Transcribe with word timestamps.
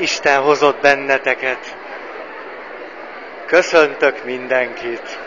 Isten 0.00 0.40
hozott 0.40 0.80
benneteket. 0.80 1.76
Köszöntök 3.46 4.24
mindenkit. 4.24 5.18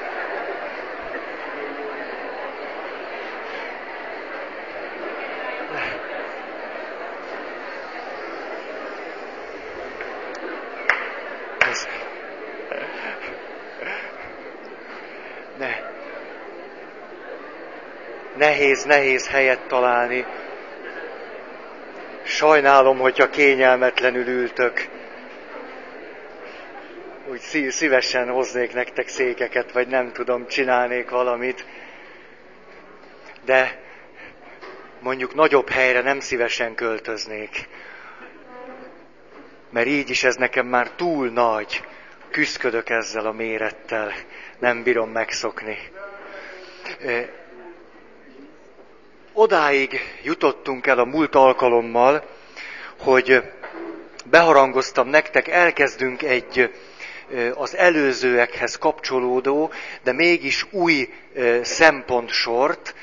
Ne. 15.58 15.70
Nehéz, 18.36 18.84
nehéz 18.84 19.30
helyet 19.30 19.60
találni 19.68 20.26
Sajnálom, 22.44 22.98
hogyha 22.98 23.30
kényelmetlenül 23.30 24.28
ültök. 24.28 24.88
Úgy 27.28 27.40
szívesen 27.70 28.30
hoznék 28.30 28.74
nektek 28.74 29.08
székeket, 29.08 29.72
vagy 29.72 29.88
nem 29.88 30.12
tudom, 30.12 30.48
csinálnék 30.48 31.10
valamit. 31.10 31.66
De 33.46 33.82
mondjuk 35.00 35.36
nagyobb 35.36 35.70
helyre 35.70 36.02
nem 36.02 36.20
szívesen 36.20 36.76
költöznék. 36.76 37.68
Mert 39.70 39.88
így 39.88 40.10
is 40.10 40.24
ez 40.24 40.36
nekem 40.36 40.66
már 40.66 40.90
túl 40.90 41.30
nagy. 41.30 41.84
Küszködök 42.32 42.90
ezzel 42.90 43.26
a 43.26 43.32
mérettel. 43.32 44.14
Nem 44.60 44.84
bírom 44.84 45.10
megszokni. 45.10 45.78
Odáig 49.36 50.00
jutottunk 50.24 50.88
el 50.88 51.00
a 51.00 51.06
múlt 51.06 51.36
alkalommal, 51.36 52.24
hogy 53.00 53.42
beharangoztam 54.26 55.08
nektek, 55.08 55.48
elkezdünk 55.48 56.24
egy 56.24 56.74
az 57.56 57.76
előzőekhez 57.76 58.78
kapcsolódó, 58.78 59.72
de 60.04 60.12
mégis 60.12 60.66
új 60.72 61.14
szempontsort, 61.62 62.96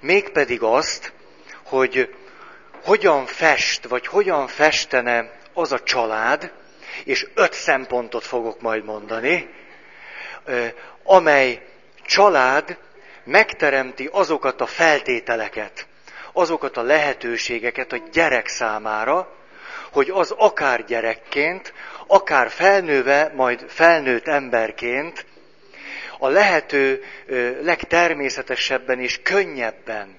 mégpedig 0.00 0.62
azt, 0.62 1.12
hogy 1.62 2.14
hogyan 2.84 3.26
fest, 3.26 3.86
vagy 3.86 4.06
hogyan 4.06 4.46
festene 4.46 5.32
az 5.52 5.72
a 5.72 5.82
család, 5.82 6.52
és 7.04 7.26
öt 7.34 7.52
szempontot 7.52 8.24
fogok 8.24 8.60
majd 8.60 8.84
mondani, 8.84 9.48
amely 11.04 11.62
család 12.02 12.78
megteremti 13.30 14.08
azokat 14.12 14.60
a 14.60 14.66
feltételeket, 14.66 15.86
azokat 16.32 16.76
a 16.76 16.82
lehetőségeket 16.82 17.92
a 17.92 18.02
gyerek 18.12 18.46
számára, 18.46 19.36
hogy 19.92 20.10
az 20.10 20.30
akár 20.30 20.84
gyerekként, 20.84 21.72
akár 22.06 22.50
felnőve, 22.50 23.32
majd 23.34 23.64
felnőtt 23.68 24.26
emberként 24.26 25.26
a 26.18 26.28
lehető 26.28 27.02
legtermészetesebben 27.62 29.00
és 29.00 29.20
könnyebben 29.22 30.18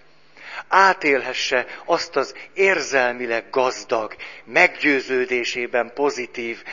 átélhesse 0.68 1.66
azt 1.86 2.16
az 2.16 2.36
érzelmileg 2.54 3.46
gazdag, 3.52 4.16
meggyőződésében 4.44 5.92
pozitív, 5.94 6.64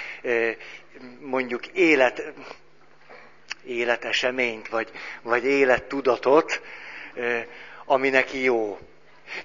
mondjuk 1.21 1.67
élet, 1.67 2.23
életeseményt, 3.65 4.69
vagy, 4.69 4.91
vagy 5.23 5.45
élettudatot, 5.45 6.61
ami 7.85 8.09
neki 8.09 8.43
jó. 8.43 8.79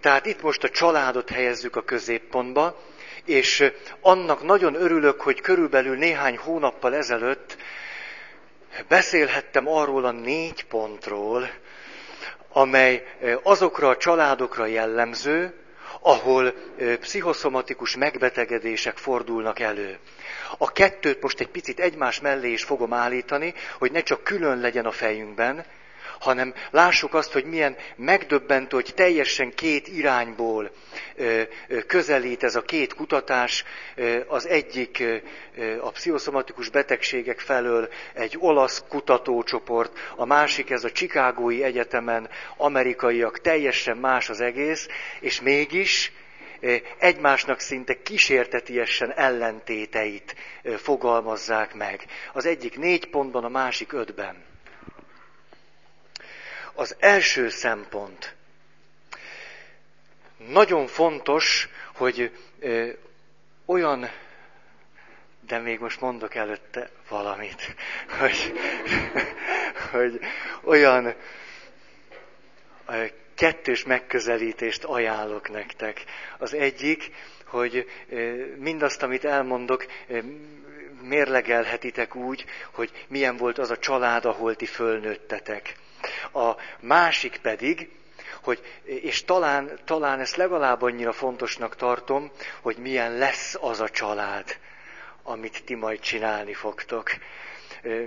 Tehát 0.02 0.26
itt 0.26 0.42
most 0.42 0.64
a 0.64 0.70
családot 0.70 1.30
helyezzük 1.30 1.76
a 1.76 1.84
középpontba, 1.84 2.82
és 3.26 3.72
annak 4.02 4.44
nagyon 4.44 4.76
örülök, 4.76 5.22
hogy 5.22 5.42
körülbelül 5.42 5.98
néhány 5.98 6.38
hónappal 6.38 6.96
ezelőtt 6.96 7.58
beszélhettem 8.88 9.68
arról 9.68 10.06
a 10.06 10.12
négy 10.12 10.66
pontról, 10.66 11.50
amely 12.50 13.04
azokra 13.44 13.90
a 13.90 13.98
családokra 13.98 14.66
jellemző, 14.66 15.54
ahol 16.00 16.54
pszichoszomatikus 17.00 17.96
megbetegedések 17.96 18.98
fordulnak 18.98 19.60
elő. 19.60 19.98
A 20.58 20.72
kettőt 20.72 21.22
most 21.22 21.40
egy 21.40 21.48
picit 21.48 21.80
egymás 21.80 22.20
mellé 22.20 22.52
is 22.52 22.64
fogom 22.64 22.94
állítani, 22.94 23.54
hogy 23.78 23.92
ne 23.92 24.02
csak 24.02 24.24
külön 24.24 24.60
legyen 24.60 24.86
a 24.86 24.92
fejünkben, 24.92 25.66
hanem 26.20 26.54
lássuk 26.72 27.14
azt, 27.14 27.32
hogy 27.34 27.46
milyen 27.46 27.76
megdöbbentő, 27.96 28.76
hogy 28.76 28.92
teljesen 28.96 29.54
két 29.54 29.88
irányból 29.88 30.72
közelít 31.88 32.44
ez 32.44 32.56
a 32.56 32.62
két 32.62 32.94
kutatás. 32.94 33.64
Az 34.28 34.48
egyik 34.48 35.04
a 35.82 35.92
pszichoszomatikus 35.92 36.70
betegségek 36.70 37.40
felől 37.40 37.90
egy 38.14 38.36
olasz 38.40 38.84
kutatócsoport, 38.90 39.98
a 40.16 40.26
másik 40.26 40.70
ez 40.70 40.84
a 40.84 40.92
Csikágói 40.92 41.64
Egyetemen 41.64 42.30
amerikaiak, 42.58 43.42
teljesen 43.42 43.98
más 43.98 44.30
az 44.30 44.42
egész, 44.42 44.88
és 45.20 45.42
mégis 45.42 46.12
egymásnak 46.98 47.60
szinte 47.60 48.02
kísértetiesen 48.02 49.14
ellentéteit 49.14 50.36
fogalmazzák 50.78 51.74
meg. 51.74 52.06
Az 52.34 52.46
egyik 52.46 52.78
négy 52.78 53.10
pontban, 53.10 53.44
a 53.44 53.50
másik 53.50 53.94
ötben. 53.94 54.44
Az 56.74 56.96
első 57.00 57.50
szempont. 57.50 58.36
Nagyon 60.38 60.88
fontos, 60.88 61.70
hogy 61.96 62.32
olyan, 63.66 64.10
de 65.48 65.58
még 65.58 65.80
most 65.80 66.02
mondok 66.02 66.36
előtte 66.36 66.90
valamit, 67.10 67.76
hogy, 68.20 68.54
hogy 69.92 70.20
olyan 70.64 71.16
kettős 73.44 73.84
megközelítést 73.84 74.84
ajánlok 74.84 75.50
nektek. 75.50 76.04
Az 76.38 76.54
egyik, 76.54 77.12
hogy 77.46 77.90
mindazt, 78.58 79.04
amit 79.04 79.26
elmondok, 79.26 79.86
mérlegelhetitek 81.02 82.16
úgy, 82.16 82.46
hogy 82.72 82.92
milyen 83.08 83.38
volt 83.38 83.58
az 83.58 83.72
a 83.72 83.78
család, 83.78 84.26
ahol 84.26 84.56
ti 84.56 84.66
fölnőttetek. 84.66 85.76
A 86.34 86.52
másik 86.80 87.38
pedig, 87.38 87.90
hogy, 88.42 88.62
és 88.84 89.24
talán, 89.24 89.80
talán 89.86 90.20
ezt 90.20 90.36
legalább 90.36 90.82
annyira 90.82 91.12
fontosnak 91.12 91.76
tartom, 91.76 92.32
hogy 92.62 92.78
milyen 92.78 93.18
lesz 93.18 93.58
az 93.62 93.80
a 93.80 93.90
család, 93.90 94.58
amit 95.24 95.64
ti 95.66 95.76
majd 95.76 96.00
csinálni 96.00 96.54
fogtok. 96.54 97.12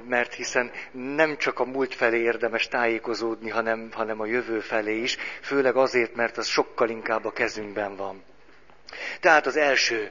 Mert 0.08 0.34
hiszen 0.34 0.70
nem 0.92 1.36
csak 1.36 1.58
a 1.58 1.64
múlt 1.64 1.94
felé 1.94 2.18
érdemes 2.18 2.68
tájékozódni, 2.68 3.50
hanem, 3.50 3.88
hanem 3.92 4.20
a 4.20 4.26
jövő 4.26 4.60
felé 4.60 4.96
is, 4.96 5.16
főleg 5.42 5.76
azért, 5.76 6.14
mert 6.14 6.36
az 6.36 6.46
sokkal 6.46 6.88
inkább 6.88 7.24
a 7.24 7.32
kezünkben 7.32 7.96
van. 7.96 8.24
Tehát 9.20 9.46
az 9.46 9.56
első, 9.56 10.10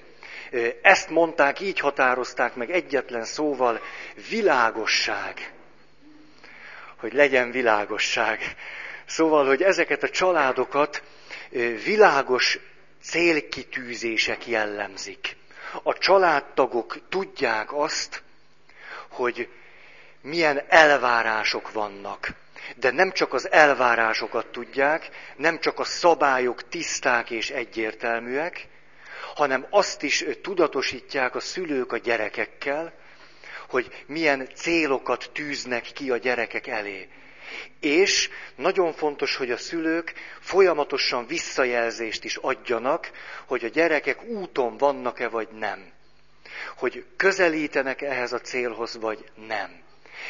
ezt 0.82 1.10
mondták, 1.10 1.60
így 1.60 1.80
határozták 1.80 2.56
meg 2.56 2.72
egyetlen 2.72 3.24
szóval, 3.24 3.82
világosság 4.30 5.54
hogy 7.06 7.14
legyen 7.14 7.52
világosság. 7.52 8.56
Szóval, 9.06 9.46
hogy 9.46 9.62
ezeket 9.62 10.04
a 10.04 10.10
családokat 10.10 11.04
világos 11.86 12.60
célkitűzések 13.02 14.48
jellemzik. 14.48 15.36
A 15.84 15.94
családtagok 15.94 17.10
tudják 17.10 17.74
azt, 17.74 18.24
hogy 19.16 19.50
milyen 20.22 20.62
elvárások 20.68 21.72
vannak. 21.72 22.30
De 22.76 22.92
nem 22.92 23.12
csak 23.12 23.34
az 23.34 23.52
elvárásokat 23.52 24.48
tudják, 24.48 25.10
nem 25.38 25.60
csak 25.60 25.80
a 25.80 25.84
szabályok 25.84 26.70
tiszták 26.70 27.30
és 27.30 27.50
egyértelműek, 27.50 28.68
hanem 29.36 29.68
azt 29.70 30.04
is 30.04 30.26
tudatosítják 30.42 31.36
a 31.36 31.40
szülők 31.40 31.92
a 31.92 31.98
gyerekekkel, 31.98 32.94
hogy 33.70 34.04
milyen 34.08 34.50
célokat 34.56 35.30
tűznek 35.34 35.82
ki 35.82 36.12
a 36.12 36.18
gyerekek 36.18 36.68
elé. 36.68 37.08
És 37.80 38.30
nagyon 38.56 38.94
fontos, 38.94 39.36
hogy 39.36 39.52
a 39.52 39.58
szülők 39.58 40.14
folyamatosan 40.40 41.28
visszajelzést 41.28 42.24
is 42.24 42.36
adjanak, 42.36 43.12
hogy 43.46 43.66
a 43.66 43.70
gyerekek 43.70 44.24
úton 44.24 44.78
vannak-e 44.78 45.28
vagy 45.28 45.48
nem. 45.52 45.95
Hogy 46.78 47.06
közelítenek 47.16 48.02
ehhez 48.02 48.34
a 48.34 48.40
célhoz 48.40 48.98
vagy 48.98 49.32
nem. 49.48 49.84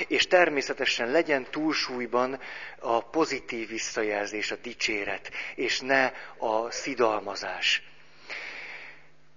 És 0.07 0.27
természetesen 0.27 1.11
legyen 1.11 1.47
túlsúlyban 1.51 2.39
a 2.79 3.09
pozitív 3.09 3.67
visszajelzés, 3.67 4.51
a 4.51 4.55
dicséret, 4.55 5.31
és 5.55 5.79
ne 5.79 6.11
a 6.37 6.71
szidalmazás. 6.71 7.83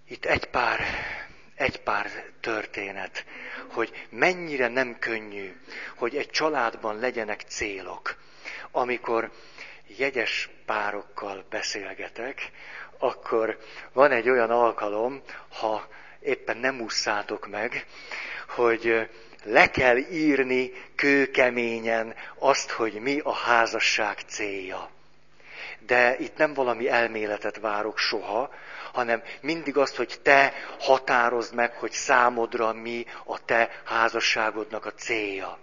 Itt 0.08 0.24
egy 0.24 0.44
pár 0.44 0.80
egy 1.58 1.80
pár 1.80 2.24
történet, 2.40 3.24
hogy 3.72 4.06
mennyire 4.10 4.68
nem 4.68 4.98
könnyű, 4.98 5.56
hogy 5.96 6.16
egy 6.16 6.30
családban 6.30 6.98
legyenek 6.98 7.40
célok. 7.40 8.16
Amikor 8.70 9.30
jegyes 9.96 10.50
párokkal 10.66 11.44
beszélgetek, 11.50 12.50
akkor 12.98 13.58
van 13.92 14.10
egy 14.10 14.28
olyan 14.28 14.50
alkalom, 14.50 15.22
ha 15.48 15.88
épp 16.20 16.48
semmiképpen 16.48 16.56
nem 16.56 16.80
ússzátok 16.80 17.48
meg, 17.48 17.86
hogy 18.48 19.08
le 19.44 19.70
kell 19.70 19.96
írni 19.96 20.72
kőkeményen 20.94 22.14
azt, 22.38 22.70
hogy 22.70 22.92
mi 22.92 23.18
a 23.18 23.32
házasság 23.32 24.18
célja. 24.26 24.90
De 25.78 26.16
itt 26.18 26.36
nem 26.36 26.54
valami 26.54 26.88
elméletet 26.88 27.58
várok 27.58 27.98
soha, 27.98 28.50
hanem 28.92 29.22
mindig 29.40 29.76
azt, 29.76 29.96
hogy 29.96 30.20
te 30.22 30.52
határozd 30.78 31.54
meg, 31.54 31.72
hogy 31.72 31.92
számodra 31.92 32.72
mi 32.72 33.04
a 33.24 33.44
te 33.44 33.80
házasságodnak 33.84 34.86
a 34.86 34.92
célja. 34.92 35.58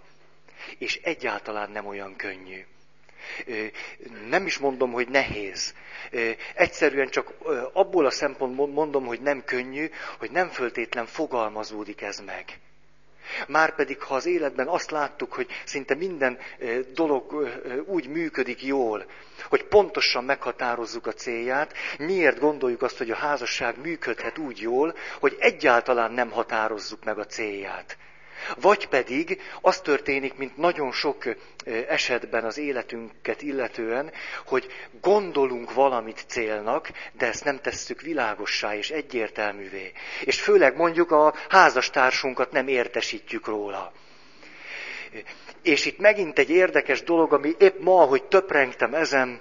És 0.78 1.00
egyáltalán 1.02 1.70
nem 1.70 1.86
olyan 1.86 2.16
könnyű. 2.16 2.66
Nem 4.28 4.46
is 4.46 4.58
mondom, 4.58 4.92
hogy 4.92 5.08
nehéz. 5.08 5.74
Egyszerűen 6.54 7.08
csak 7.08 7.32
abból 7.72 8.06
a 8.06 8.10
szempontból 8.10 8.68
mondom, 8.68 9.06
hogy 9.06 9.20
nem 9.20 9.44
könnyű, 9.44 9.90
hogy 10.18 10.30
nem 10.30 10.48
föltétlen 10.48 11.06
fogalmazódik 11.06 12.02
ez 12.02 12.18
meg. 12.18 12.44
Márpedig, 13.46 14.02
ha 14.02 14.14
az 14.14 14.26
életben 14.26 14.66
azt 14.66 14.90
láttuk, 14.90 15.32
hogy 15.32 15.46
szinte 15.64 15.94
minden 15.94 16.38
dolog 16.94 17.50
úgy 17.86 18.08
működik 18.08 18.62
jól, 18.62 19.06
hogy 19.48 19.64
pontosan 19.64 20.24
meghatározzuk 20.24 21.06
a 21.06 21.12
célját, 21.12 21.72
miért 21.98 22.38
gondoljuk 22.38 22.82
azt, 22.82 22.98
hogy 22.98 23.10
a 23.10 23.16
házasság 23.16 23.80
működhet 23.80 24.38
úgy 24.38 24.60
jól, 24.60 24.94
hogy 25.20 25.36
egyáltalán 25.38 26.12
nem 26.12 26.30
határozzuk 26.30 27.04
meg 27.04 27.18
a 27.18 27.26
célját. 27.26 27.96
Vagy 28.56 28.88
pedig 28.88 29.40
az 29.60 29.80
történik, 29.80 30.34
mint 30.34 30.56
nagyon 30.56 30.92
sok 30.92 31.24
esetben 31.88 32.44
az 32.44 32.58
életünket 32.58 33.42
illetően, 33.42 34.12
hogy 34.46 34.66
gondolunk 35.00 35.72
valamit 35.72 36.24
célnak, 36.28 36.90
de 37.12 37.26
ezt 37.26 37.44
nem 37.44 37.60
tesszük 37.60 38.00
világossá 38.00 38.76
és 38.76 38.90
egyértelművé. 38.90 39.92
És 40.24 40.40
főleg 40.40 40.76
mondjuk 40.76 41.10
a 41.10 41.34
házastársunkat 41.48 42.52
nem 42.52 42.68
értesítjük 42.68 43.46
róla. 43.46 43.92
És 45.62 45.86
itt 45.86 45.98
megint 45.98 46.38
egy 46.38 46.50
érdekes 46.50 47.02
dolog, 47.02 47.32
ami 47.32 47.54
épp 47.58 47.78
ma, 47.78 48.04
hogy 48.04 48.24
töprengtem 48.24 48.94
ezen, 48.94 49.40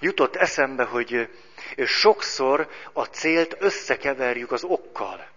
jutott 0.00 0.36
eszembe, 0.36 0.84
hogy 0.84 1.28
sokszor 1.86 2.68
a 2.92 3.04
célt 3.04 3.56
összekeverjük 3.58 4.52
az 4.52 4.64
okkal 4.64 5.32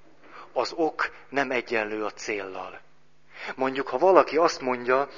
az 0.53 0.71
ok 0.75 1.11
nem 1.29 1.51
egyenlő 1.51 2.03
a 2.03 2.11
céllal. 2.11 2.81
Mondjuk, 3.55 3.88
ha 3.88 3.97
valaki 3.97 4.38
azt 4.38 4.61
mondja, 4.61 5.09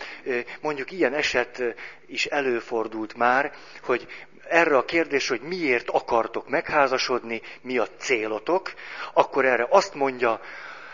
mondjuk 0.62 0.92
ilyen 0.92 1.14
eset 1.14 1.64
is 2.08 2.26
előfordult 2.26 3.14
már, 3.16 3.54
hogy 3.82 4.08
erre 4.48 4.78
a 4.78 4.86
kérdés, 4.86 5.28
hogy 5.28 5.42
miért 5.42 5.90
akartok 5.90 6.50
megházasodni, 6.50 7.42
mi 7.62 7.78
a 7.78 7.88
célotok, 7.98 8.74
akkor 9.14 9.46
erre 9.46 9.68
azt 9.70 9.94
mondja, 9.94 10.42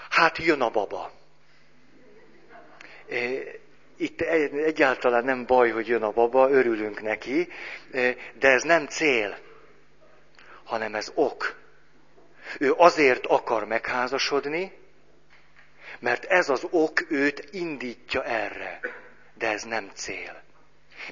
hát 0.09 0.37
jön 0.37 0.61
a 0.61 0.69
baba. 0.69 1.11
Itt 3.97 4.21
egyáltalán 4.65 5.23
nem 5.23 5.45
baj, 5.45 5.69
hogy 5.69 5.87
jön 5.87 6.03
a 6.03 6.11
baba, 6.11 6.49
örülünk 6.49 7.01
neki, 7.01 7.47
de 8.33 8.49
ez 8.49 8.63
nem 8.63 8.87
cél, 8.87 9.37
hanem 10.63 10.95
ez 10.95 11.11
ok. 11.13 11.55
Ő 12.59 12.73
azért 12.77 13.25
akar 13.25 13.65
megházasodni, 13.65 14.71
mert 15.99 16.25
ez 16.25 16.49
az 16.49 16.67
ok 16.69 17.11
őt 17.11 17.47
indítja 17.51 18.23
erre. 18.23 18.79
De 19.37 19.51
ez 19.51 19.63
nem 19.63 19.91
cél. 19.93 20.43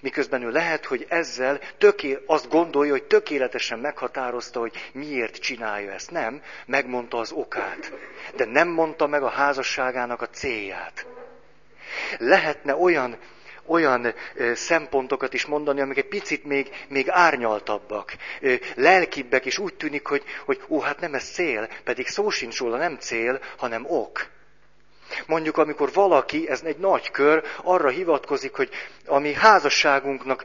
Miközben 0.01 0.41
ő 0.41 0.49
lehet, 0.49 0.85
hogy 0.85 1.05
ezzel 1.09 1.59
töké, 1.77 2.19
azt 2.25 2.49
gondolja, 2.49 2.91
hogy 2.91 3.03
tökéletesen 3.03 3.79
meghatározta, 3.79 4.59
hogy 4.59 4.89
miért 4.93 5.35
csinálja 5.37 5.91
ezt. 5.91 6.11
Nem, 6.11 6.41
megmondta 6.65 7.17
az 7.17 7.31
okát. 7.31 7.91
De 8.35 8.45
nem 8.45 8.67
mondta 8.67 9.07
meg 9.07 9.23
a 9.23 9.29
házasságának 9.29 10.21
a 10.21 10.29
célját. 10.29 11.05
Lehetne 12.17 12.75
olyan 12.75 13.17
olyan 13.65 14.13
szempontokat 14.53 15.33
is 15.33 15.45
mondani, 15.45 15.81
amik 15.81 15.97
egy 15.97 16.07
picit 16.07 16.45
még, 16.45 16.69
még 16.87 17.09
árnyaltabbak, 17.09 18.13
lelkibbek, 18.75 19.45
és 19.45 19.57
úgy 19.57 19.73
tűnik, 19.73 20.07
hogy, 20.07 20.23
hogy 20.45 20.61
ó, 20.69 20.79
hát 20.79 20.99
nem 20.99 21.13
ez 21.13 21.23
cél, 21.23 21.69
pedig 21.83 22.07
szó 22.07 22.29
sincs 22.29 22.59
róla, 22.59 22.77
nem 22.77 22.97
cél, 22.97 23.39
hanem 23.57 23.85
ok. 23.87 24.31
Mondjuk, 25.25 25.57
amikor 25.57 25.93
valaki, 25.93 26.49
ez 26.49 26.61
egy 26.63 26.77
nagy 26.77 27.11
kör, 27.11 27.43
arra 27.63 27.89
hivatkozik, 27.89 28.55
hogy 28.55 28.69
a 29.05 29.19
mi 29.19 29.33
házasságunknak 29.33 30.43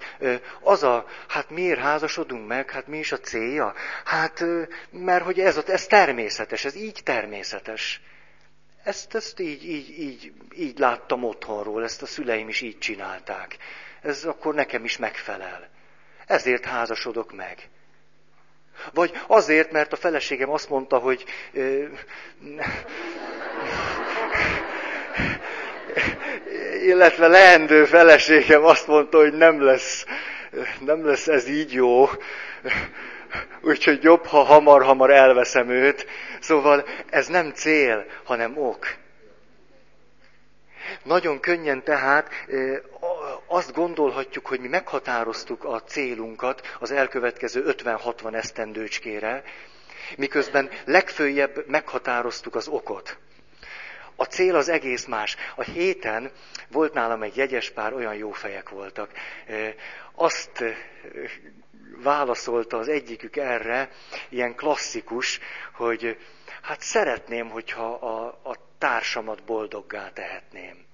az 0.61 0.82
a, 0.82 1.06
hát 1.29 1.50
miért 1.50 1.81
házasodunk 1.81 2.49
meg, 2.49 2.71
hát 2.71 2.87
mi 2.87 2.99
is 2.99 3.12
a 3.12 3.19
célja? 3.19 3.75
Hát, 4.05 4.44
mert 4.91 5.25
hogy 5.25 5.41
ez, 5.41 5.62
ez 5.67 5.87
természetes, 5.87 6.64
ez 6.64 6.75
így 6.75 7.00
természetes. 7.05 8.00
Ezt, 8.84 9.14
ezt 9.14 9.40
így, 9.40 9.64
így, 9.64 9.98
így, 9.98 10.32
így 10.56 10.78
láttam 10.78 11.25
otthonról, 11.25 11.84
ezt 11.84 12.02
a 12.02 12.06
szüleim 12.06 12.48
is 12.48 12.60
így 12.60 12.78
csinálták. 12.78 13.56
Ez 14.02 14.25
akkor 14.25 14.54
nekem 14.54 14.84
is 14.84 14.96
megfelel. 14.96 15.69
Ezért 16.26 16.64
házasodok 16.64 17.32
meg. 17.32 17.69
Vagy 18.92 19.20
azért, 19.26 19.72
mert 19.72 19.92
a 19.92 19.96
feleségem 19.96 20.50
azt 20.50 20.69
mondta, 20.69 20.98
hogy 20.98 21.25
illetve 26.82 27.26
leendő 27.26 27.84
feleségem 27.84 28.64
azt 28.64 28.86
mondta, 28.86 29.19
hogy 29.19 29.32
nem 29.32 29.62
lesz, 29.62 30.04
nem 30.80 31.06
lesz 31.06 31.26
ez 31.28 31.48
így 31.48 31.72
jó, 31.72 32.08
úgyhogy 33.62 34.02
jobb, 34.02 34.26
ha 34.26 34.42
hamar-hamar 34.42 35.10
elveszem 35.10 35.69
őt. 35.69 36.06
Szóval 36.40 36.84
ez 37.10 37.26
nem 37.26 37.52
cél, 37.52 38.04
hanem 38.25 38.58
ok. 38.58 38.86
Nagyon 41.02 41.40
könnyen 41.40 41.82
tehát 41.82 42.30
azt 43.46 43.72
gondolhatjuk, 43.72 44.46
hogy 44.46 44.60
mi 44.60 44.69
meghatároztuk 44.69 45.64
a 45.64 45.82
célunkat 45.82 46.76
az 46.80 46.90
elkövetkező 46.90 47.64
50-60 47.66 48.34
esztendőcskére, 48.34 49.42
miközben 50.16 50.70
legfőjebb 50.84 51.64
meghatároztuk 51.66 52.54
az 52.54 52.69
okot. 52.69 53.19
A 54.20 54.25
cél 54.25 54.56
az 54.56 54.69
egész 54.69 55.05
más. 55.05 55.37
A 55.56 55.62
héten 55.62 56.31
volt 56.70 56.93
nálam 56.93 57.23
egy 57.23 57.37
jegyes 57.37 57.70
pár, 57.70 57.93
olyan 57.93 58.15
jó 58.15 58.31
fejek 58.31 58.69
voltak. 58.69 59.11
Azt 60.15 60.65
válaszolta 62.03 62.76
az 62.76 62.88
egyikük 62.88 63.37
erre, 63.37 63.91
ilyen 64.29 64.55
klasszikus, 64.55 65.41
hogy 65.73 66.19
hát 66.62 66.81
szeretném, 66.81 67.49
hogyha 67.49 67.94
a, 67.94 68.26
a 68.50 68.57
társamat 68.78 69.45
boldoggá 69.45 70.11
tehetném. 70.11 70.87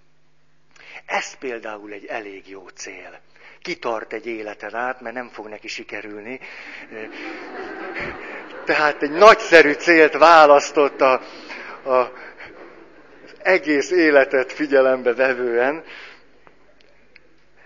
Ez 1.06 1.34
például 1.38 1.92
egy 1.92 2.04
elég 2.04 2.48
jó 2.48 2.68
cél. 2.68 3.20
Kitart 3.62 4.12
egy 4.12 4.26
életen 4.26 4.74
át, 4.74 5.00
mert 5.00 5.14
nem 5.14 5.28
fog 5.28 5.46
neki 5.48 5.68
sikerülni. 5.68 6.40
Tehát 8.64 9.02
egy 9.02 9.10
nagyszerű 9.10 9.72
célt 9.72 10.12
választott 10.12 11.00
a, 11.00 11.20
a, 11.84 12.12
egész 13.44 13.90
életet 13.90 14.52
figyelembe 14.52 15.14
vevően, 15.14 15.84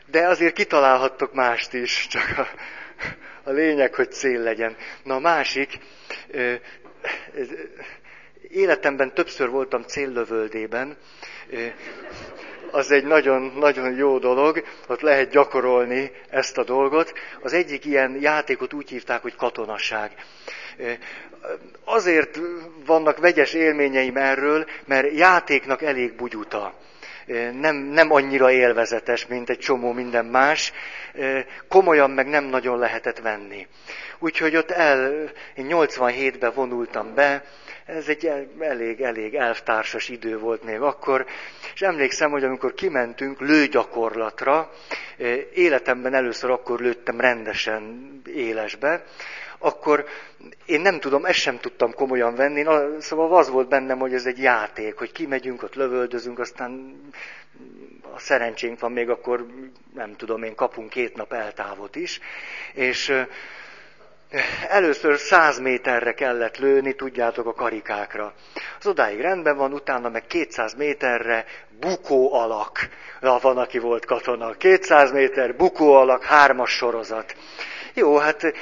de 0.07 0.27
azért 0.27 0.55
kitalálhattok 0.55 1.35
mást 1.35 1.73
is, 1.73 2.07
csak 2.11 2.39
a, 2.39 2.49
a 3.43 3.51
lényeg, 3.51 3.95
hogy 3.95 4.13
cél 4.13 4.41
legyen. 4.41 4.77
Na 5.03 5.15
a 5.15 5.19
másik, 5.21 5.79
életemben 8.49 9.15
többször 9.15 9.49
voltam 9.49 9.83
céllövöldében, 9.83 10.97
az 12.71 12.91
egy 12.91 13.05
nagyon, 13.05 13.53
nagyon 13.57 13.95
jó 13.95 14.19
dolog, 14.19 14.65
ott 14.89 15.01
lehet 15.01 15.31
gyakorolni 15.31 16.13
ezt 16.31 16.59
a 16.59 16.65
dolgot. 16.65 17.13
Az 17.43 17.53
egyik 17.53 17.85
ilyen 17.85 18.19
játékot 18.21 18.73
úgy 18.73 18.89
hívták, 18.89 19.23
hogy 19.23 19.37
katonaság. 19.37 20.13
Azért 21.85 22.41
vannak 22.87 23.19
vegyes 23.19 23.53
élményeim 23.53 24.17
erről, 24.17 24.67
mert 24.85 25.17
játéknak 25.17 25.83
elég 25.83 26.15
bugyuta. 26.15 26.75
Nem, 27.61 27.77
nem 27.77 28.13
annyira 28.13 28.51
élvezetes, 28.51 29.27
mint 29.27 29.51
egy 29.51 29.59
csomó 29.59 29.93
minden 29.93 30.25
más, 30.25 30.73
komolyan 31.69 32.11
meg 32.11 32.27
nem 32.27 32.45
nagyon 32.45 32.79
lehetett 32.79 33.19
venni. 33.19 33.67
Úgyhogy 34.19 34.57
ott 34.57 34.71
el, 34.71 35.31
én 35.55 35.67
87-ben 35.69 36.53
vonultam 36.55 37.15
be, 37.15 37.45
ez 37.87 38.09
egy 38.09 38.31
elég, 38.59 39.01
elég 39.01 39.35
elvtársas 39.35 40.09
idő 40.09 40.39
volt 40.39 40.65
még 40.65 40.81
akkor, 40.81 41.27
és 41.75 41.81
emlékszem, 41.81 42.31
hogy 42.31 42.45
amikor 42.45 42.75
kimentünk 42.75 43.41
lőgyakorlatra, 43.41 44.71
életemben 45.55 46.15
először 46.15 46.51
akkor 46.51 46.81
lőttem 46.81 47.21
rendesen 47.21 48.13
élesbe, 48.35 49.05
akkor 49.59 50.05
én 50.67 50.81
nem 50.81 51.01
tudom, 51.01 51.25
ezt 51.25 51.39
sem 51.39 51.59
tudtam 51.59 51.95
komolyan 51.95 52.35
venni, 52.35 52.63
na, 52.63 53.01
szóval 53.01 53.39
az 53.39 53.49
volt 53.49 53.69
bennem, 53.69 53.99
hogy 53.99 54.15
ez 54.15 54.27
egy 54.27 54.39
játék, 54.39 54.95
hogy 54.95 55.13
kimegyünk, 55.13 55.63
ott 55.63 55.75
lövöldözünk, 55.75 56.39
aztán 56.39 57.01
a 58.15 58.19
szerencsénk 58.19 58.81
van 58.81 58.93
még 58.93 59.11
akkor, 59.11 59.47
nem 59.95 60.17
tudom 60.17 60.43
én, 60.43 60.55
kapunk 60.55 60.91
két 60.91 61.17
nap 61.17 61.33
eltávot 61.33 61.97
is, 61.97 62.21
és 62.73 63.13
először 64.69 65.19
száz 65.19 65.59
méterre 65.59 66.13
kellett 66.13 66.59
lőni, 66.59 66.95
tudjátok, 66.95 67.47
a 67.47 67.53
karikákra. 67.53 68.35
Az 68.79 68.87
odáig 68.87 69.21
rendben 69.21 69.57
van, 69.57 69.73
utána 69.73 70.09
meg 70.09 70.27
200 70.27 70.75
méterre 70.75 71.45
bukó 71.81 72.35
alak. 72.35 72.89
Na, 73.21 73.39
van, 73.39 73.59
aki 73.59 73.79
volt 73.79 74.05
katona. 74.05 74.53
200 74.53 75.13
méter 75.13 75.57
bukó 75.57 75.95
alak, 75.95 76.23
hármas 76.23 76.71
sorozat. 76.71 77.37
Jó, 77.95 78.17
hát 78.17 78.53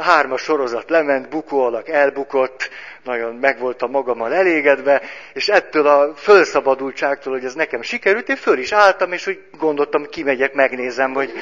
hármas 0.00 0.42
sorozat 0.42 0.90
lement, 0.90 1.28
bukó 1.28 1.64
alak 1.64 1.88
elbukott, 1.88 2.70
nagyon 3.04 3.34
meg 3.34 3.58
voltam 3.58 3.90
magammal 3.90 4.34
elégedve, 4.34 5.02
és 5.32 5.48
ettől 5.48 5.86
a 5.86 6.14
fölszabadultságtól, 6.16 7.32
hogy 7.32 7.44
ez 7.44 7.54
nekem 7.54 7.82
sikerült, 7.82 8.28
én 8.28 8.36
föl 8.36 8.58
is 8.58 8.72
álltam, 8.72 9.12
és 9.12 9.26
úgy 9.26 9.40
gondoltam, 9.58 10.06
kimegyek, 10.06 10.52
megnézem, 10.52 11.12
hogy 11.12 11.32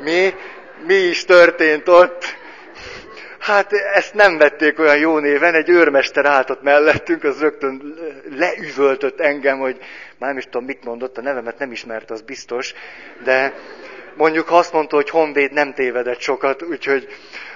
mi, 0.00 0.34
mi 0.86 0.94
is 0.94 1.24
történt 1.24 1.88
ott. 1.88 2.24
Hát 3.38 3.72
ezt 3.72 4.14
nem 4.14 4.38
vették 4.38 4.78
olyan 4.78 4.96
jó 4.96 5.18
néven, 5.18 5.54
egy 5.54 5.68
őrmester 5.68 6.24
állt 6.24 6.50
ott 6.50 6.62
mellettünk, 6.62 7.24
az 7.24 7.40
rögtön 7.40 7.94
leüvöltött 8.30 9.20
engem, 9.20 9.58
hogy 9.58 9.76
már 10.18 10.28
nem 10.28 10.38
is 10.38 10.44
tudom, 10.44 10.64
mit 10.64 10.84
mondott, 10.84 11.18
a 11.18 11.22
nevemet 11.22 11.58
nem 11.58 11.72
ismert, 11.72 12.10
az 12.10 12.20
biztos, 12.20 12.74
de 13.24 13.54
mondjuk 14.16 14.50
azt 14.50 14.72
mondta, 14.72 14.96
hogy 14.96 15.10
Honvéd 15.10 15.52
nem 15.52 15.74
tévedett 15.74 16.20
sokat, 16.20 16.62
úgyhogy 16.62 17.08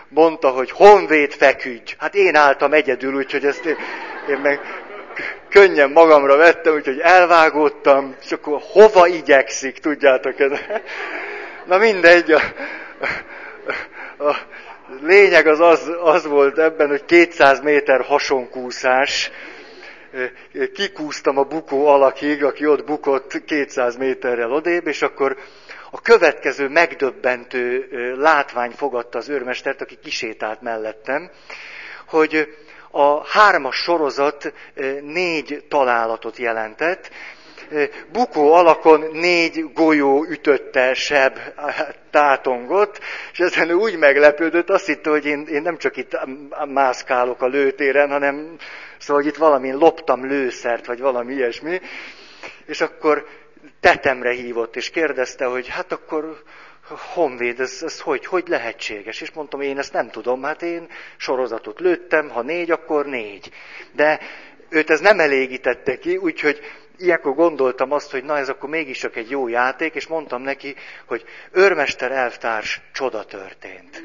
mondta, 0.08 0.48
hogy 0.48 0.70
Honvéd 0.70 1.32
feküdj. 1.32 1.94
Hát 1.98 2.14
én 2.14 2.36
álltam 2.36 2.72
egyedül, 2.72 3.14
úgyhogy 3.14 3.44
ezt 3.44 3.64
én, 3.64 3.76
én 4.28 4.38
meg 4.38 4.60
könnyen 5.48 5.90
magamra 5.90 6.36
vettem, 6.36 6.74
úgyhogy 6.74 6.98
elvágódtam, 6.98 8.16
és 8.22 8.32
akkor 8.32 8.60
hova 8.62 9.06
igyekszik, 9.06 9.78
tudjátok 9.78 10.40
ez. 10.40 10.50
Na 11.66 11.78
mindegy, 11.78 12.32
a, 12.32 12.40
a, 14.16 14.28
a 14.28 14.36
lényeg 15.02 15.46
az, 15.46 15.60
az 15.60 15.90
az 16.02 16.26
volt 16.26 16.58
ebben, 16.58 16.88
hogy 16.88 17.04
200 17.04 17.60
méter 17.60 18.00
hasonkúszás, 18.00 19.30
kikúztam 20.74 21.38
a 21.38 21.42
bukó 21.42 21.86
alakig, 21.86 22.44
aki 22.44 22.66
ott 22.66 22.84
bukott 22.84 23.44
200 23.44 23.96
méterrel 23.96 24.52
odébb, 24.52 24.86
és 24.86 25.02
akkor 25.02 25.36
a 25.90 26.00
következő 26.00 26.68
megdöbbentő 26.68 27.88
látvány 28.16 28.70
fogadta 28.70 29.18
az 29.18 29.28
őrmestert, 29.28 29.80
aki 29.80 29.98
kisétált 30.02 30.60
mellettem, 30.60 31.30
hogy 32.08 32.56
a 32.90 33.26
hármas 33.26 33.76
sorozat 33.76 34.52
négy 35.02 35.64
találatot 35.68 36.36
jelentett, 36.36 37.10
bukó 38.12 38.52
alakon 38.52 39.04
négy 39.12 39.72
golyó 39.72 40.24
ütötte 40.24 40.94
seb 40.94 41.38
tátongott, 42.10 43.00
és 43.32 43.38
ezen 43.38 43.72
úgy 43.72 43.96
meglepődött, 43.96 44.70
azt 44.70 44.86
hitte, 44.86 45.10
hogy 45.10 45.24
én, 45.24 45.46
én 45.46 45.62
nem 45.62 45.76
csak 45.76 45.96
itt 45.96 46.18
mászkálok 46.68 47.42
a 47.42 47.46
lőtéren, 47.46 48.10
hanem 48.10 48.56
szóval 48.98 49.22
hogy 49.22 49.32
itt 49.32 49.38
valami 49.38 49.72
loptam 49.72 50.26
lőszert, 50.26 50.86
vagy 50.86 51.00
valami 51.00 51.34
ilyesmi, 51.34 51.80
és 52.66 52.80
akkor 52.80 53.26
tetemre 53.80 54.30
hívott, 54.30 54.76
és 54.76 54.90
kérdezte, 54.90 55.44
hogy 55.44 55.68
hát 55.68 55.92
akkor 55.92 56.42
Honvéd, 56.96 57.60
ez, 57.60 57.80
ez 57.84 58.00
hogy, 58.00 58.26
hogy 58.26 58.48
lehetséges? 58.48 59.20
És 59.20 59.30
mondtam, 59.30 59.60
én 59.60 59.78
ezt 59.78 59.92
nem 59.92 60.10
tudom, 60.10 60.42
hát 60.42 60.62
én 60.62 60.88
sorozatot 61.16 61.80
lőttem, 61.80 62.28
ha 62.28 62.42
négy, 62.42 62.70
akkor 62.70 63.06
négy. 63.06 63.50
De 63.92 64.20
őt 64.68 64.90
ez 64.90 65.00
nem 65.00 65.20
elégítette 65.20 65.98
ki, 65.98 66.16
úgyhogy 66.16 66.60
ilyenkor 66.96 67.34
gondoltam 67.34 67.92
azt, 67.92 68.10
hogy 68.10 68.24
na 68.24 68.38
ez 68.38 68.48
akkor 68.48 68.68
mégis 68.68 68.98
csak 68.98 69.16
egy 69.16 69.30
jó 69.30 69.48
játék, 69.48 69.94
és 69.94 70.06
mondtam 70.06 70.42
neki, 70.42 70.74
hogy 71.06 71.24
őrmester 71.52 72.12
elvtárs 72.12 72.80
csoda 72.92 73.24
történt. 73.24 74.02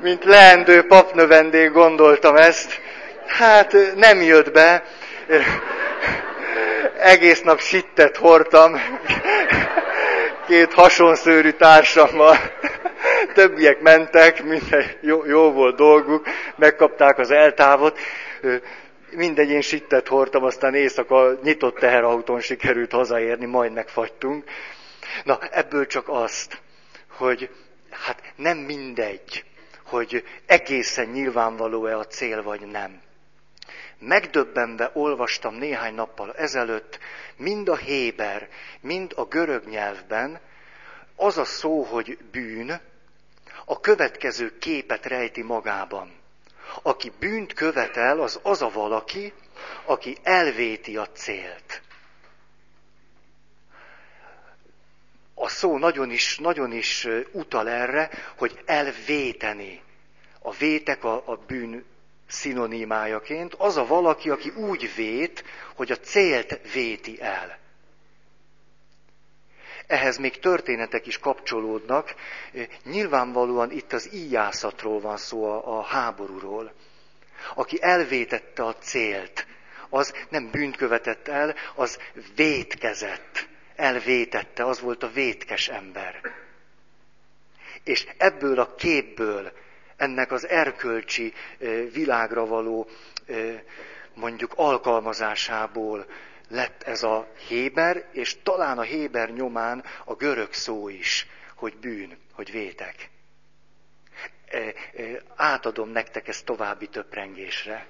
Mint 0.00 0.24
leendő 0.24 0.82
papnövendék 0.82 1.70
gondoltam 1.70 2.36
ezt, 2.36 2.80
Hát 3.28 3.76
nem 3.94 4.22
jött 4.22 4.52
be. 4.52 4.84
Egész 6.98 7.40
nap 7.40 7.60
sittet 7.60 8.16
hordtam. 8.16 8.80
Két 10.46 10.72
hasonszőrű 10.72 11.50
társammal. 11.50 12.36
Többiek 13.34 13.80
mentek, 13.80 14.42
minden 14.44 14.84
jó, 15.00 15.24
jó 15.26 15.52
volt 15.52 15.76
dolguk, 15.76 16.26
megkapták 16.56 17.18
az 17.18 17.30
eltávot. 17.30 17.98
Mindegy, 19.10 19.50
én 19.50 19.60
sittet 19.60 20.08
hordtam, 20.08 20.44
aztán 20.44 20.74
éjszaka 20.74 21.38
nyitott 21.42 21.78
teherautón 21.78 22.40
sikerült 22.40 22.92
hazaérni, 22.92 23.46
majd 23.46 23.72
megfagytunk. 23.72 24.44
Na, 25.24 25.38
ebből 25.50 25.86
csak 25.86 26.08
azt, 26.08 26.60
hogy 27.16 27.50
hát 27.90 28.22
nem 28.36 28.56
mindegy, 28.56 29.44
hogy 29.86 30.24
egészen 30.46 31.06
nyilvánvaló-e 31.06 31.96
a 31.96 32.06
cél, 32.06 32.42
vagy 32.42 32.60
nem 32.60 33.06
megdöbbenve 33.98 34.90
olvastam 34.94 35.54
néhány 35.54 35.94
nappal 35.94 36.34
ezelőtt, 36.34 36.98
mind 37.36 37.68
a 37.68 37.76
héber, 37.76 38.48
mind 38.80 39.12
a 39.16 39.24
görög 39.24 39.68
nyelvben 39.68 40.40
az 41.16 41.38
a 41.38 41.44
szó, 41.44 41.82
hogy 41.82 42.18
bűn, 42.30 42.80
a 43.64 43.80
következő 43.80 44.58
képet 44.58 45.06
rejti 45.06 45.42
magában. 45.42 46.12
Aki 46.82 47.12
bűnt 47.18 47.52
követel, 47.52 48.20
az 48.20 48.40
az 48.42 48.62
a 48.62 48.70
valaki, 48.70 49.32
aki 49.84 50.16
elvéti 50.22 50.96
a 50.96 51.06
célt. 51.06 51.82
A 55.34 55.48
szó 55.48 55.78
nagyon 55.78 56.10
is, 56.10 56.38
nagyon 56.38 56.72
is 56.72 57.06
utal 57.32 57.68
erre, 57.68 58.10
hogy 58.36 58.62
elvéteni. 58.64 59.82
A 60.42 60.52
vétek 60.52 61.04
a, 61.04 61.22
a 61.26 61.36
bűn 61.46 61.84
szinonimájaként, 62.28 63.54
az 63.54 63.76
a 63.76 63.86
valaki, 63.86 64.30
aki 64.30 64.48
úgy 64.48 64.94
vét, 64.94 65.44
hogy 65.74 65.92
a 65.92 65.96
célt 65.96 66.72
véti 66.72 67.20
el. 67.20 67.58
Ehhez 69.86 70.16
még 70.16 70.38
történetek 70.38 71.06
is 71.06 71.18
kapcsolódnak. 71.18 72.14
Nyilvánvalóan 72.84 73.70
itt 73.70 73.92
az 73.92 74.14
íjászatról 74.14 75.00
van 75.00 75.16
szó, 75.16 75.44
a, 75.44 75.78
a 75.78 75.82
háborúról. 75.82 76.72
Aki 77.54 77.82
elvétette 77.82 78.64
a 78.64 78.74
célt, 78.74 79.46
az 79.88 80.14
nem 80.28 80.50
bűnt 80.50 80.76
követett 80.76 81.28
el, 81.28 81.54
az 81.74 81.98
vétkezett, 82.36 83.48
elvétette, 83.76 84.64
az 84.64 84.80
volt 84.80 85.02
a 85.02 85.10
vétkes 85.10 85.68
ember. 85.68 86.20
És 87.84 88.06
ebből 88.16 88.58
a 88.60 88.74
képből 88.74 89.52
ennek 89.98 90.32
az 90.32 90.48
erkölcsi 90.48 91.32
világra 91.92 92.46
való 92.46 92.88
mondjuk 94.14 94.52
alkalmazásából 94.56 96.06
lett 96.48 96.82
ez 96.82 97.02
a 97.02 97.28
Héber, 97.48 98.08
és 98.12 98.36
talán 98.42 98.78
a 98.78 98.82
Héber 98.82 99.30
nyomán 99.30 99.84
a 100.04 100.14
görög 100.14 100.52
szó 100.52 100.88
is, 100.88 101.26
hogy 101.54 101.76
bűn, 101.76 102.16
hogy 102.32 102.50
vétek. 102.50 103.10
Átadom 105.36 105.88
nektek 105.88 106.28
ezt 106.28 106.44
további 106.44 106.86
töprengésre, 106.86 107.86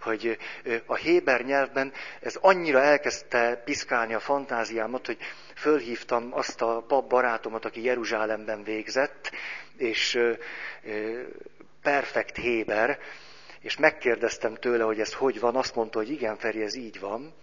hogy 0.00 0.38
a 0.86 0.94
Héber 0.94 1.44
nyelvben 1.44 1.92
ez 2.20 2.36
annyira 2.40 2.80
elkezdte 2.80 3.56
piszkálni 3.64 4.14
a 4.14 4.20
fantáziámat, 4.20 5.06
hogy 5.06 5.18
fölhívtam 5.54 6.34
azt 6.34 6.62
a 6.62 6.84
pap 6.88 7.08
barátomat, 7.08 7.64
aki 7.64 7.82
Jeruzsálemben 7.82 8.62
végzett, 8.62 9.30
és 9.80 10.18
perfekt 11.82 12.36
Héber, 12.36 12.98
és 13.60 13.76
megkérdeztem 13.76 14.54
tőle, 14.54 14.84
hogy 14.84 15.00
ez 15.00 15.12
hogy 15.12 15.40
van, 15.40 15.56
azt 15.56 15.74
mondta, 15.74 15.98
hogy 15.98 16.10
igen, 16.10 16.36
Feri, 16.36 16.62
ez 16.62 16.74
így 16.74 17.00
van. 17.00 17.34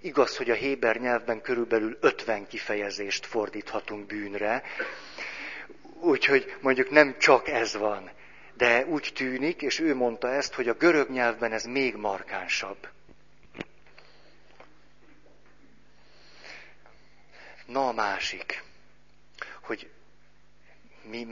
Igaz, 0.00 0.36
hogy 0.36 0.50
a 0.50 0.54
Héber 0.54 1.00
nyelvben 1.00 1.40
körülbelül 1.40 1.96
50 2.00 2.46
kifejezést 2.46 3.26
fordíthatunk 3.26 4.06
bűnre, 4.06 4.62
úgyhogy 6.00 6.56
mondjuk 6.60 6.90
nem 6.90 7.18
csak 7.18 7.48
ez 7.48 7.76
van, 7.76 8.10
de 8.56 8.84
úgy 8.86 9.10
tűnik, 9.14 9.62
és 9.62 9.78
ő 9.78 9.94
mondta 9.94 10.32
ezt, 10.32 10.54
hogy 10.54 10.68
a 10.68 10.74
görög 10.74 11.10
nyelvben 11.10 11.52
ez 11.52 11.64
még 11.64 11.94
markánsabb. 11.94 12.88
Na 17.66 17.88
a 17.88 17.92
másik, 17.92 18.62
hogy 19.62 19.90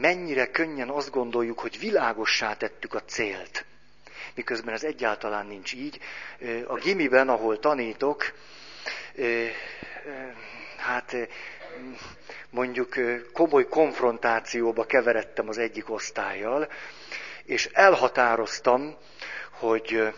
mennyire 0.01 0.47
könnyen 0.51 0.89
azt 0.89 1.11
gondoljuk, 1.11 1.59
hogy 1.59 1.79
világossá 1.79 2.55
tettük 2.57 2.95
a 2.95 3.03
célt, 3.03 3.65
miközben 4.35 4.75
ez 4.75 4.85
egyáltalán 4.85 5.47
nincs 5.47 5.73
így. 5.73 6.01
A 6.67 6.75
gimiben, 6.75 7.29
ahol 7.29 7.59
tanítok, 7.59 8.33
hát 10.77 11.17
mondjuk 12.51 12.95
komoly 13.33 13.69
konfrontációba 13.69 14.85
keveredtem 14.85 15.49
az 15.49 15.59
egyik 15.59 15.91
osztályjal, 15.91 16.69
és 17.45 17.67
elhatároztam, 17.73 18.97
hogy 19.51 20.13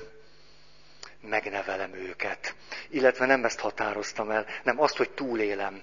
megnevelem 1.28 1.94
őket. 1.94 2.54
Illetve 2.90 3.26
nem 3.26 3.44
ezt 3.44 3.60
határoztam 3.60 4.30
el, 4.30 4.46
nem 4.62 4.80
azt, 4.80 4.96
hogy 4.96 5.10
túlélem. 5.10 5.82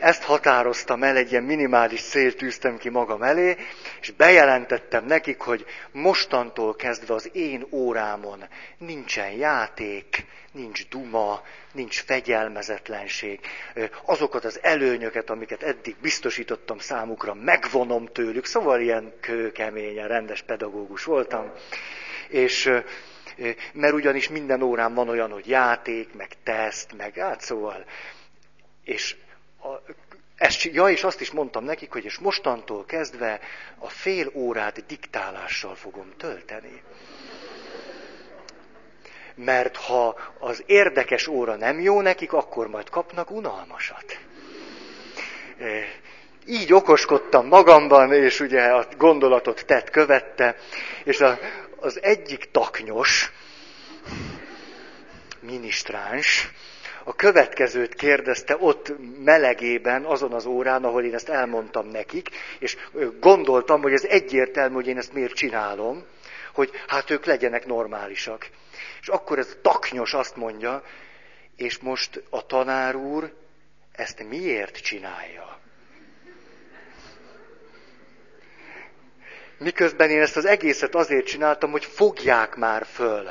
Ezt 0.00 0.22
határoztam 0.22 1.02
el, 1.02 1.16
egy 1.16 1.30
ilyen 1.30 1.42
minimális 1.42 2.02
célt 2.02 2.36
tűztem 2.36 2.76
ki 2.78 2.88
magam 2.88 3.22
elé, 3.22 3.56
és 4.00 4.10
bejelentettem 4.10 5.04
nekik, 5.04 5.40
hogy 5.40 5.64
mostantól 5.92 6.76
kezdve 6.76 7.14
az 7.14 7.30
én 7.32 7.66
órámon 7.70 8.44
nincsen 8.78 9.30
játék, 9.30 10.24
nincs 10.52 10.88
duma, 10.88 11.42
nincs 11.72 12.02
fegyelmezetlenség. 12.02 13.40
Azokat 14.04 14.44
az 14.44 14.58
előnyöket, 14.62 15.30
amiket 15.30 15.62
eddig 15.62 15.96
biztosítottam 16.00 16.78
számukra, 16.78 17.34
megvonom 17.34 18.06
tőlük. 18.06 18.44
Szóval 18.44 18.80
ilyen 18.80 19.12
kőkeményen, 19.20 20.08
rendes 20.08 20.42
pedagógus 20.42 21.04
voltam. 21.04 21.52
És 22.28 22.70
mert 23.72 23.94
ugyanis 23.94 24.28
minden 24.28 24.62
órán 24.62 24.94
van 24.94 25.08
olyan, 25.08 25.30
hogy 25.30 25.48
játék, 25.48 26.14
meg 26.14 26.28
teszt, 26.42 26.96
meg 26.96 27.14
hát 27.14 27.40
szóval. 27.40 27.84
És 28.84 29.16
a, 29.62 29.92
ezt, 30.36 30.62
ja, 30.62 30.88
és 30.88 31.04
azt 31.04 31.20
is 31.20 31.30
mondtam 31.30 31.64
nekik, 31.64 31.92
hogy 31.92 32.04
és 32.04 32.18
mostantól 32.18 32.84
kezdve 32.84 33.40
a 33.78 33.88
fél 33.88 34.30
órát 34.34 34.86
diktálással 34.86 35.74
fogom 35.74 36.12
tölteni. 36.16 36.82
Mert 39.34 39.76
ha 39.76 40.16
az 40.38 40.62
érdekes 40.66 41.26
óra 41.26 41.56
nem 41.56 41.80
jó 41.80 42.00
nekik, 42.00 42.32
akkor 42.32 42.68
majd 42.68 42.88
kapnak 42.90 43.30
unalmasat. 43.30 44.18
Így 46.46 46.72
okoskodtam 46.72 47.46
magamban, 47.46 48.12
és 48.12 48.40
ugye 48.40 48.62
a 48.62 48.86
gondolatot 48.96 49.64
tett 49.66 49.90
követte, 49.90 50.56
és 51.04 51.20
a, 51.20 51.38
az 51.84 52.02
egyik 52.02 52.50
taknyos, 52.50 53.32
minisztráns, 55.40 56.50
a 57.04 57.14
következőt 57.14 57.94
kérdezte 57.94 58.56
ott 58.60 58.92
melegében, 59.24 60.04
azon 60.04 60.32
az 60.32 60.46
órán, 60.46 60.84
ahol 60.84 61.04
én 61.04 61.14
ezt 61.14 61.28
elmondtam 61.28 61.88
nekik, 61.88 62.28
és 62.58 62.76
gondoltam, 63.20 63.82
hogy 63.82 63.92
ez 63.92 64.04
egyértelmű, 64.04 64.74
hogy 64.74 64.86
én 64.86 64.98
ezt 64.98 65.12
miért 65.12 65.34
csinálom, 65.34 66.04
hogy 66.52 66.70
hát 66.86 67.10
ők 67.10 67.24
legyenek 67.24 67.66
normálisak. 67.66 68.48
És 69.00 69.08
akkor 69.08 69.38
ez 69.38 69.48
a 69.56 69.60
taknyos 69.62 70.14
azt 70.14 70.36
mondja, 70.36 70.82
és 71.56 71.78
most 71.78 72.22
a 72.30 72.46
tanár 72.46 72.94
úr 72.94 73.34
ezt 73.92 74.28
miért 74.28 74.76
csinálja? 74.76 75.58
Miközben 79.58 80.10
én 80.10 80.20
ezt 80.20 80.36
az 80.36 80.44
egészet 80.44 80.94
azért 80.94 81.26
csináltam, 81.26 81.70
hogy 81.70 81.84
fogják 81.84 82.54
már 82.56 82.84
föl, 82.86 83.30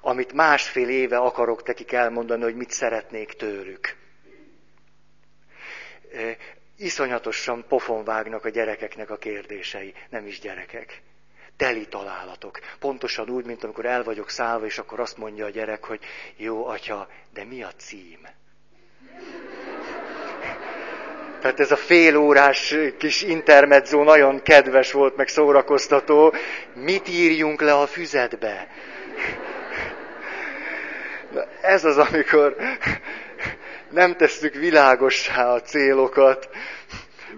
amit 0.00 0.32
másfél 0.32 0.88
éve 0.88 1.16
akarok 1.18 1.66
nekik 1.66 1.92
elmondani, 1.92 2.42
hogy 2.42 2.54
mit 2.56 2.70
szeretnék 2.70 3.32
tőlük. 3.32 3.96
Iszonyatosan 6.76 7.64
pofon 7.68 8.04
vágnak 8.04 8.44
a 8.44 8.48
gyerekeknek 8.48 9.10
a 9.10 9.16
kérdései, 9.16 9.94
nem 10.10 10.26
is 10.26 10.40
gyerekek. 10.40 11.02
Teli 11.56 11.88
találatok. 11.88 12.58
Pontosan 12.78 13.28
úgy, 13.30 13.44
mint 13.44 13.64
amikor 13.64 13.86
el 13.86 14.02
vagyok 14.02 14.30
szállva, 14.30 14.66
és 14.66 14.78
akkor 14.78 15.00
azt 15.00 15.16
mondja 15.16 15.44
a 15.44 15.50
gyerek, 15.50 15.84
hogy 15.84 16.00
jó, 16.36 16.66
atya, 16.66 17.08
de 17.32 17.44
mi 17.44 17.62
a 17.62 17.72
cím? 17.72 18.26
Tehát 21.40 21.60
ez 21.60 21.70
a 21.70 21.76
fél 21.76 22.16
órás 22.16 22.74
kis 22.98 23.22
intermezzo 23.22 24.02
nagyon 24.02 24.42
kedves 24.42 24.92
volt, 24.92 25.16
meg 25.16 25.28
szórakoztató. 25.28 26.34
Mit 26.74 27.08
írjunk 27.08 27.60
le 27.60 27.72
a 27.74 27.86
füzetbe? 27.86 28.68
Ez 31.60 31.84
az, 31.84 31.98
amikor 31.98 32.56
nem 33.90 34.16
tesszük 34.16 34.54
világossá 34.54 35.52
a 35.52 35.60
célokat, 35.60 36.48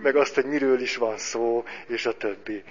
meg 0.02 0.16
azt, 0.16 0.34
hogy 0.34 0.44
miről 0.44 0.80
is 0.80 0.96
van 0.96 1.18
szó, 1.18 1.64
és 1.86 2.06
a 2.06 2.12
többi. 2.12 2.62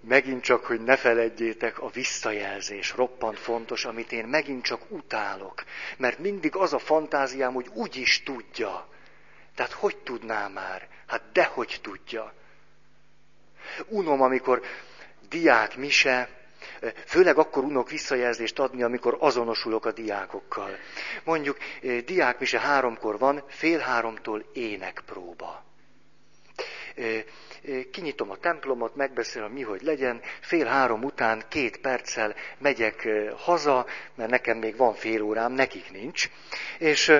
Megint 0.00 0.42
csak, 0.42 0.64
hogy 0.64 0.80
ne 0.80 0.96
feledjétek, 0.96 1.78
a 1.78 1.88
visszajelzés 1.88 2.92
roppant 2.92 3.38
fontos, 3.38 3.84
amit 3.84 4.12
én 4.12 4.24
megint 4.24 4.64
csak 4.64 4.90
utálok. 4.90 5.64
Mert 5.96 6.18
mindig 6.18 6.56
az 6.56 6.72
a 6.72 6.78
fantáziám, 6.78 7.52
hogy 7.52 7.70
úgy 7.72 7.96
is 7.96 8.22
tudja. 8.22 8.88
Tehát 9.54 9.72
hogy 9.72 9.96
tudná 9.96 10.48
már? 10.48 10.88
Hát 11.06 11.22
dehogy 11.32 11.78
tudja. 11.82 12.32
Unom, 13.86 14.22
amikor 14.22 14.62
diák 15.28 15.76
mise, 15.76 16.28
főleg 17.06 17.38
akkor 17.38 17.64
unok 17.64 17.90
visszajelzést 17.90 18.58
adni, 18.58 18.82
amikor 18.82 19.16
azonosulok 19.20 19.86
a 19.86 19.92
diákokkal. 19.92 20.76
Mondjuk, 21.24 21.58
diák 22.04 22.38
mise 22.38 22.60
háromkor 22.60 23.18
van, 23.18 23.42
fél 23.48 23.78
háromtól 23.78 24.44
énekpróba 24.52 25.64
kinyitom 27.90 28.30
a 28.30 28.36
templomot, 28.36 28.96
megbeszélem 28.96 29.50
mi, 29.50 29.62
hogy 29.62 29.82
legyen, 29.82 30.20
fél 30.40 30.66
három 30.66 31.02
után 31.02 31.42
két 31.48 31.76
perccel 31.76 32.34
megyek 32.58 33.08
haza, 33.36 33.86
mert 34.14 34.30
nekem 34.30 34.58
még 34.58 34.76
van 34.76 34.94
fél 34.94 35.22
órám, 35.22 35.52
nekik 35.52 35.90
nincs, 35.90 36.28
és 36.78 37.12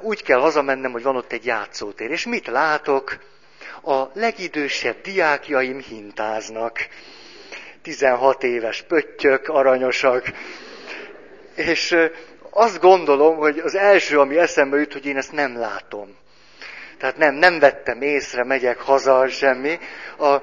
úgy 0.00 0.22
kell 0.22 0.38
hazamennem, 0.38 0.92
hogy 0.92 1.02
van 1.02 1.16
ott 1.16 1.32
egy 1.32 1.44
játszótér. 1.44 2.10
És 2.10 2.26
mit 2.26 2.46
látok? 2.46 3.18
A 3.82 4.04
legidősebb 4.14 5.00
diákjaim 5.00 5.80
hintáznak. 5.80 6.88
16 7.82 8.42
éves 8.42 8.82
pöttyök, 8.82 9.48
aranyosak. 9.48 10.32
És 11.54 11.96
azt 12.50 12.80
gondolom, 12.80 13.36
hogy 13.36 13.58
az 13.58 13.74
első, 13.74 14.20
ami 14.20 14.38
eszembe 14.38 14.78
jut, 14.78 14.92
hogy 14.92 15.06
én 15.06 15.16
ezt 15.16 15.32
nem 15.32 15.58
látom. 15.58 16.16
Tehát 17.02 17.16
nem, 17.16 17.34
nem 17.34 17.58
vettem 17.58 18.02
észre, 18.02 18.44
megyek 18.44 18.80
haza, 18.80 19.28
semmi. 19.28 19.78
A, 20.18 20.36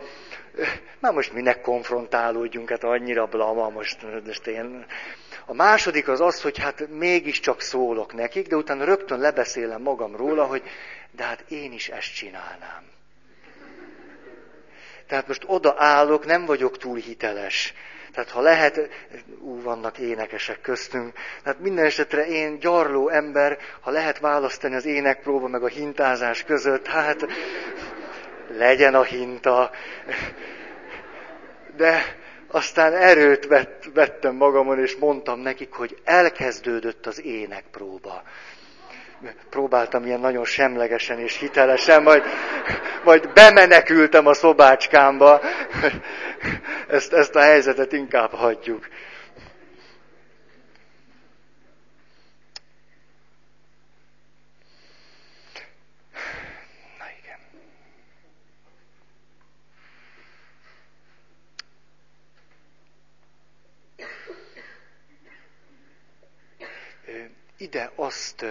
már 1.00 1.14
most 1.14 1.34
minek 1.34 1.62
konfrontálódjunk, 1.62 2.70
hát 2.70 2.84
annyira 2.84 3.26
blama 3.26 3.70
most, 3.70 3.98
most 4.26 4.48
én... 4.48 4.86
A 5.46 5.54
második 5.54 6.08
az 6.08 6.22
az, 6.22 6.42
hogy 6.42 6.58
hát 6.58 6.88
mégiscsak 6.90 7.62
szólok 7.62 8.14
nekik, 8.14 8.48
de 8.48 8.56
utána 8.56 8.84
rögtön 8.84 9.20
lebeszélem 9.20 9.82
magam 9.82 10.16
róla, 10.16 10.46
hogy 10.46 10.64
de 11.12 11.24
hát 11.24 11.44
én 11.48 11.72
is 11.72 11.90
ezt 11.90 12.16
csinálnám. 12.16 12.84
Tehát 15.08 15.28
most 15.28 15.44
odaállok, 15.46 16.26
nem 16.26 16.46
vagyok 16.46 16.78
túl 16.78 16.98
hiteles. 16.98 17.74
Tehát 18.14 18.30
ha 18.30 18.42
lehet, 18.42 18.90
ú, 19.40 19.62
vannak 19.62 19.98
énekesek 19.98 20.62
köztünk, 20.62 21.14
tehát 21.44 21.60
minden 21.60 21.86
esetre 21.86 22.28
én 22.28 22.60
gyarló 22.60 23.10
ember, 23.10 23.58
ha 23.82 23.92
lehet 23.92 24.20
választani 24.20 24.76
az 24.76 24.86
énekpróba 24.86 25.48
meg 25.48 25.64
a 25.64 25.68
hintázás 25.68 26.44
között, 26.44 26.88
hát 26.88 27.26
legyen 28.58 28.96
a 28.96 29.04
hinta. 29.04 29.72
De 31.76 32.18
aztán 32.48 32.94
erőt 32.94 33.46
vett, 33.48 33.84
vettem 33.94 34.36
magamon, 34.36 34.80
és 34.80 34.96
mondtam 34.96 35.40
nekik, 35.40 35.72
hogy 35.72 35.98
elkezdődött 36.04 37.06
az 37.06 37.24
énekpróba 37.24 38.24
próbáltam 39.50 40.06
ilyen 40.06 40.20
nagyon 40.20 40.46
semlegesen 40.46 41.20
és 41.20 41.38
hitelesen, 41.38 42.04
majd, 42.04 42.24
majd 43.04 43.34
bemenekültem 43.34 44.28
a 44.28 44.34
szobácskámba. 44.34 45.42
Ezt, 46.88 47.14
ezt 47.14 47.36
a 47.36 47.40
helyzetet 47.40 47.94
inkább 47.94 48.32
hagyjuk. 48.32 48.88
Na 56.98 57.06
igen. 57.22 57.40
Ide 67.58 67.92
azt 67.96 68.46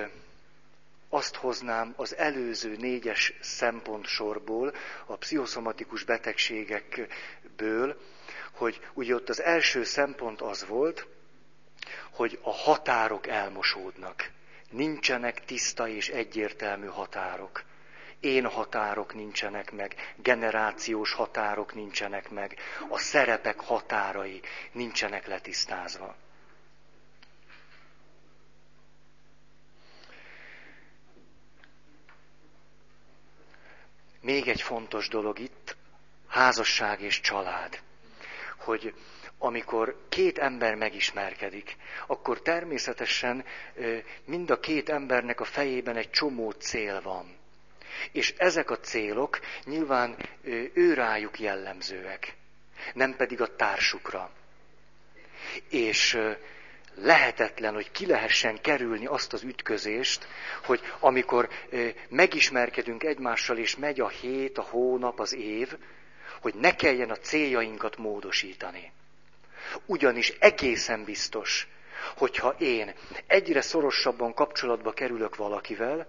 azt 1.08 1.34
hoznám 1.36 1.94
az 1.96 2.16
előző 2.16 2.76
négyes 2.76 3.32
szempontsorból, 3.40 4.74
a 5.06 5.16
pszichoszomatikus 5.16 6.04
betegségekből, 6.04 8.00
hogy 8.52 8.80
ugye 8.94 9.14
ott 9.14 9.28
az 9.28 9.42
első 9.42 9.84
szempont 9.84 10.40
az 10.40 10.66
volt, 10.66 11.06
hogy 12.10 12.38
a 12.42 12.50
határok 12.52 13.26
elmosódnak. 13.26 14.30
Nincsenek 14.70 15.44
tiszta 15.44 15.88
és 15.88 16.08
egyértelmű 16.08 16.86
határok. 16.86 17.62
Én 18.20 18.46
határok 18.46 19.14
nincsenek 19.14 19.72
meg, 19.72 19.94
generációs 20.16 21.12
határok 21.12 21.74
nincsenek 21.74 22.30
meg, 22.30 22.56
a 22.88 22.98
szerepek 22.98 23.60
határai 23.60 24.40
nincsenek 24.72 25.26
letisztázva. 25.26 26.16
Még 34.28 34.48
egy 34.48 34.62
fontos 34.62 35.08
dolog 35.08 35.38
itt, 35.38 35.76
házasság 36.28 37.00
és 37.00 37.20
család. 37.20 37.80
hogy 38.56 38.94
amikor 39.38 40.06
két 40.08 40.38
ember 40.38 40.74
megismerkedik, 40.74 41.76
akkor 42.06 42.40
természetesen 42.42 43.44
mind 44.24 44.50
a 44.50 44.60
két 44.60 44.88
embernek 44.88 45.40
a 45.40 45.44
fejében 45.44 45.96
egy 45.96 46.10
csomó 46.10 46.50
cél 46.50 47.02
van. 47.02 47.36
És 48.12 48.34
ezek 48.36 48.70
a 48.70 48.78
célok 48.80 49.38
nyilván 49.64 50.16
ő 50.72 50.94
rájuk 50.94 51.38
jellemzőek, 51.40 52.36
nem 52.94 53.16
pedig 53.16 53.40
a 53.40 53.56
társukra. 53.56 54.30
És 55.68 56.18
lehetetlen, 57.02 57.74
hogy 57.74 57.90
ki 57.90 58.06
lehessen 58.06 58.60
kerülni 58.60 59.06
azt 59.06 59.32
az 59.32 59.42
ütközést, 59.42 60.26
hogy 60.64 60.80
amikor 61.00 61.48
megismerkedünk 62.08 63.04
egymással, 63.04 63.56
és 63.58 63.76
megy 63.76 64.00
a 64.00 64.08
hét, 64.08 64.58
a 64.58 64.62
hónap, 64.62 65.20
az 65.20 65.34
év, 65.34 65.76
hogy 66.40 66.54
ne 66.54 66.74
kelljen 66.74 67.10
a 67.10 67.16
céljainkat 67.16 67.96
módosítani. 67.96 68.92
Ugyanis 69.86 70.30
egészen 70.38 71.04
biztos, 71.04 71.68
hogyha 72.16 72.54
én 72.58 72.94
egyre 73.26 73.60
szorosabban 73.60 74.34
kapcsolatba 74.34 74.92
kerülök 74.92 75.36
valakivel, 75.36 76.06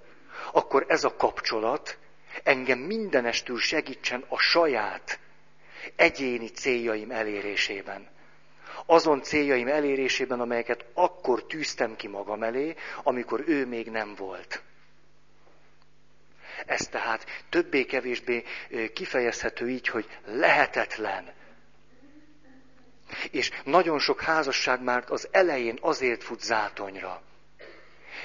akkor 0.52 0.86
ez 0.88 1.04
a 1.04 1.15
kapcsolat 1.15 1.97
engem 2.43 2.80
mindenestül 2.80 3.60
segítsen 3.60 4.25
a 4.28 4.38
saját 4.38 5.19
egyéni 5.95 6.47
céljaim 6.47 7.12
elérésében. 7.12 8.08
Azon 8.86 9.22
céljaim 9.22 9.68
elérésében, 9.68 10.39
amelyeket 10.39 10.86
akkor 10.94 11.46
tűztem 11.46 11.96
ki 11.96 12.08
magam 12.08 12.44
elé, 12.44 12.76
amikor 13.04 13.44
ő 13.48 13.65
még 13.65 13.89
nem 13.89 14.15
volt. 14.15 14.62
Ez 16.65 16.88
tehát 16.88 17.26
többé-kevésbé 17.50 18.44
kifejezhető 18.94 19.70
így, 19.70 19.88
hogy 19.88 20.06
lehetetlen. 20.26 21.34
És 23.32 23.52
nagyon 23.63 24.00
sok 24.00 24.22
házasság 24.22 24.82
már 24.82 25.04
az 25.08 25.28
elején 25.32 25.78
azért 25.82 26.24
fut 26.24 26.42
zátonyra, 26.42 27.22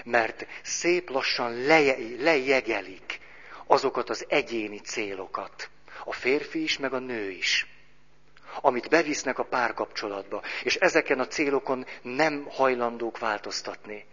mert 0.04 0.46
szép 0.62 1.10
lassan 1.10 1.64
leje, 1.64 1.96
lejegelik 2.18 3.20
azokat 3.66 4.10
az 4.10 4.24
egyéni 4.28 4.78
célokat. 4.78 5.70
A 6.04 6.12
férfi 6.12 6.62
is, 6.62 6.78
meg 6.78 6.92
a 6.92 6.98
nő 6.98 7.30
is. 7.30 7.73
Amit 8.60 8.88
bevisznek 8.88 9.38
a 9.38 9.44
párkapcsolatba. 9.44 10.42
És 10.62 10.76
ezeken 10.76 11.18
a 11.20 11.26
célokon 11.26 11.86
nem 12.02 12.46
hajlandók 12.50 13.18
változtatni. 13.18 14.04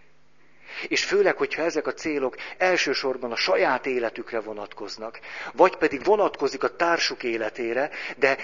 És 0.87 1.05
főleg, 1.05 1.37
hogyha 1.37 1.63
ezek 1.63 1.87
a 1.87 1.93
célok 1.93 2.35
elsősorban 2.57 3.31
a 3.31 3.35
saját 3.35 3.85
életükre 3.85 4.39
vonatkoznak, 4.39 5.19
vagy 5.53 5.75
pedig 5.75 6.03
vonatkozik 6.03 6.63
a 6.63 6.75
társuk 6.75 7.23
életére, 7.23 7.89
de 8.17 8.37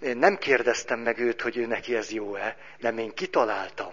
nem 0.00 0.36
kérdeztem 0.36 1.00
meg 1.00 1.18
őt, 1.18 1.40
hogy 1.40 1.56
ő 1.56 1.66
neki 1.66 1.96
ez 1.96 2.10
jó-e, 2.10 2.56
nem 2.78 2.98
én 2.98 3.14
kitaláltam, 3.14 3.92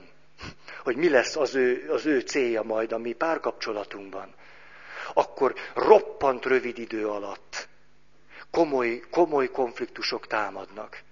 hogy 0.84 0.96
mi 0.96 1.10
lesz 1.10 1.36
az 1.36 1.56
ő, 1.56 1.90
az 1.90 2.06
ő 2.06 2.20
célja 2.20 2.64
majd 2.64 2.92
a 2.92 2.98
mi 2.98 3.14
párkapcsolatunkban. 3.14 4.34
Akkor 5.14 5.54
roppant 5.74 6.46
rövid 6.46 6.78
idő 6.78 7.08
alatt 7.08 7.68
komoly, 8.52 9.02
komoly 9.12 9.48
konfliktusok 9.48 10.28
támadnak. 10.28 11.04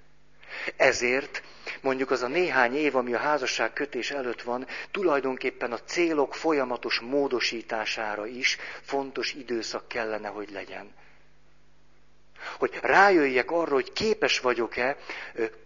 Ezért 0.75 1.43
mondjuk 1.81 2.11
az 2.11 2.23
a 2.23 2.27
néhány 2.27 2.75
év, 2.75 2.95
ami 2.95 3.13
a 3.13 3.17
házasság 3.17 3.73
kötés 3.73 4.11
előtt 4.11 4.41
van, 4.41 4.67
tulajdonképpen 4.91 5.71
a 5.71 5.79
célok 5.79 6.35
folyamatos 6.35 6.99
módosítására 6.99 8.25
is 8.25 8.57
fontos 8.81 9.33
időszak 9.33 9.87
kellene, 9.87 10.27
hogy 10.27 10.51
legyen. 10.51 10.93
Hogy 12.57 12.79
rájöjjek 12.81 13.51
arra, 13.51 13.73
hogy 13.73 13.93
képes 13.93 14.39
vagyok-e 14.39 14.97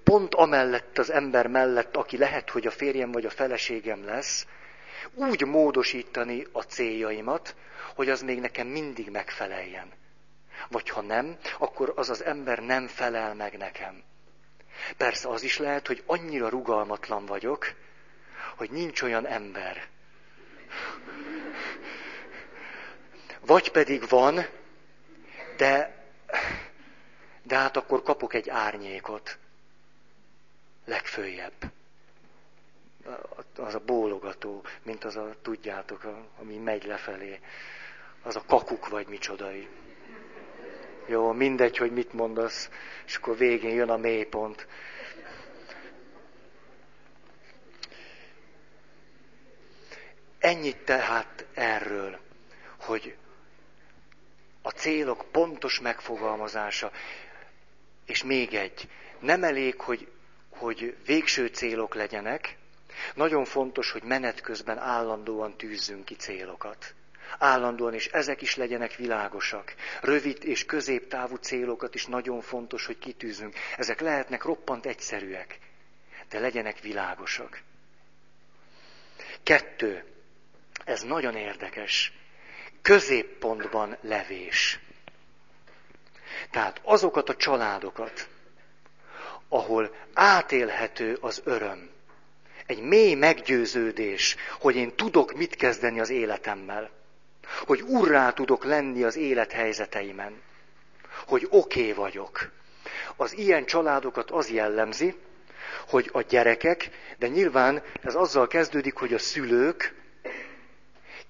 pont 0.03 0.35
amellett 0.35 0.97
az 0.97 1.11
ember 1.11 1.47
mellett, 1.47 1.95
aki 1.95 2.17
lehet, 2.17 2.49
hogy 2.49 2.67
a 2.67 2.71
férjem 2.71 3.11
vagy 3.11 3.25
a 3.25 3.29
feleségem 3.29 4.05
lesz, 4.05 4.45
úgy 5.13 5.45
módosítani 5.45 6.47
a 6.51 6.61
céljaimat, 6.61 7.55
hogy 7.95 8.09
az 8.09 8.21
még 8.21 8.39
nekem 8.39 8.67
mindig 8.67 9.09
megfeleljen. 9.09 9.91
Vagy 10.69 10.89
ha 10.89 11.01
nem, 11.01 11.37
akkor 11.57 11.93
az 11.95 12.09
az 12.09 12.23
ember 12.23 12.59
nem 12.59 12.87
felel 12.87 13.33
meg 13.33 13.57
nekem. 13.57 14.03
Persze 14.97 15.29
az 15.29 15.43
is 15.43 15.57
lehet, 15.57 15.87
hogy 15.87 16.03
annyira 16.05 16.49
rugalmatlan 16.49 17.25
vagyok, 17.25 17.73
hogy 18.55 18.69
nincs 18.69 19.01
olyan 19.01 19.27
ember. 19.27 19.87
Vagy 23.39 23.71
pedig 23.71 24.09
van, 24.09 24.45
de, 25.57 26.05
de 27.43 27.57
hát 27.57 27.77
akkor 27.77 28.03
kapok 28.03 28.33
egy 28.33 28.49
árnyékot. 28.49 29.37
Legfőjebb. 30.85 31.71
Az 33.57 33.75
a 33.75 33.79
bólogató, 33.79 34.63
mint 34.83 35.03
az 35.03 35.15
a, 35.15 35.35
tudjátok, 35.41 36.07
ami 36.39 36.57
megy 36.57 36.85
lefelé. 36.85 37.39
Az 38.21 38.35
a 38.35 38.43
kakuk 38.47 38.87
vagy 38.87 39.07
micsodai. 39.07 39.67
Jó, 41.09 41.31
mindegy, 41.31 41.77
hogy 41.77 41.91
mit 41.91 42.13
mondasz, 42.13 42.69
és 43.05 43.15
akkor 43.15 43.37
végén 43.37 43.73
jön 43.73 43.89
a 43.89 43.97
mélypont. 43.97 44.67
Ennyit 50.39 50.77
tehát 50.77 51.45
erről, 51.53 52.19
hogy 52.79 53.15
a 54.61 54.69
célok 54.69 55.25
pontos 55.31 55.79
megfogalmazása, 55.79 56.91
és 58.05 58.23
még 58.23 58.53
egy, 58.53 58.89
nem 59.19 59.43
elég, 59.43 59.81
hogy, 59.81 60.11
hogy 60.49 60.97
végső 61.05 61.47
célok 61.47 61.95
legyenek, 61.95 62.57
nagyon 63.15 63.45
fontos, 63.45 63.91
hogy 63.91 64.03
menet 64.03 64.41
közben 64.41 64.77
állandóan 64.77 65.57
tűzzünk 65.57 66.05
ki 66.05 66.15
célokat 66.15 66.95
állandóan, 67.39 67.93
és 67.93 68.07
ezek 68.07 68.41
is 68.41 68.55
legyenek 68.55 68.95
világosak. 68.95 69.75
Rövid 70.01 70.37
és 70.43 70.65
középtávú 70.65 71.35
célokat 71.35 71.95
is 71.95 72.05
nagyon 72.05 72.41
fontos, 72.41 72.85
hogy 72.85 72.97
kitűzünk. 72.97 73.55
Ezek 73.77 73.99
lehetnek 73.99 74.43
roppant 74.43 74.85
egyszerűek, 74.85 75.59
de 76.29 76.39
legyenek 76.39 76.79
világosak. 76.79 77.61
Kettő, 79.43 80.03
ez 80.85 81.01
nagyon 81.01 81.35
érdekes, 81.35 82.13
középpontban 82.81 83.97
levés. 84.01 84.79
Tehát 86.51 86.81
azokat 86.83 87.29
a 87.29 87.35
családokat, 87.35 88.27
ahol 89.49 89.95
átélhető 90.13 91.17
az 91.21 91.41
öröm, 91.45 91.89
egy 92.65 92.81
mély 92.81 93.13
meggyőződés, 93.13 94.35
hogy 94.59 94.75
én 94.75 94.95
tudok 94.95 95.33
mit 95.33 95.55
kezdeni 95.55 95.99
az 95.99 96.09
életemmel, 96.09 96.89
hogy 97.65 97.81
urrá 97.81 98.31
tudok 98.31 98.63
lenni 98.63 99.03
az 99.03 99.15
élethelyzeteimen, 99.15 100.41
hogy 101.25 101.47
oké 101.49 101.79
okay 101.79 101.93
vagyok. 101.93 102.51
Az 103.15 103.37
ilyen 103.37 103.65
családokat 103.65 104.31
az 104.31 104.49
jellemzi, 104.49 105.15
hogy 105.87 106.09
a 106.11 106.21
gyerekek, 106.21 106.89
de 107.17 107.27
nyilván 107.27 107.83
ez 108.01 108.15
azzal 108.15 108.47
kezdődik, 108.47 108.95
hogy 108.95 109.13
a 109.13 109.19
szülők 109.19 109.95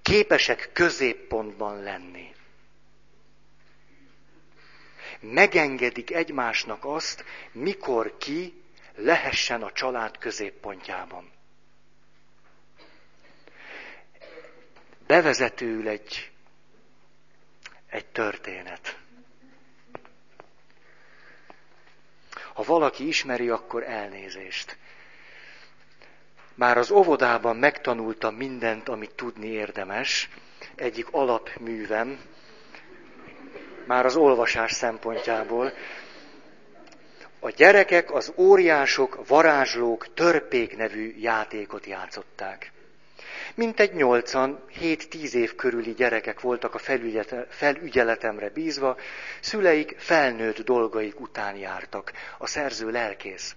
képesek 0.02 0.70
középpontban 0.74 1.82
lenni. 1.84 2.36
Megengedik 5.20 6.12
egymásnak 6.14 6.86
azt, 6.86 7.24
mikor 7.52 8.18
ki 8.18 8.62
lehessen 8.96 9.62
a 9.64 9.72
család 9.72 10.18
középpontjában. 10.18 11.32
Bevezetőül 15.08 15.88
egy, 15.88 16.32
egy 17.90 18.06
történet. 18.06 18.98
Ha 22.54 22.64
valaki 22.64 23.08
ismeri, 23.08 23.50
akkor 23.50 23.84
elnézést. 23.84 24.78
Már 26.54 26.78
az 26.78 26.92
óvodában 26.92 27.56
megtanultam 27.56 28.36
mindent, 28.36 28.90
amit 28.90 29.16
tudni 29.16 29.48
érdemes, 29.48 30.30
egyik 30.76 31.08
alapművem, 31.12 32.20
már 33.86 34.06
az 34.06 34.16
olvasás 34.16 34.72
szempontjából. 34.72 35.74
A 37.40 37.50
gyerekek 37.50 38.12
az 38.12 38.34
óriások, 38.36 39.28
varázslók, 39.28 40.14
törpék 40.14 40.78
nevű 40.78 41.16
játékot 41.18 41.86
játszották. 41.86 42.72
Mintegy 43.58 43.94
nyolcan, 43.94 44.60
hét-tíz 44.70 45.36
év 45.36 45.56
körüli 45.56 45.94
gyerekek 45.94 46.42
voltak 46.42 46.74
a 46.74 46.80
felügyeletemre 47.50 48.50
bízva, 48.50 48.98
szüleik 49.42 49.96
felnőtt 49.98 50.60
dolgaik 50.60 51.20
után 51.20 51.56
jártak. 51.56 52.12
A 52.38 52.48
szerző 52.48 52.90
lelkész. 52.90 53.56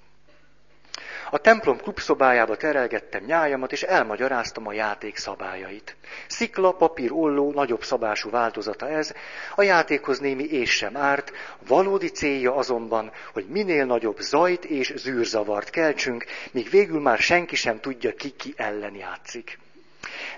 A 1.31 1.39
templom 1.39 1.77
klubszobájába 1.77 2.57
terelgettem 2.57 3.25
nyájamat, 3.25 3.73
és 3.73 3.83
elmagyaráztam 3.83 4.67
a 4.67 4.73
játék 4.73 5.17
szabályait. 5.17 5.97
Szikla, 6.27 6.73
papír, 6.73 7.13
olló, 7.13 7.53
nagyobb 7.53 7.83
szabású 7.83 8.31
változata 8.31 8.89
ez, 8.89 9.15
a 9.55 9.63
játékhoz 9.63 10.19
némi 10.19 10.45
és 10.45 10.71
sem 10.71 10.97
árt, 10.97 11.33
valódi 11.67 12.09
célja 12.09 12.55
azonban, 12.55 13.13
hogy 13.33 13.47
minél 13.49 13.85
nagyobb 13.85 14.19
zajt 14.19 14.65
és 14.65 14.93
zűrzavart 14.97 15.71
keltsünk, 15.71 16.25
míg 16.53 16.71
végül 16.71 17.01
már 17.01 17.19
senki 17.19 17.57
sem 17.57 17.81
tudja, 17.81 18.15
ki 18.15 18.31
ki 18.31 18.55
ellen 18.57 18.95
játszik. 18.95 19.59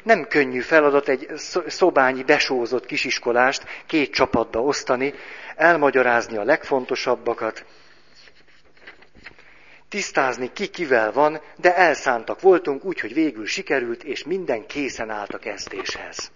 Nem 0.03 0.27
könnyű 0.29 0.61
feladat 0.61 1.09
egy 1.09 1.27
szobányi 1.67 2.23
besózott 2.23 2.87
kisiskolást 2.87 3.67
két 3.87 4.13
csapatba 4.13 4.63
osztani, 4.63 5.15
elmagyarázni 5.57 6.37
a 6.37 6.45
legfontosabbakat, 6.45 7.65
tisztázni 9.93 10.53
ki 10.53 10.67
kivel 10.67 11.13
van, 11.13 11.41
de 11.57 11.77
elszántak 11.77 12.41
voltunk, 12.41 12.85
úgyhogy 12.85 13.15
végül 13.15 13.47
sikerült, 13.47 14.05
és 14.05 14.25
minden 14.25 14.67
készen 14.67 15.11
állt 15.11 15.35
a 15.35 15.39
kezdéshez. 15.39 16.31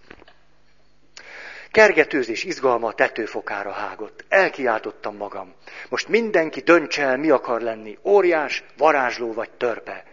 Kergetőzés 1.71 2.43
izgalma 2.43 2.87
a 2.87 2.93
tetőfokára 2.93 3.71
hágott. 3.71 4.25
Elkiáltottam 4.29 5.15
magam. 5.15 5.53
Most 5.89 6.07
mindenki 6.07 6.59
döntse 6.59 7.03
el, 7.03 7.17
mi 7.17 7.29
akar 7.29 7.61
lenni, 7.61 7.97
óriás, 8.03 8.63
varázsló 8.77 9.33
vagy 9.33 9.49
törpe. 9.49 10.03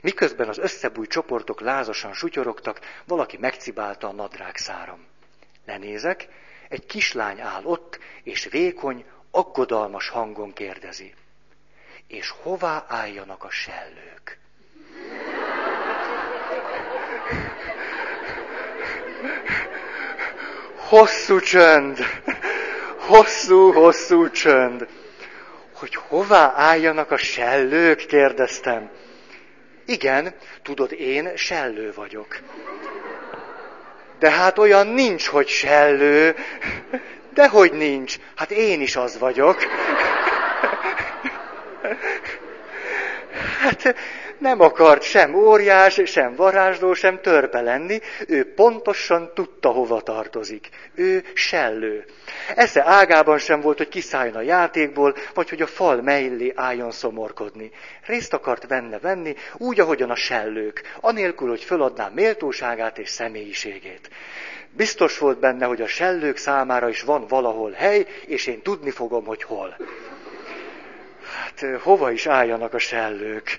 Miközben 0.00 0.48
az 0.48 0.58
összebúj 0.58 1.06
csoportok 1.06 1.60
lázasan 1.60 2.12
sutyorogtak, 2.12 2.80
valaki 3.06 3.36
megcibálta 3.36 4.08
a 4.08 4.12
nadrág 4.12 4.56
száram. 4.56 5.06
Lenézek, 5.66 6.28
egy 6.68 6.86
kislány 6.86 7.40
áll 7.40 7.64
ott, 7.64 7.98
és 8.22 8.48
vékony, 8.50 9.04
aggodalmas 9.30 10.08
hangon 10.08 10.52
kérdezi 10.52 11.14
és 12.10 12.30
hová 12.42 12.84
álljanak 12.88 13.44
a 13.44 13.50
sellők. 13.50 14.38
Hosszú 20.76 21.40
csönd, 21.40 21.98
hosszú, 22.98 23.72
hosszú 23.72 24.30
csönd. 24.30 24.88
Hogy 25.74 25.94
hová 25.94 26.52
álljanak 26.56 27.10
a 27.10 27.16
sellők, 27.16 28.06
kérdeztem. 28.06 28.90
Igen, 29.90 30.34
tudod, 30.62 30.92
én 30.92 31.36
sellő 31.36 31.92
vagyok. 31.94 32.38
De 34.18 34.30
hát 34.30 34.58
olyan 34.58 34.86
nincs, 34.86 35.26
hogy 35.26 35.48
sellő. 35.48 36.34
Dehogy 37.34 37.72
nincs. 37.72 38.16
Hát 38.36 38.50
én 38.50 38.80
is 38.80 38.96
az 38.96 39.18
vagyok. 39.18 39.62
Hát 43.60 43.94
nem 44.40 44.60
akart 44.60 45.02
sem 45.02 45.34
óriás, 45.34 46.00
sem 46.04 46.34
varázsló, 46.34 46.94
sem 46.94 47.20
törpe 47.20 47.60
lenni, 47.60 48.00
ő 48.26 48.54
pontosan 48.54 49.30
tudta, 49.34 49.68
hova 49.68 50.00
tartozik. 50.00 50.68
Ő 50.94 51.24
sellő. 51.34 52.04
Esze 52.54 52.84
ágában 52.84 53.38
sem 53.38 53.60
volt, 53.60 53.76
hogy 53.76 53.88
kiszálljon 53.88 54.36
a 54.36 54.40
játékból, 54.40 55.14
vagy 55.34 55.48
hogy 55.48 55.62
a 55.62 55.66
fal 55.66 56.02
mellé 56.02 56.52
álljon 56.56 56.90
szomorkodni. 56.90 57.70
Részt 58.06 58.34
akart 58.34 58.66
venne 58.66 58.98
venni, 58.98 59.34
úgy, 59.56 59.80
ahogyan 59.80 60.10
a 60.10 60.16
sellők, 60.16 60.82
anélkül, 61.00 61.48
hogy 61.48 61.64
föladná 61.64 62.10
méltóságát 62.14 62.98
és 62.98 63.08
személyiségét. 63.08 64.10
Biztos 64.70 65.18
volt 65.18 65.38
benne, 65.38 65.66
hogy 65.66 65.80
a 65.80 65.86
sellők 65.86 66.36
számára 66.36 66.88
is 66.88 67.02
van 67.02 67.26
valahol 67.26 67.70
hely, 67.70 68.06
és 68.26 68.46
én 68.46 68.62
tudni 68.62 68.90
fogom, 68.90 69.24
hogy 69.24 69.42
hol 69.42 69.76
hát 71.40 71.80
hova 71.82 72.10
is 72.10 72.26
álljanak 72.26 72.74
a 72.74 72.78
sellők? 72.78 73.58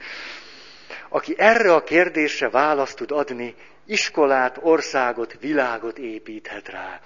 Aki 1.14 1.36
erre 1.38 1.74
a 1.74 1.84
kérdésre 1.84 2.50
választ 2.50 2.96
tud 2.96 3.12
adni, 3.12 3.56
iskolát, 3.86 4.58
országot, 4.62 5.38
világot 5.40 5.98
építhet 5.98 6.70
rá. 6.70 7.00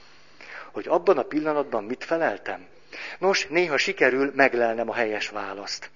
Hogy 0.72 0.88
abban 0.88 1.18
a 1.18 1.24
pillanatban 1.24 1.84
mit 1.84 2.04
feleltem? 2.04 2.68
Nos, 3.20 3.48
néha 3.48 3.78
sikerül 3.78 4.32
meglelnem 4.36 4.89
a 4.89 4.94
helyes 4.94 5.30
választ. 5.30 5.89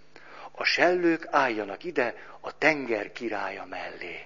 A 0.52 0.64
sellők 0.64 1.28
álljanak 1.32 1.84
ide 1.84 2.16
a 2.42 2.58
tenger 2.58 3.12
királya 3.12 3.66
mellé. 3.70 4.26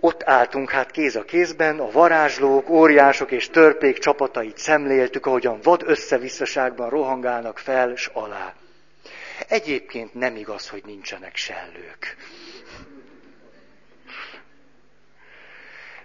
Ott 0.00 0.22
álltunk 0.22 0.70
hát 0.70 0.90
kéz 0.90 1.16
a 1.16 1.24
kézben, 1.24 1.78
a 1.78 1.90
varázslók, 1.90 2.68
óriások 2.68 3.30
és 3.30 3.48
törpék 3.48 3.98
csapatait 3.98 4.58
szemléltük, 4.58 5.26
ahogyan 5.26 5.58
vad 5.62 5.82
összevisszaságban 5.86 6.90
rohangálnak 6.90 7.58
fel 7.58 7.96
s 7.96 8.10
alá. 8.12 8.54
Egyébként 9.54 10.14
nem 10.14 10.36
igaz, 10.36 10.68
hogy 10.68 10.82
nincsenek 10.84 11.36
sellők. 11.36 12.16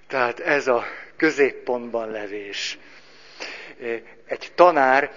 Tehát 0.08 0.40
ez 0.40 0.68
a 0.68 0.84
középpontban 1.18 2.12
levés. 2.12 2.78
Egy 4.26 4.52
tanár 4.56 5.12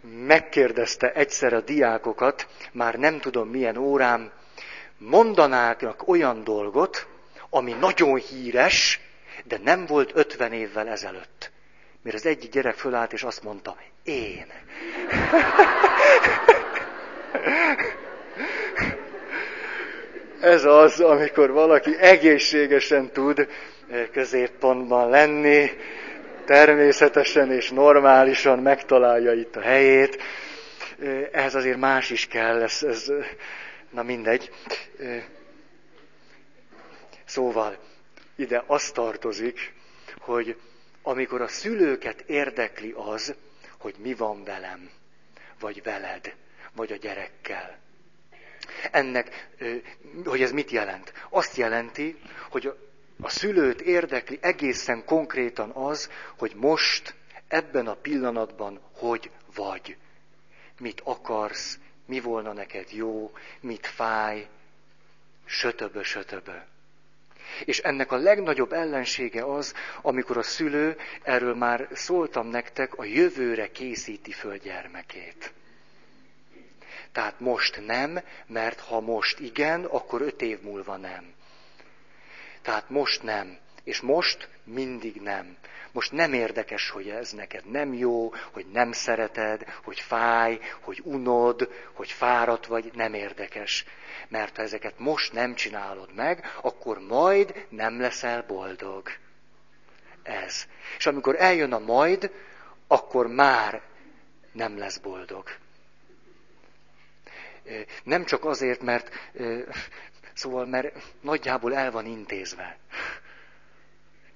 megkérdezte 0.00 1.12
egyszer 1.12 1.52
a 1.52 1.60
diákokat, 1.60 2.48
már 2.72 2.94
nem 2.94 3.20
tudom 3.20 3.48
milyen 3.48 3.76
órám, 3.76 4.32
mondanáknak 4.96 6.08
olyan 6.08 6.44
dolgot, 6.44 7.06
ami 7.50 7.72
nagyon 7.72 8.16
híres, 8.16 9.00
de 9.44 9.58
nem 9.62 9.86
volt 9.86 10.10
ötven 10.14 10.52
évvel 10.52 10.88
ezelőtt. 10.88 11.50
Mire 12.02 12.16
az 12.16 12.26
egyik 12.26 12.50
gyerek 12.50 12.74
fölállt, 12.74 13.12
és 13.12 13.22
azt 13.22 13.42
mondta, 13.42 13.76
én. 14.04 14.46
Ez 20.40 20.64
az, 20.64 21.00
amikor 21.00 21.50
valaki 21.50 21.96
egészségesen 21.98 23.12
tud 23.12 23.38
eh, 23.38 24.08
középpontban 24.12 25.08
lenni, 25.10 25.70
természetesen 26.44 27.52
és 27.52 27.70
normálisan 27.70 28.58
megtalálja 28.58 29.32
itt 29.32 29.56
a 29.56 29.60
helyét. 29.60 30.22
Eh, 31.02 31.28
ehhez 31.32 31.54
azért 31.54 31.78
más 31.78 32.10
is 32.10 32.26
kell, 32.26 32.62
ez, 32.62 32.82
ez 32.82 33.12
na 33.90 34.02
mindegy. 34.02 34.50
Eh, 35.00 35.22
szóval 37.24 37.76
ide 38.36 38.62
az 38.66 38.90
tartozik, 38.90 39.72
hogy 40.18 40.56
amikor 41.02 41.40
a 41.40 41.48
szülőket 41.48 42.20
érdekli 42.26 42.94
az, 42.96 43.34
hogy 43.78 43.94
mi 43.98 44.14
van 44.14 44.44
velem, 44.44 44.90
vagy 45.60 45.82
veled, 45.82 46.34
vagy 46.74 46.92
a 46.92 46.96
gyerekkel. 46.96 47.78
Ennek, 48.90 49.48
hogy 50.24 50.42
ez 50.42 50.52
mit 50.52 50.70
jelent? 50.70 51.12
Azt 51.30 51.56
jelenti, 51.56 52.16
hogy 52.50 52.72
a 53.20 53.28
szülőt 53.28 53.80
érdekli 53.80 54.38
egészen 54.40 55.04
konkrétan 55.04 55.70
az, 55.70 56.10
hogy 56.38 56.52
most, 56.54 57.14
ebben 57.48 57.86
a 57.86 57.94
pillanatban 57.94 58.80
hogy 58.92 59.30
vagy. 59.54 59.96
Mit 60.78 61.00
akarsz, 61.04 61.78
mi 62.06 62.20
volna 62.20 62.52
neked 62.52 62.92
jó, 62.92 63.32
mit 63.60 63.86
fáj, 63.86 64.48
sötöbö, 65.44 66.02
sötöbö. 66.02 66.56
És 67.64 67.78
ennek 67.78 68.12
a 68.12 68.16
legnagyobb 68.16 68.72
ellensége 68.72 69.44
az, 69.44 69.74
amikor 70.02 70.36
a 70.36 70.42
szülő, 70.42 70.96
erről 71.22 71.54
már 71.54 71.88
szóltam 71.92 72.46
nektek, 72.46 72.94
a 72.94 73.04
jövőre 73.04 73.70
készíti 73.70 74.32
föl 74.32 74.56
gyermekét. 74.56 75.52
Tehát 77.12 77.40
most 77.40 77.86
nem, 77.86 78.20
mert 78.46 78.80
ha 78.80 79.00
most 79.00 79.38
igen, 79.38 79.84
akkor 79.84 80.20
öt 80.20 80.42
év 80.42 80.60
múlva 80.60 80.96
nem. 80.96 81.34
Tehát 82.62 82.90
most 82.90 83.22
nem. 83.22 83.58
És 83.84 84.00
most 84.00 84.48
mindig 84.64 85.20
nem. 85.20 85.56
Most 85.92 86.12
nem 86.12 86.32
érdekes, 86.32 86.90
hogy 86.90 87.08
ez 87.08 87.32
neked 87.32 87.70
nem 87.70 87.94
jó, 87.94 88.32
hogy 88.52 88.66
nem 88.72 88.92
szereted, 88.92 89.64
hogy 89.84 90.00
fáj, 90.00 90.58
hogy 90.80 91.00
unod, 91.04 91.72
hogy 91.92 92.10
fáradt 92.10 92.66
vagy, 92.66 92.90
nem 92.94 93.14
érdekes. 93.14 93.84
Mert 94.28 94.56
ha 94.56 94.62
ezeket 94.62 94.98
most 94.98 95.32
nem 95.32 95.54
csinálod 95.54 96.14
meg, 96.14 96.52
akkor 96.62 97.00
majd 97.00 97.66
nem 97.68 98.00
leszel 98.00 98.42
boldog. 98.42 99.08
Ez. 100.22 100.66
És 100.98 101.06
amikor 101.06 101.36
eljön 101.38 101.72
a 101.72 101.78
majd, 101.78 102.30
akkor 102.86 103.26
már 103.26 103.82
nem 104.52 104.78
lesz 104.78 104.98
boldog. 104.98 105.48
Nem 108.02 108.24
csak 108.24 108.44
azért, 108.44 108.80
mert 108.80 109.10
szóval, 110.34 110.66
mert 110.66 110.96
nagyjából 111.20 111.74
el 111.74 111.90
van 111.90 112.06
intézve. 112.06 112.78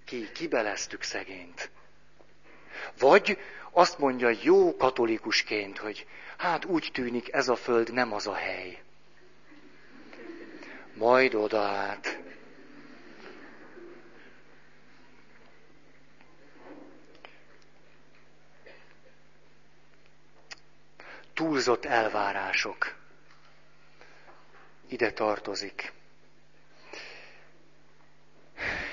Ki, 0.05 0.33
kibeleztük 0.33 1.03
szegényt. 1.03 1.71
Vagy 2.99 3.39
azt 3.71 3.99
mondja 3.99 4.31
jó 4.43 4.77
katolikusként, 4.77 5.79
hogy 5.79 6.07
hát 6.37 6.65
úgy 6.65 6.91
tűnik 6.93 7.33
ez 7.33 7.49
a 7.49 7.57
föld 7.57 7.93
nem 7.93 8.13
az 8.13 8.27
a 8.27 8.35
hely. 8.35 8.83
Majd 10.95 11.35
oda 11.35 11.61
át. 11.61 12.21
Túlzott 21.35 21.85
elvárások 21.85 23.02
ide 24.93 25.13
tartozik. 25.13 25.93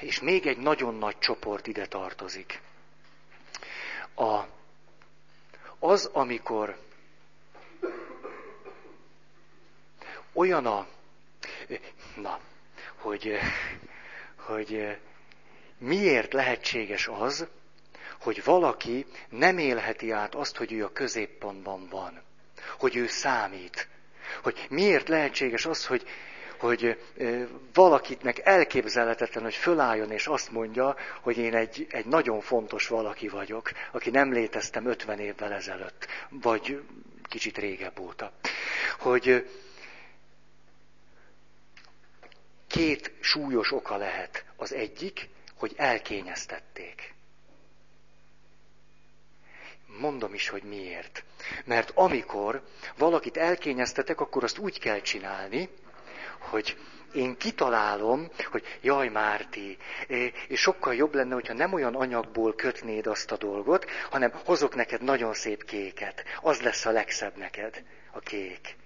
És 0.01 0.19
még 0.19 0.47
egy 0.47 0.57
nagyon 0.57 0.95
nagy 0.95 1.17
csoport 1.17 1.67
ide 1.67 1.85
tartozik. 1.85 2.61
A, 4.15 4.43
az, 5.79 6.05
amikor 6.05 6.77
olyan 10.33 10.65
a, 10.65 10.87
na, 12.15 12.39
hogy, 12.95 13.37
hogy 14.35 14.97
miért 15.77 16.33
lehetséges 16.33 17.07
az, 17.07 17.47
hogy 18.19 18.43
valaki 18.43 19.05
nem 19.29 19.57
élheti 19.57 20.11
át 20.11 20.35
azt, 20.35 20.57
hogy 20.57 20.73
ő 20.73 20.83
a 20.85 20.91
középpontban 20.91 21.87
van, 21.87 22.21
hogy 22.77 22.95
ő 22.95 23.07
számít, 23.07 23.88
hogy 24.43 24.65
miért 24.69 25.07
lehetséges 25.07 25.65
az, 25.65 25.85
hogy, 25.85 26.03
hogy 26.59 27.03
valakitnek 27.73 28.39
elképzelhetetlen, 28.45 29.43
hogy 29.43 29.55
fölálljon 29.55 30.11
és 30.11 30.27
azt 30.27 30.51
mondja, 30.51 30.95
hogy 31.21 31.37
én 31.37 31.55
egy, 31.55 31.87
egy 31.89 32.05
nagyon 32.05 32.41
fontos 32.41 32.87
valaki 32.87 33.27
vagyok, 33.27 33.71
aki 33.91 34.09
nem 34.09 34.31
léteztem 34.33 34.85
50 34.85 35.19
évvel 35.19 35.53
ezelőtt, 35.53 36.07
vagy 36.29 36.81
kicsit 37.23 37.57
régebb 37.57 37.99
óta. 37.99 38.31
Hogy 38.99 39.45
két 42.67 43.11
súlyos 43.19 43.71
oka 43.71 43.97
lehet. 43.97 44.43
Az 44.55 44.73
egyik, 44.73 45.29
hogy 45.57 45.73
elkényeztették. 45.77 47.13
Mondom 49.97 50.33
is, 50.33 50.49
hogy 50.49 50.63
miért. 50.63 51.23
Mert 51.65 51.91
amikor 51.95 52.61
valakit 52.97 53.37
elkényeztetek, 53.37 54.19
akkor 54.19 54.43
azt 54.43 54.57
úgy 54.57 54.79
kell 54.79 55.01
csinálni, 55.01 55.69
hogy 56.39 56.77
én 57.13 57.37
kitalálom, 57.37 58.29
hogy 58.51 58.77
jaj 58.81 59.07
Márti, 59.07 59.77
és 60.47 60.59
sokkal 60.59 60.95
jobb 60.95 61.13
lenne, 61.13 61.33
hogyha 61.33 61.53
nem 61.53 61.73
olyan 61.73 61.95
anyagból 61.95 62.55
kötnéd 62.55 63.07
azt 63.07 63.31
a 63.31 63.37
dolgot, 63.37 63.85
hanem 64.09 64.31
hozok 64.45 64.75
neked 64.75 65.01
nagyon 65.01 65.33
szép 65.33 65.65
kéket. 65.65 66.23
Az 66.41 66.61
lesz 66.61 66.85
a 66.85 66.91
legszebb 66.91 67.37
neked, 67.37 67.83
a 68.11 68.19
kék 68.19 68.77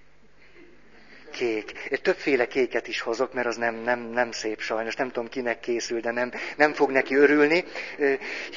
kék. 1.33 1.71
Én 1.89 1.99
többféle 2.01 2.47
kéket 2.47 2.87
is 2.87 3.01
hozok, 3.01 3.33
mert 3.33 3.47
az 3.47 3.55
nem, 3.55 3.75
nem, 3.75 3.99
nem 3.99 4.31
szép 4.31 4.59
sajnos, 4.59 4.95
nem 4.95 5.07
tudom 5.07 5.29
kinek 5.29 5.59
készül, 5.59 5.99
de 5.99 6.11
nem, 6.11 6.31
nem 6.57 6.73
fog 6.73 6.91
neki 6.91 7.15
örülni. 7.15 7.63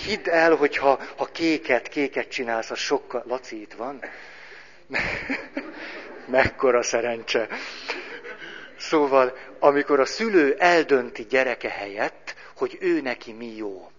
Hidd 0.04 0.28
el, 0.28 0.54
hogy 0.54 0.76
ha, 0.76 1.00
ha 1.16 1.24
kéket, 1.24 1.88
kéket 1.88 2.28
csinálsz, 2.28 2.70
az 2.70 2.78
sokkal... 2.78 3.22
Laci 3.26 3.60
itt 3.60 3.72
van? 3.72 4.02
Mekkora 6.26 6.82
szerencse. 6.82 7.48
Szóval, 8.78 9.36
amikor 9.58 10.00
a 10.00 10.04
szülő 10.04 10.54
eldönti 10.58 11.26
gyereke 11.26 11.68
helyett, 11.68 12.34
hogy 12.56 12.76
ő 12.80 13.00
neki 13.00 13.32
mi 13.32 13.56
jó, 13.56 13.90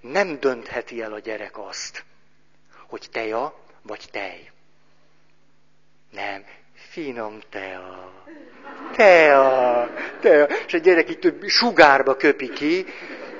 nem 0.00 0.40
döntheti 0.40 1.02
el 1.02 1.12
a 1.12 1.18
gyerek 1.18 1.58
azt, 1.58 2.04
hogy 2.88 3.08
teja 3.12 3.54
vagy 3.82 4.08
tej. 4.10 4.50
Nem, 6.10 6.44
finom 7.04 7.40
tea, 7.50 8.12
tea, 8.96 9.90
tea. 10.20 10.44
És 10.66 10.74
a 10.74 10.78
gyerek 10.78 11.18
több 11.18 11.46
sugárba 11.46 12.16
köpi 12.16 12.48
ki, 12.48 12.86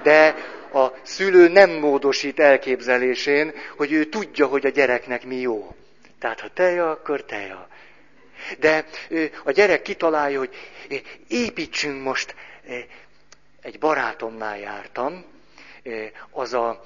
de 0.03 0.35
a 0.73 0.92
szülő 1.03 1.49
nem 1.49 1.70
módosít 1.70 2.40
elképzelésén, 2.40 3.53
hogy 3.77 3.92
ő 3.92 4.05
tudja, 4.05 4.46
hogy 4.46 4.66
a 4.66 4.68
gyereknek 4.68 5.25
mi 5.25 5.37
jó. 5.37 5.75
Tehát 6.18 6.40
ha 6.40 6.49
teja, 6.49 6.90
akkor 6.90 7.25
teja. 7.25 7.68
De 8.59 8.85
a 9.44 9.51
gyerek 9.51 9.83
kitalálja, 9.83 10.38
hogy 10.38 10.55
építsünk 11.29 12.03
most, 12.03 12.35
egy 13.61 13.79
barátomnál 13.79 14.59
jártam, 14.59 15.25
az 16.31 16.55
a 16.55 16.85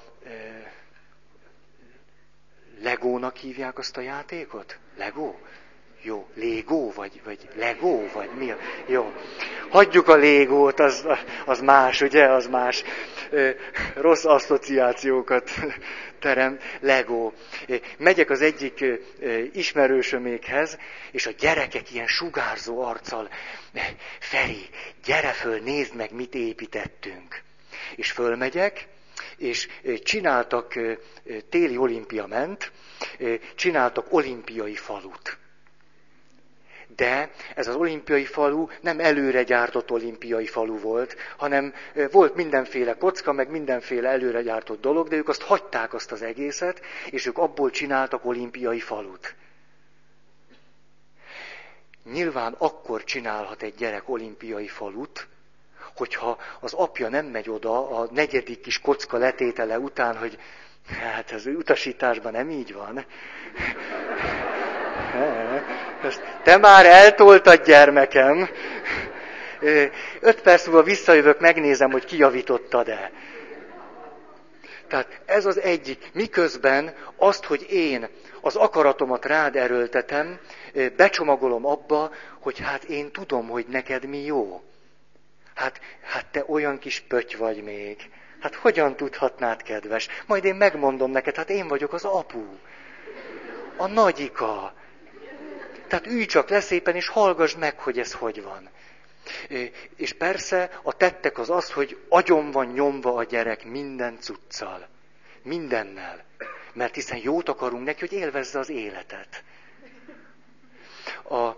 Legónak 2.81 3.35
hívják 3.35 3.77
azt 3.77 3.97
a 3.97 4.01
játékot? 4.01 4.79
Legó? 4.97 5.39
Jó, 6.05 6.27
légó, 6.35 6.91
vagy, 6.95 7.21
vagy 7.23 7.49
legó, 7.55 8.09
vagy 8.13 8.29
mi? 8.37 8.53
Jó. 8.87 9.13
Hagyjuk 9.69 10.07
a 10.07 10.15
légót, 10.15 10.79
az, 10.79 11.07
az 11.45 11.59
más, 11.61 12.01
ugye, 12.01 12.25
az 12.25 12.47
más. 12.47 12.83
Rossz 13.95 14.25
asszociációkat 14.25 15.51
terem, 16.19 16.59
legó. 16.79 17.33
Megyek 17.97 18.29
az 18.29 18.41
egyik 18.41 18.85
ismerősömékhez, 19.53 20.77
és 21.11 21.25
a 21.25 21.31
gyerekek 21.31 21.91
ilyen 21.91 22.07
sugárzó 22.07 22.81
arccal, 22.81 23.29
Feri, 24.19 24.69
gyere 25.05 25.31
föl, 25.31 25.59
nézd 25.59 25.95
meg, 25.95 26.11
mit 26.11 26.35
építettünk. 26.35 27.41
És 27.95 28.11
fölmegyek, 28.11 28.87
és 29.37 29.67
csináltak, 30.03 30.73
téli 31.49 31.77
olimpia 31.77 32.27
ment, 32.27 32.71
csináltak 33.55 34.13
olimpiai 34.13 34.75
falut. 34.75 35.37
De 36.95 37.29
ez 37.55 37.67
az 37.67 37.75
olimpiai 37.75 38.25
falu 38.25 38.67
nem 38.81 38.99
előre 38.99 39.43
gyártott 39.43 39.91
olimpiai 39.91 40.45
falu 40.45 40.79
volt, 40.79 41.15
hanem 41.37 41.73
volt 42.11 42.35
mindenféle 42.35 42.93
kocka, 42.93 43.31
meg 43.31 43.49
mindenféle 43.49 44.09
előre 44.09 44.41
gyártott 44.41 44.81
dolog, 44.81 45.07
de 45.07 45.15
ők 45.15 45.27
azt 45.27 45.41
hagyták 45.41 45.93
azt 45.93 46.11
az 46.11 46.21
egészet, 46.21 46.81
és 47.09 47.25
ők 47.25 47.37
abból 47.37 47.69
csináltak 47.69 48.25
olimpiai 48.25 48.79
falut. 48.79 49.35
Nyilván 52.11 52.55
akkor 52.57 53.03
csinálhat 53.03 53.61
egy 53.61 53.75
gyerek 53.75 54.09
olimpiai 54.09 54.67
falut, 54.67 55.27
hogyha 55.95 56.37
az 56.59 56.73
apja 56.73 57.09
nem 57.09 57.25
megy 57.25 57.49
oda 57.49 57.89
a 57.89 58.07
negyedik 58.11 58.61
kis 58.61 58.79
kocka 58.79 59.17
letétele 59.17 59.79
után, 59.79 60.17
hogy 60.17 60.37
hát 60.87 61.31
az 61.31 61.45
utasításban 61.45 62.31
nem 62.31 62.49
így 62.49 62.73
van. 62.73 63.05
Te 66.43 66.57
már 66.57 66.85
eltoltad 66.85 67.65
gyermekem. 67.65 68.49
Öt 70.19 70.41
perc 70.41 70.65
múlva 70.65 70.83
visszajövök, 70.83 71.39
megnézem, 71.39 71.91
hogy 71.91 72.05
kijavítottad-e. 72.05 73.11
Tehát 74.87 75.21
ez 75.25 75.45
az 75.45 75.59
egyik. 75.59 76.09
Miközben 76.13 76.93
azt, 77.15 77.45
hogy 77.45 77.65
én 77.69 78.07
az 78.41 78.55
akaratomat 78.55 79.25
rád 79.25 79.55
erőltetem, 79.55 80.39
becsomagolom 80.97 81.65
abba, 81.65 82.11
hogy 82.39 82.59
hát 82.59 82.83
én 82.83 83.11
tudom, 83.11 83.47
hogy 83.47 83.65
neked 83.69 84.05
mi 84.05 84.25
jó. 84.25 84.63
Hát, 85.55 85.79
hát 86.01 86.25
te 86.31 86.43
olyan 86.47 86.79
kis 86.79 86.99
pöty 86.99 87.35
vagy 87.35 87.63
még. 87.63 88.09
Hát 88.39 88.55
hogyan 88.55 88.95
tudhatnád, 88.95 89.61
kedves? 89.61 90.07
Majd 90.25 90.45
én 90.45 90.55
megmondom 90.55 91.11
neked, 91.11 91.35
hát 91.35 91.49
én 91.49 91.67
vagyok 91.67 91.93
az 91.93 92.03
apu. 92.03 92.43
A 93.77 93.87
nagyika. 93.87 94.73
Tehát 95.95 96.09
ülj 96.11 96.25
csak 96.25 96.49
le 96.49 96.59
szépen, 96.59 96.95
és 96.95 97.07
hallgass 97.07 97.55
meg, 97.55 97.79
hogy 97.79 97.99
ez 97.99 98.13
hogy 98.13 98.43
van. 98.43 98.69
És 99.95 100.13
persze 100.13 100.79
a 100.83 100.93
tettek 100.93 101.37
az 101.37 101.49
az, 101.49 101.71
hogy 101.71 101.97
agyon 102.09 102.51
van 102.51 102.65
nyomva 102.65 103.15
a 103.15 103.23
gyerek 103.23 103.65
minden 103.65 104.17
cuccal. 104.19 104.87
Mindennel. 105.43 106.23
Mert 106.73 106.95
hiszen 106.95 107.17
jót 107.17 107.49
akarunk 107.49 107.85
neki, 107.85 107.99
hogy 107.99 108.13
élvezze 108.13 108.59
az 108.59 108.69
életet. 108.69 109.43
A, 111.29 111.51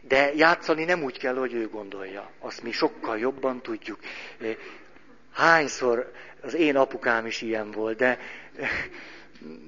de 0.00 0.34
játszani 0.34 0.84
nem 0.84 1.02
úgy 1.02 1.18
kell, 1.18 1.34
hogy 1.36 1.54
ő 1.54 1.68
gondolja. 1.68 2.30
Azt 2.38 2.62
mi 2.62 2.72
sokkal 2.72 3.18
jobban 3.18 3.62
tudjuk. 3.62 3.98
Hányszor 5.32 6.12
az 6.40 6.54
én 6.54 6.76
apukám 6.76 7.26
is 7.26 7.42
ilyen 7.42 7.70
volt, 7.70 7.96
de 7.96 8.18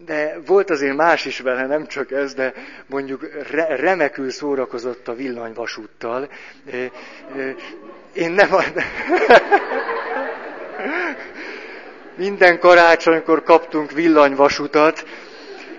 de 0.04 0.38
volt 0.46 0.70
azért 0.70 0.96
más 0.96 1.24
is 1.24 1.40
vele, 1.40 1.66
nem 1.66 1.86
csak 1.86 2.10
ez, 2.10 2.34
de 2.34 2.52
mondjuk 2.86 3.28
re- 3.50 3.76
remekül 3.76 4.30
szórakozott 4.30 5.08
a 5.08 5.14
villanyvasúttal. 5.14 6.28
Én 8.12 8.30
nem... 8.30 8.48
Minden 12.16 12.58
karácsonykor 12.58 13.42
kaptunk 13.42 13.90
villanyvasutat, 13.90 15.04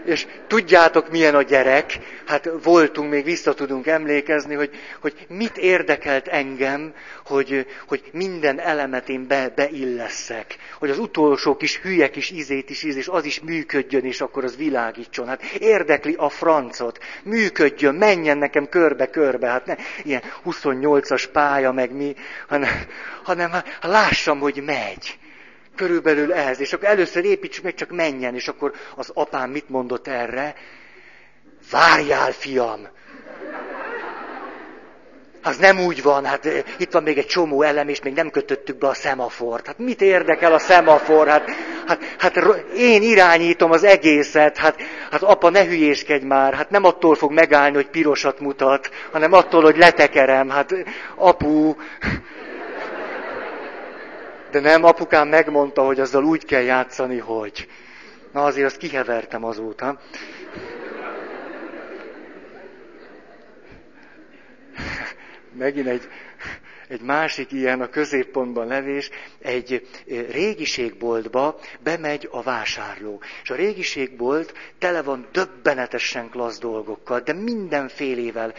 és 0.10 0.28
tudjátok, 0.48 1.10
milyen 1.10 1.36
a 1.36 1.42
gyerek, 1.42 2.00
hát 2.26 2.50
voltunk, 2.64 3.10
még 3.10 3.24
vissza 3.24 3.54
tudunk 3.54 3.88
emlékezni, 3.88 4.56
hogy, 4.56 4.70
hogy 5.02 5.26
mit 5.28 5.58
érdekelt 5.58 6.28
engem, 6.28 6.94
hogy, 7.26 7.68
hogy 7.88 8.04
minden 8.12 8.60
elemet 8.60 9.10
én 9.10 9.28
be, 9.28 9.52
beillesszek. 9.56 10.56
Hogy 10.80 10.90
az 10.90 11.00
utolsó 11.00 11.56
kis 11.56 11.78
hülye 11.78 12.10
kis 12.10 12.30
izét 12.30 12.70
is 12.70 12.84
íz, 12.84 12.96
és 12.96 13.08
az 13.08 13.26
is 13.26 13.40
működjön, 13.40 14.06
és 14.06 14.22
akkor 14.22 14.44
az 14.44 14.58
világítson. 14.58 15.28
Hát 15.28 15.44
érdekli 15.44 16.14
a 16.18 16.30
francot, 16.30 17.00
működjön, 17.24 17.96
menjen 17.96 18.38
nekem 18.38 18.70
körbe-körbe, 18.70 19.48
hát 19.48 19.66
ne 19.66 19.76
ilyen 20.04 20.22
28-as 20.46 21.26
pálya, 21.32 21.72
meg 21.72 21.92
mi, 21.92 22.16
hanem, 22.48 22.70
hanem 23.24 23.52
hát 23.52 23.78
lássam, 23.82 24.40
hogy 24.40 24.62
megy 24.66 25.18
körülbelül 25.80 26.34
ehhez. 26.34 26.60
És 26.60 26.74
akkor 26.74 26.88
először 26.88 27.26
építsük 27.26 27.64
meg, 27.64 27.74
csak 27.74 27.90
menjen. 27.90 28.36
És 28.36 28.48
akkor 28.48 28.74
az 28.96 29.12
apám 29.14 29.50
mit 29.50 29.70
mondott 29.70 30.08
erre? 30.08 30.56
Várjál, 31.72 32.32
fiam! 32.32 32.88
Az 35.44 35.58
nem 35.58 35.80
úgy 35.80 36.02
van, 36.02 36.26
hát 36.26 36.50
itt 36.78 36.92
van 36.92 37.04
még 37.04 37.18
egy 37.18 37.26
csomó 37.26 37.62
elem, 37.62 37.88
és 37.88 38.02
még 38.02 38.14
nem 38.14 38.30
kötöttük 38.30 38.78
be 38.78 38.88
a 38.88 38.94
szemafort. 38.94 39.68
Hát 39.68 39.78
mit 39.78 40.02
érdekel 40.02 40.54
a 40.54 40.60
szemafor? 40.60 41.28
Hát, 41.28 41.50
hát, 41.88 42.00
hát 42.18 42.36
én 42.76 43.02
irányítom 43.02 43.72
az 43.72 43.84
egészet. 43.84 44.58
Hát, 44.58 44.82
hát 45.12 45.24
apa, 45.24 45.50
ne 45.50 45.66
hülyéskedj 45.66 46.26
már. 46.26 46.54
Hát 46.54 46.70
nem 46.70 46.84
attól 46.84 47.16
fog 47.16 47.32
megállni, 47.32 47.76
hogy 47.76 47.90
pirosat 47.90 48.40
mutat, 48.40 48.90
hanem 49.12 49.34
attól, 49.34 49.62
hogy 49.62 49.78
letekerem. 49.78 50.50
Hát 50.50 50.74
apu... 51.16 51.76
De 54.52 54.60
nem, 54.60 54.84
apukám 54.84 55.28
megmondta, 55.28 55.86
hogy 55.86 56.00
azzal 56.00 56.24
úgy 56.24 56.46
kell 56.46 56.62
játszani, 56.62 57.18
hogy... 57.18 57.68
Na 58.34 58.44
azért 58.44 58.66
azt 58.66 58.78
kihevertem 58.78 59.44
azóta. 59.44 60.00
megint 65.60 65.88
egy, 65.88 66.08
egy 66.88 67.02
másik 67.02 67.52
ilyen 67.52 67.82
a 67.82 67.90
középpontban 67.90 68.68
levés, 68.68 69.10
egy 69.40 69.88
régiségboltba 70.32 71.60
bemegy 71.80 72.28
a 72.32 72.42
vásárló. 72.42 73.22
És 73.44 73.50
a 73.50 73.56
régiségbolt 73.56 74.54
tele 74.80 75.02
van 75.02 75.28
döbbenetesen 75.32 76.30
klassz 76.30 76.60
dolgokkal, 76.60 77.20
de 77.20 77.34
mindenfélével, 77.34 78.54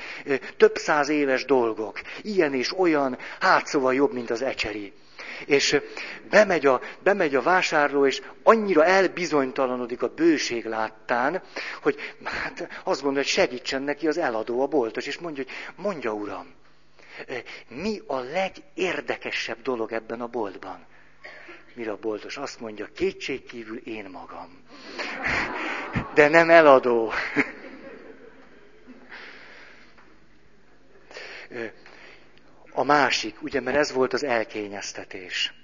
több 0.56 0.76
száz 0.76 1.08
éves 1.08 1.44
dolgok. 1.44 2.00
Ilyen 2.22 2.54
és 2.54 2.78
olyan, 2.78 3.18
hát 3.40 3.66
szóval 3.66 3.94
jobb, 3.94 4.12
mint 4.12 4.30
az 4.30 4.42
ecseri. 4.42 4.92
És 5.46 5.80
bemegy 6.30 6.66
a, 6.66 6.80
bemegy 7.02 7.34
a 7.34 7.42
vásárló, 7.42 8.06
és 8.06 8.22
annyira 8.42 8.84
elbizonytalanodik 8.84 10.02
a 10.02 10.14
bőség 10.14 10.64
láttán, 10.64 11.42
hogy 11.82 12.14
hát 12.24 12.68
azt 12.84 13.02
gondolja, 13.02 13.28
hogy 13.28 13.32
segítsen 13.32 13.82
neki 13.82 14.08
az 14.08 14.18
eladó, 14.18 14.62
a 14.62 14.66
boltos, 14.66 15.06
és 15.06 15.18
mondja, 15.18 15.44
hogy 15.44 15.84
mondja 15.84 16.12
uram, 16.12 16.54
mi 17.68 18.00
a 18.06 18.18
legérdekesebb 18.18 19.62
dolog 19.62 19.92
ebben 19.92 20.20
a 20.20 20.26
boltban? 20.26 20.86
Mire 21.74 21.90
a 21.90 21.96
boltos 21.96 22.36
azt 22.36 22.60
mondja, 22.60 22.88
kétségkívül 22.94 23.78
én 23.78 24.08
magam. 24.12 24.62
De 26.14 26.28
nem 26.28 26.50
eladó. 26.50 27.12
A 32.72 32.84
másik, 32.84 33.42
ugye, 33.42 33.60
mert 33.60 33.76
ez 33.76 33.92
volt 33.92 34.12
az 34.12 34.24
elkényeztetés. 34.24 35.54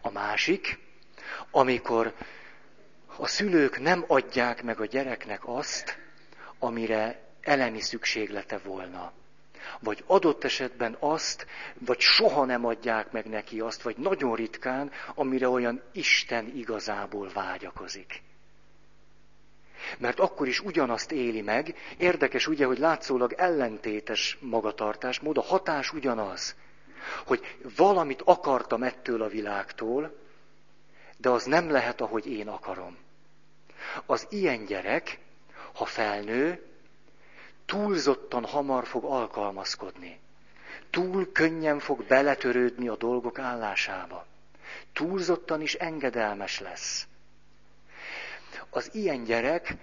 A 0.00 0.10
másik, 0.10 0.78
amikor 1.50 2.14
a 3.16 3.26
szülők 3.26 3.80
nem 3.80 4.04
adják 4.06 4.62
meg 4.62 4.80
a 4.80 4.86
gyereknek 4.86 5.40
azt, 5.44 5.98
amire 6.58 7.20
elemi 7.40 7.80
szükséglete 7.80 8.58
volna 8.58 9.12
vagy 9.80 10.04
adott 10.06 10.44
esetben 10.44 10.96
azt, 11.00 11.46
vagy 11.78 12.00
soha 12.00 12.44
nem 12.44 12.64
adják 12.64 13.12
meg 13.12 13.26
neki 13.26 13.60
azt, 13.60 13.82
vagy 13.82 13.96
nagyon 13.96 14.34
ritkán, 14.34 14.90
amire 15.14 15.48
olyan 15.48 15.82
Isten 15.92 16.52
igazából 16.54 17.30
vágyakozik. 17.34 18.22
Mert 19.98 20.20
akkor 20.20 20.48
is 20.48 20.60
ugyanazt 20.60 21.12
éli 21.12 21.40
meg, 21.40 21.74
érdekes 21.96 22.46
ugye, 22.46 22.66
hogy 22.66 22.78
látszólag 22.78 23.32
ellentétes 23.32 24.38
magatartás, 24.40 25.20
mód 25.20 25.38
a 25.38 25.42
hatás 25.42 25.92
ugyanaz, 25.92 26.54
hogy 27.26 27.56
valamit 27.76 28.22
akartam 28.24 28.82
ettől 28.82 29.22
a 29.22 29.28
világtól, 29.28 30.20
de 31.16 31.28
az 31.28 31.44
nem 31.44 31.70
lehet, 31.70 32.00
ahogy 32.00 32.26
én 32.26 32.48
akarom. 32.48 32.96
Az 34.06 34.26
ilyen 34.30 34.64
gyerek, 34.64 35.18
ha 35.72 35.84
felnő, 35.84 36.66
túlzottan 37.66 38.44
hamar 38.44 38.86
fog 38.86 39.04
alkalmazkodni. 39.04 40.20
Túl 40.90 41.32
könnyen 41.32 41.78
fog 41.78 42.06
beletörődni 42.06 42.88
a 42.88 42.96
dolgok 42.96 43.38
állásába. 43.38 44.26
Túlzottan 44.92 45.60
is 45.60 45.74
engedelmes 45.74 46.60
lesz. 46.60 47.06
Az 48.74 48.90
ilyen 48.92 49.24
gyerek 49.24 49.74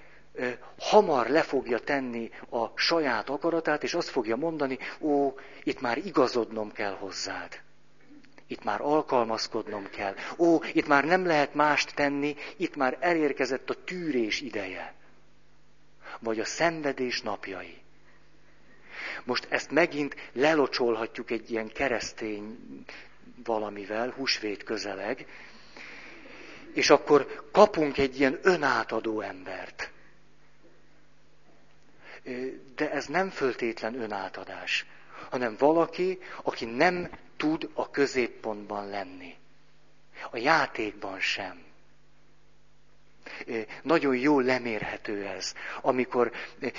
hamar 0.78 1.28
le 1.28 1.42
fogja 1.42 1.80
tenni 1.80 2.30
a 2.50 2.66
saját 2.76 3.30
akaratát, 3.30 3.84
és 3.84 3.94
azt 3.94 4.10
fogja 4.10 4.36
mondani, 4.36 4.78
ó, 5.00 5.34
itt 5.64 5.82
már 5.82 5.98
igazodnom 5.98 6.72
kell 6.72 6.94
hozzád. 6.94 7.62
Itt 8.48 8.64
már 8.64 8.82
alkalmazkodnom 8.82 9.90
kell. 9.90 10.16
Ó, 10.38 10.60
itt 10.74 10.88
már 10.88 11.06
nem 11.06 11.26
lehet 11.26 11.54
mást 11.54 11.96
tenni, 11.96 12.36
itt 12.58 12.76
már 12.76 12.98
elérkezett 13.00 13.70
a 13.70 13.84
tűrés 13.84 14.42
ideje 14.42 14.94
vagy 16.20 16.40
a 16.40 16.46
szenvedés 16.46 17.22
napjai. 17.22 17.78
Most 19.24 19.48
ezt 19.50 19.72
megint 19.72 20.16
lelocsolhatjuk 20.34 21.32
egy 21.32 21.52
ilyen 21.52 21.68
keresztény 21.68 22.58
valamivel, 23.44 24.10
húsvét 24.10 24.64
közeleg, 24.64 25.28
és 26.74 26.90
akkor 26.90 27.50
kapunk 27.52 27.98
egy 27.98 28.20
ilyen 28.20 28.40
önátadó 28.42 29.22
embert. 29.22 29.92
De 32.76 32.92
ez 32.92 33.06
nem 33.06 33.30
föltétlen 33.30 34.02
önátadás, 34.02 34.86
hanem 35.30 35.56
valaki, 35.58 36.20
aki 36.44 36.66
nem 36.66 37.10
tud 37.38 37.70
a 37.74 37.90
középpontban 37.90 38.90
lenni. 38.90 39.36
A 40.32 40.38
játékban 40.38 41.20
sem. 41.20 41.68
Nagyon 43.82 44.16
jó 44.16 44.40
lemérhető 44.40 45.26
ez, 45.26 45.54
amikor, 45.82 46.32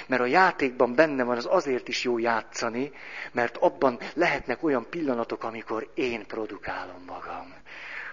mert 0.06 0.22
a 0.22 0.26
játékban 0.26 0.94
benne 0.94 1.24
van, 1.24 1.36
az 1.36 1.46
azért 1.50 1.88
is 1.88 2.04
jó 2.04 2.18
játszani, 2.18 2.92
mert 3.32 3.56
abban 3.56 3.98
lehetnek 4.14 4.62
olyan 4.62 4.86
pillanatok, 4.90 5.44
amikor 5.44 5.90
én 5.94 6.26
produkálom 6.26 7.02
magam. 7.06 7.54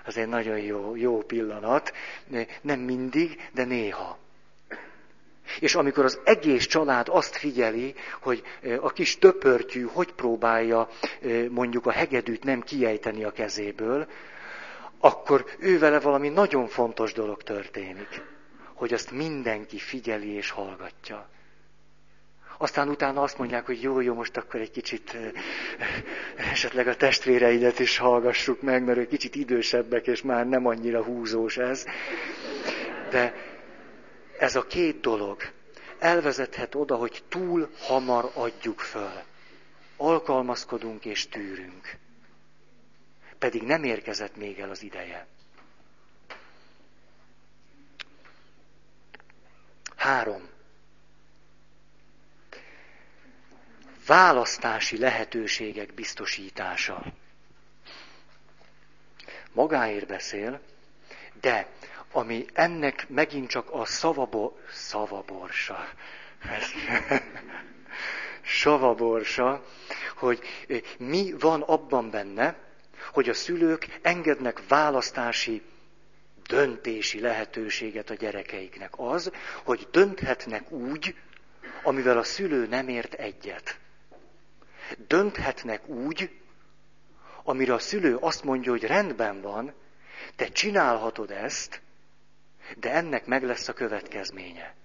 Az 0.07 0.17
egy 0.17 0.27
nagyon 0.27 0.59
jó, 0.59 0.95
jó 0.95 1.21
pillanat, 1.21 1.93
nem 2.61 2.79
mindig, 2.79 3.49
de 3.53 3.63
néha. 3.63 4.17
És 5.59 5.75
amikor 5.75 6.05
az 6.05 6.19
egész 6.23 6.65
család 6.65 7.07
azt 7.09 7.35
figyeli, 7.35 7.95
hogy 8.21 8.43
a 8.81 8.89
kis 8.89 9.17
töpörtyű 9.17 9.81
hogy 9.81 10.11
próbálja 10.13 10.89
mondjuk 11.49 11.85
a 11.85 11.91
hegedűt 11.91 12.43
nem 12.43 12.61
kiejteni 12.61 13.23
a 13.23 13.31
kezéből, 13.31 14.07
akkor 14.99 15.45
ő 15.59 15.79
vele 15.79 15.99
valami 15.99 16.29
nagyon 16.29 16.67
fontos 16.67 17.13
dolog 17.13 17.43
történik 17.43 18.21
hogy 18.77 18.93
azt 18.93 19.11
mindenki 19.11 19.77
figyeli 19.77 20.33
és 20.33 20.49
hallgatja. 20.49 21.29
Aztán 22.57 22.89
utána 22.89 23.21
azt 23.21 23.37
mondják, 23.37 23.65
hogy 23.65 23.81
jó, 23.81 23.99
jó, 23.99 24.13
most 24.13 24.37
akkor 24.37 24.59
egy 24.59 24.71
kicsit 24.71 25.17
esetleg 26.51 26.87
a 26.87 26.95
testvéreidet 26.95 27.79
is 27.79 27.97
hallgassuk 27.97 28.61
meg, 28.61 28.83
mert 28.83 28.97
ők 28.97 29.07
kicsit 29.07 29.35
idősebbek, 29.35 30.07
és 30.07 30.21
már 30.21 30.47
nem 30.47 30.65
annyira 30.65 31.03
húzós 31.03 31.57
ez. 31.57 31.85
De 33.09 33.33
ez 34.39 34.55
a 34.55 34.67
két 34.67 34.99
dolog 34.99 35.41
elvezethet 35.99 36.75
oda, 36.75 36.95
hogy 36.95 37.23
túl 37.29 37.69
hamar 37.79 38.31
adjuk 38.33 38.79
föl. 38.79 39.21
Alkalmazkodunk 39.97 41.05
és 41.05 41.27
tűrünk. 41.27 41.97
Pedig 43.39 43.61
nem 43.61 43.83
érkezett 43.83 44.35
még 44.35 44.59
el 44.59 44.69
az 44.69 44.83
ideje. 44.83 45.27
Három. 49.95 50.55
Választási 54.07 54.97
lehetőségek 54.97 55.93
biztosítása. 55.93 57.03
Magáért 59.53 60.07
beszél, 60.07 60.61
de 61.41 61.67
ami 62.11 62.45
ennek 62.53 63.09
megint 63.09 63.49
csak 63.49 63.71
a 63.71 63.85
szavabo, 63.85 64.53
szavaborsa, 64.71 65.89
savaborsa, 68.41 69.65
hogy 70.15 70.39
mi 70.97 71.33
van 71.39 71.61
abban 71.61 72.09
benne, 72.09 72.55
hogy 73.11 73.29
a 73.29 73.33
szülők 73.33 73.99
engednek 74.01 74.67
választási 74.67 75.61
döntési 76.47 77.19
lehetőséget 77.19 78.09
a 78.09 78.13
gyerekeiknek. 78.13 78.93
Az, 78.97 79.31
hogy 79.63 79.87
dönthetnek 79.91 80.71
úgy, 80.71 81.15
amivel 81.83 82.17
a 82.17 82.23
szülő 82.23 82.67
nem 82.67 82.87
ért 82.87 83.13
egyet. 83.13 83.79
Dönthetnek 85.07 85.87
úgy, 85.87 86.39
amire 87.43 87.73
a 87.73 87.79
szülő 87.79 88.15
azt 88.15 88.43
mondja, 88.43 88.71
hogy 88.71 88.83
rendben 88.83 89.41
van, 89.41 89.73
te 90.35 90.47
csinálhatod 90.47 91.31
ezt, 91.31 91.81
de 92.75 92.91
ennek 92.91 93.25
meg 93.25 93.43
lesz 93.43 93.67
a 93.67 93.73
következménye. 93.73 94.75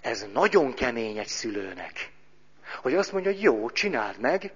Ez 0.00 0.26
nagyon 0.32 0.74
kemény 0.74 1.18
egy 1.18 1.26
szülőnek. 1.26 2.12
Hogy 2.82 2.94
azt 2.94 3.12
mondja, 3.12 3.30
hogy 3.30 3.42
jó, 3.42 3.70
csináld 3.70 4.20
meg, 4.20 4.52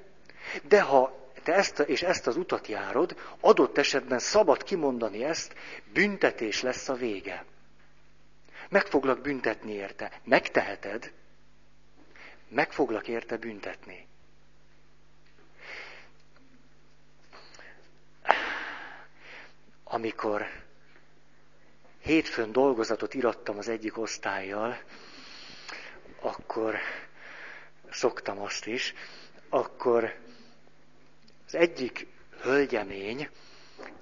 de 0.63 0.81
ha 0.81 1.31
te 1.43 1.55
ezt, 1.55 1.79
és 1.79 2.03
ezt 2.03 2.27
az 2.27 2.37
utat 2.37 2.67
járod, 2.67 3.17
adott 3.41 3.79
esetben 3.79 4.19
szabad 4.19 4.63
kimondani 4.63 5.25
ezt, 5.25 5.55
büntetés 5.93 6.63
lesz 6.63 6.89
a 6.89 6.95
vége. 6.95 7.45
Meg 8.69 8.87
foglak 8.87 9.21
büntetni 9.21 9.73
érte. 9.73 10.21
Megteheted, 10.25 11.13
meg 12.51 12.73
foglak 12.73 13.09
érte 13.09 13.37
büntetni. 13.37 14.07
Amikor 19.85 20.47
hétfőn 22.03 22.53
dolgozatot 22.53 23.15
irattam 23.15 23.59
az 23.59 23.69
egyik 23.69 23.99
osztályjal, 23.99 24.79
akkor 26.21 26.79
szoktam 27.91 28.41
azt 28.41 28.67
is, 28.67 28.95
akkor 29.49 30.19
az 31.47 31.55
egyik 31.55 32.07
hölgyemény 32.41 33.29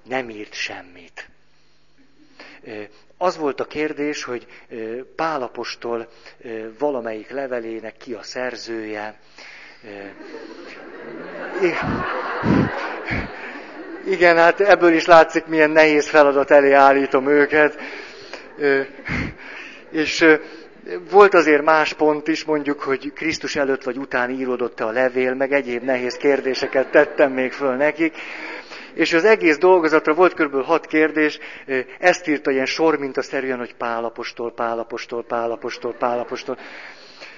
nem 0.03 0.29
írt 0.29 0.53
semmit. 0.53 1.29
Az 3.21 3.37
volt 3.37 3.59
a 3.59 3.65
kérdés, 3.65 4.23
hogy 4.23 4.45
Pálapostól 5.15 6.07
valamelyik 6.79 7.29
levelének 7.29 7.97
ki 7.97 8.13
a 8.13 8.23
szerzője. 8.23 9.19
Igen, 14.05 14.37
hát 14.37 14.59
ebből 14.59 14.93
is 14.93 15.05
látszik, 15.05 15.45
milyen 15.45 15.69
nehéz 15.69 16.09
feladat 16.09 16.51
elé 16.51 16.71
állítom 16.71 17.27
őket. 17.27 17.77
És 19.91 20.25
volt 21.09 21.33
azért 21.33 21.63
más 21.63 21.93
pont 21.93 22.27
is, 22.27 22.43
mondjuk, 22.43 22.79
hogy 22.79 23.13
Krisztus 23.13 23.55
előtt 23.55 23.83
vagy 23.83 23.97
után 23.97 24.29
íródott-e 24.29 24.85
a 24.85 24.91
levél, 24.91 25.33
meg 25.33 25.51
egyéb 25.53 25.83
nehéz 25.83 26.17
kérdéseket 26.17 26.91
tettem 26.91 27.31
még 27.31 27.51
föl 27.51 27.75
nekik. 27.75 28.15
És 28.99 29.13
az 29.13 29.25
egész 29.25 29.57
dolgozatra 29.57 30.13
volt 30.13 30.33
kb. 30.33 30.63
hat 30.63 30.85
kérdés, 30.85 31.39
ezt 31.99 32.27
írta 32.27 32.51
ilyen 32.51 32.65
sor 32.65 32.97
mintaszerűen, 32.97 33.57
hogy 33.57 33.75
pálapostól, 33.75 34.51
pálapostól, 34.51 35.23
pálapostól, 35.23 35.93
pálapostól. 35.93 36.57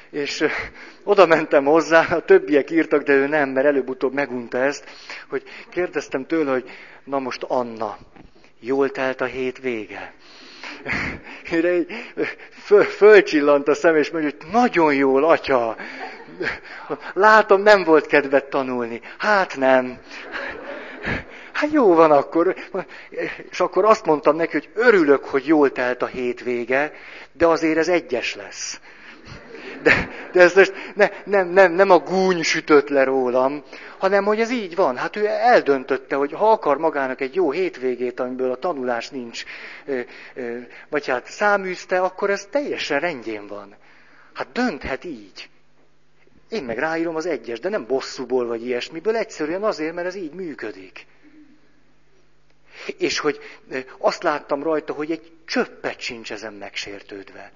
És 0.09 0.45
oda 1.03 1.26
mentem 1.26 1.66
hozzá, 1.66 2.05
a 2.09 2.20
többiek 2.20 2.72
írtak, 2.72 3.03
de 3.03 3.14
ő 3.14 3.28
nem, 3.28 3.49
mert 3.49 3.68
előbb-utóbb 3.68 4.14
megunta 4.14 4.57
ezt, 4.57 4.84
hogy 5.30 5.43
kérdeztem 5.70 6.26
tőle, 6.26 6.51
hogy 6.51 6.70
na 7.03 7.20
most 7.20 7.43
Anna, 7.43 7.97
jól 8.59 8.89
telt 8.89 9.22
a 9.22 9.26
hét 9.26 9.59
vége? 9.59 10.14
föl, 12.66 12.84
fölcsillant 12.84 13.68
a 13.68 13.74
szem, 13.74 13.95
és 13.95 14.09
mondja, 14.09 14.32
hogy 14.39 14.51
nagyon 14.51 14.93
jól, 14.93 15.24
atya. 15.24 15.76
Látom, 17.14 17.62
nem 17.62 17.84
volt 17.84 18.05
kedved 18.05 18.43
tanulni. 18.45 19.01
Hát 19.18 19.57
nem. 19.57 19.99
Hát 21.53 21.71
jó 21.71 21.93
van 21.93 22.11
akkor. 22.11 22.55
És 23.49 23.59
akkor 23.59 23.85
azt 23.85 24.05
mondtam 24.05 24.35
neki, 24.35 24.51
hogy 24.51 24.69
örülök, 24.73 25.25
hogy 25.25 25.47
jól 25.47 25.71
telt 25.71 26.01
a 26.01 26.05
hétvége, 26.05 26.93
de 27.31 27.47
azért 27.47 27.77
ez 27.77 27.87
egyes 27.87 28.35
lesz. 28.35 28.79
De, 29.83 30.09
de 30.31 30.41
ez 30.41 30.55
most 30.55 30.73
ne, 30.95 31.09
nem, 31.25 31.47
nem, 31.47 31.71
nem 31.71 31.89
a 31.89 31.97
gúny 31.97 32.43
sütött 32.43 32.89
le 32.89 33.03
rólam, 33.03 33.63
hanem 33.97 34.23
hogy 34.23 34.39
ez 34.39 34.51
így 34.51 34.75
van. 34.75 34.97
Hát 34.97 35.15
ő 35.15 35.25
eldöntötte, 35.25 36.15
hogy 36.15 36.31
ha 36.31 36.51
akar 36.51 36.77
magának 36.77 37.21
egy 37.21 37.35
jó 37.35 37.51
hétvégét, 37.51 38.19
amiből 38.19 38.51
a 38.51 38.55
tanulás 38.55 39.09
nincs, 39.09 39.43
vagy 40.89 41.07
hát 41.07 41.25
száműzte, 41.25 41.99
akkor 41.99 42.29
ez 42.29 42.47
teljesen 42.51 42.99
rendjén 42.99 43.47
van. 43.47 43.75
Hát 44.33 44.51
dönthet 44.51 45.03
így. 45.03 45.49
Én 46.49 46.63
meg 46.63 46.77
ráírom 46.77 47.15
az 47.15 47.25
egyes, 47.25 47.59
de 47.59 47.69
nem 47.69 47.85
bosszúból 47.85 48.47
vagy 48.47 48.65
ilyesmiből, 48.65 49.15
egyszerűen 49.15 49.63
azért, 49.63 49.93
mert 49.93 50.07
ez 50.07 50.15
így 50.15 50.33
működik. 50.33 51.05
És 52.97 53.19
hogy 53.19 53.39
azt 53.97 54.23
láttam 54.23 54.63
rajta, 54.63 54.93
hogy 54.93 55.11
egy 55.11 55.32
csöppet 55.45 55.99
sincs 55.99 56.32
ezen 56.32 56.53
megsértődve. 56.53 57.51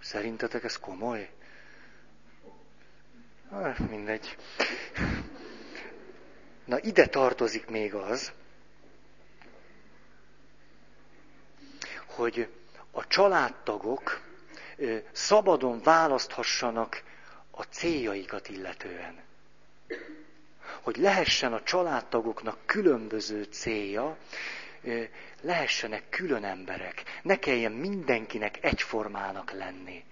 Szerintetek 0.00 0.64
ez 0.64 0.76
komoly? 0.78 1.30
Hát, 3.50 3.78
mindegy. 3.78 4.36
Na, 6.64 6.78
ide 6.80 7.06
tartozik 7.06 7.66
még 7.66 7.94
az, 7.94 8.32
hogy 12.06 12.48
a 12.90 13.06
családtagok 13.06 14.20
szabadon 15.12 15.82
választhassanak 15.82 17.02
a 17.50 17.62
céljaikat 17.62 18.48
illetően. 18.48 19.24
Hogy 20.80 20.96
lehessen 20.96 21.52
a 21.52 21.62
családtagoknak 21.62 22.58
különböző 22.66 23.42
célja, 23.42 24.16
lehessenek 25.40 26.08
külön 26.08 26.44
emberek, 26.44 27.02
ne 27.22 27.38
kelljen 27.38 27.72
mindenkinek 27.72 28.58
egyformának 28.64 29.50
lenni. 29.50 30.04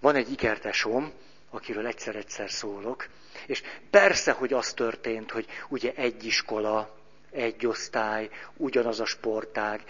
Van 0.00 0.14
egy 0.14 0.30
ikertesóm, 0.32 1.12
akiről 1.50 1.86
egyszer-egyszer 1.86 2.50
szólok, 2.50 3.08
és 3.46 3.62
persze, 3.90 4.32
hogy 4.32 4.52
az 4.52 4.72
történt, 4.72 5.30
hogy 5.30 5.46
ugye 5.68 5.92
egy 5.94 6.24
iskola, 6.24 6.96
egy 7.30 7.66
osztály, 7.66 8.28
ugyanaz 8.56 9.00
a 9.00 9.04
sportág, 9.04 9.84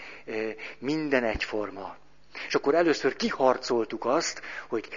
minden 0.79 1.23
egyforma. 1.23 1.97
És 2.47 2.55
akkor 2.55 2.75
először 2.75 3.15
kiharcoltuk 3.15 4.05
azt, 4.05 4.41
hogy 4.67 4.87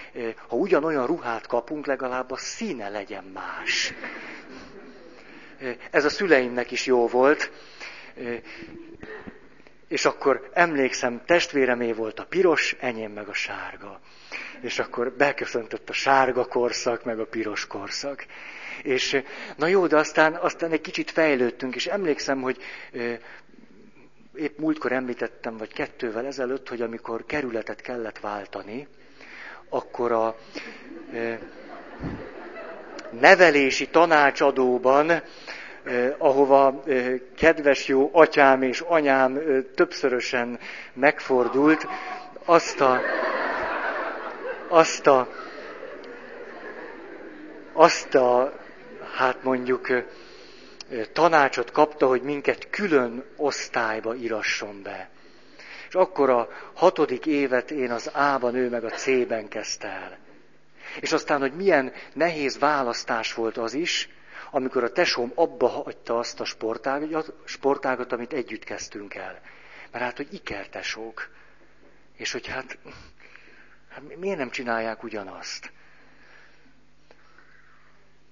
ha 0.47 0.55
ugyanolyan 0.55 1.05
ruhát 1.05 1.47
kapunk, 1.47 1.85
legalább 1.85 2.31
a 2.31 2.37
színe 2.37 2.89
legyen 2.89 3.23
más. 3.23 3.93
Ez 5.91 6.05
a 6.05 6.09
szüleimnek 6.09 6.71
is 6.71 6.85
jó 6.85 7.07
volt. 7.07 7.51
És 9.87 10.05
akkor 10.05 10.49
emlékszem, 10.53 11.21
testvéremé 11.25 11.91
volt 11.91 12.19
a 12.19 12.25
piros, 12.25 12.75
enyém 12.79 13.11
meg 13.11 13.27
a 13.27 13.33
sárga. 13.33 13.99
És 14.61 14.79
akkor 14.79 15.11
beköszöntött 15.11 15.89
a 15.89 15.93
sárga 15.93 16.45
korszak, 16.45 17.03
meg 17.03 17.19
a 17.19 17.25
piros 17.25 17.67
korszak. 17.67 18.25
És 18.83 19.21
na 19.55 19.67
jó, 19.67 19.87
de 19.87 19.97
aztán, 19.97 20.35
aztán 20.35 20.71
egy 20.71 20.81
kicsit 20.81 21.11
fejlődtünk, 21.11 21.75
és 21.75 21.87
emlékszem, 21.87 22.41
hogy 22.41 22.57
épp 24.39 24.57
múltkor 24.57 24.91
említettem, 24.91 25.57
vagy 25.57 25.73
kettővel 25.73 26.25
ezelőtt, 26.25 26.69
hogy 26.69 26.81
amikor 26.81 27.25
kerületet 27.25 27.81
kellett 27.81 28.19
váltani, 28.19 28.87
akkor 29.69 30.11
a 30.11 30.35
nevelési 33.19 33.89
tanácsadóban 33.89 35.21
ahova 36.17 36.83
kedves 37.37 37.87
jó 37.87 38.09
atyám 38.13 38.61
és 38.61 38.81
anyám 38.81 39.39
többszörösen 39.75 40.59
megfordult, 40.93 41.87
azt 42.45 42.81
a, 42.81 42.99
azt 44.67 45.07
a, 45.07 45.27
azt 47.73 48.15
a, 48.15 48.53
hát 49.15 49.43
mondjuk, 49.43 49.87
tanácsot 51.13 51.71
kapta, 51.71 52.07
hogy 52.07 52.21
minket 52.21 52.69
külön 52.69 53.25
osztályba 53.35 54.15
irasson 54.15 54.81
be. 54.83 55.09
És 55.87 55.95
akkor 55.95 56.29
a 56.29 56.49
hatodik 56.73 57.25
évet 57.25 57.71
én 57.71 57.91
az 57.91 58.07
A-ban, 58.07 58.55
ő 58.55 58.69
meg 58.69 58.83
a 58.83 58.89
C-ben 58.89 59.47
kezdte 59.47 59.87
el. 59.87 60.17
És 60.99 61.11
aztán, 61.11 61.39
hogy 61.39 61.53
milyen 61.53 61.93
nehéz 62.13 62.59
választás 62.59 63.33
volt 63.33 63.57
az 63.57 63.73
is, 63.73 64.09
amikor 64.51 64.83
a 64.83 64.91
tesóm 64.91 65.31
abba 65.35 65.67
hagyta 65.67 66.17
azt 66.17 66.39
a 66.39 66.45
sportágat, 66.45 67.33
sportágat 67.43 68.11
amit 68.11 68.33
együtt 68.33 68.63
kezdtünk 68.63 69.13
el. 69.15 69.39
Mert 69.91 70.03
hát, 70.03 70.17
hogy 70.17 70.33
ikertesók. 70.33 71.29
És 72.17 72.31
hogy 72.31 72.47
hát, 72.47 72.77
hát 73.89 74.15
miért 74.17 74.37
nem 74.37 74.49
csinálják 74.49 75.03
ugyanazt? 75.03 75.71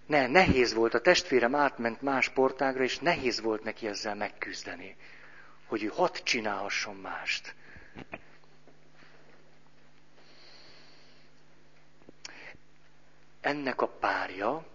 Ne, 0.07 0.27
nehéz 0.27 0.73
volt, 0.73 0.93
a 0.93 1.01
testvérem 1.01 1.55
átment 1.55 2.01
más 2.01 2.25
sportágra, 2.25 2.83
és 2.83 2.99
nehéz 2.99 3.41
volt 3.41 3.63
neki 3.63 3.87
ezzel 3.87 4.15
megküzdeni, 4.15 4.95
hogy 5.65 5.83
ő 5.83 5.87
hat 5.87 6.17
csinálhasson 6.23 6.95
mást. 6.95 7.55
Ennek 13.41 13.81
a 13.81 13.87
párja, 13.87 14.65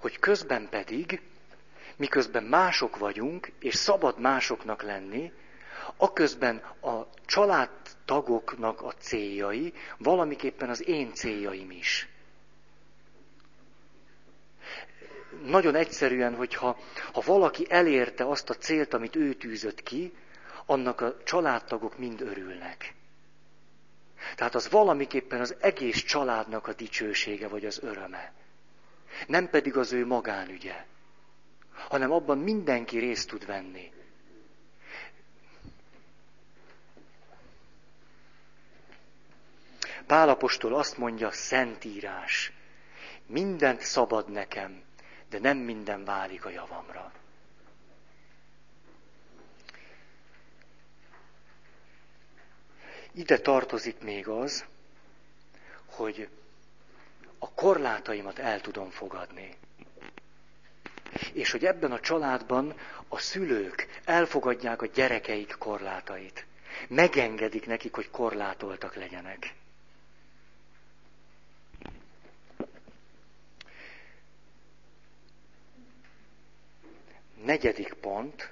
hogy 0.00 0.18
közben 0.18 0.68
pedig, 0.68 1.20
miközben 1.96 2.44
mások 2.44 2.96
vagyunk, 2.96 3.52
és 3.58 3.74
szabad 3.74 4.20
másoknak 4.20 4.82
lenni, 4.82 5.32
aközben 5.96 6.56
a 6.80 7.06
családtagoknak 7.26 8.82
a 8.82 8.92
céljai 8.92 9.72
valamiképpen 9.98 10.68
az 10.68 10.88
én 10.88 11.14
céljaim 11.14 11.70
is. 11.70 12.11
Nagyon 15.44 15.74
egyszerűen, 15.74 16.34
hogyha 16.34 16.78
ha 17.12 17.20
valaki 17.20 17.66
elérte 17.68 18.24
azt 18.24 18.50
a 18.50 18.54
célt, 18.54 18.94
amit 18.94 19.16
ő 19.16 19.34
tűzött 19.34 19.82
ki, 19.82 20.12
annak 20.66 21.00
a 21.00 21.22
családtagok 21.24 21.98
mind 21.98 22.20
örülnek. 22.20 22.94
Tehát 24.36 24.54
az 24.54 24.70
valamiképpen 24.70 25.40
az 25.40 25.54
egész 25.60 26.02
családnak 26.02 26.66
a 26.66 26.72
dicsősége 26.72 27.48
vagy 27.48 27.64
az 27.64 27.82
öröme. 27.82 28.32
Nem 29.26 29.48
pedig 29.48 29.76
az 29.76 29.92
ő 29.92 30.06
magánügye, 30.06 30.86
hanem 31.88 32.12
abban 32.12 32.38
mindenki 32.38 32.98
részt 32.98 33.28
tud 33.28 33.46
venni. 33.46 33.92
Pálapostól 40.06 40.74
azt 40.74 40.98
mondja, 40.98 41.30
szentírás. 41.30 42.52
Mindent 43.26 43.80
szabad 43.80 44.30
nekem, 44.30 44.82
de 45.32 45.38
nem 45.38 45.58
minden 45.58 46.04
válik 46.04 46.44
a 46.44 46.50
javamra. 46.50 47.12
Ide 53.12 53.38
tartozik 53.38 54.00
még 54.02 54.28
az, 54.28 54.64
hogy 55.86 56.28
a 57.38 57.50
korlátaimat 57.54 58.38
el 58.38 58.60
tudom 58.60 58.90
fogadni. 58.90 59.56
És 61.32 61.50
hogy 61.50 61.64
ebben 61.64 61.92
a 61.92 62.00
családban 62.00 62.74
a 63.08 63.18
szülők 63.18 64.00
elfogadják 64.04 64.82
a 64.82 64.86
gyerekeik 64.86 65.54
korlátait. 65.58 66.46
Megengedik 66.88 67.66
nekik, 67.66 67.94
hogy 67.94 68.10
korlátoltak 68.10 68.94
legyenek. 68.94 69.54
Negyedik 77.44 77.92
pont. 77.92 78.50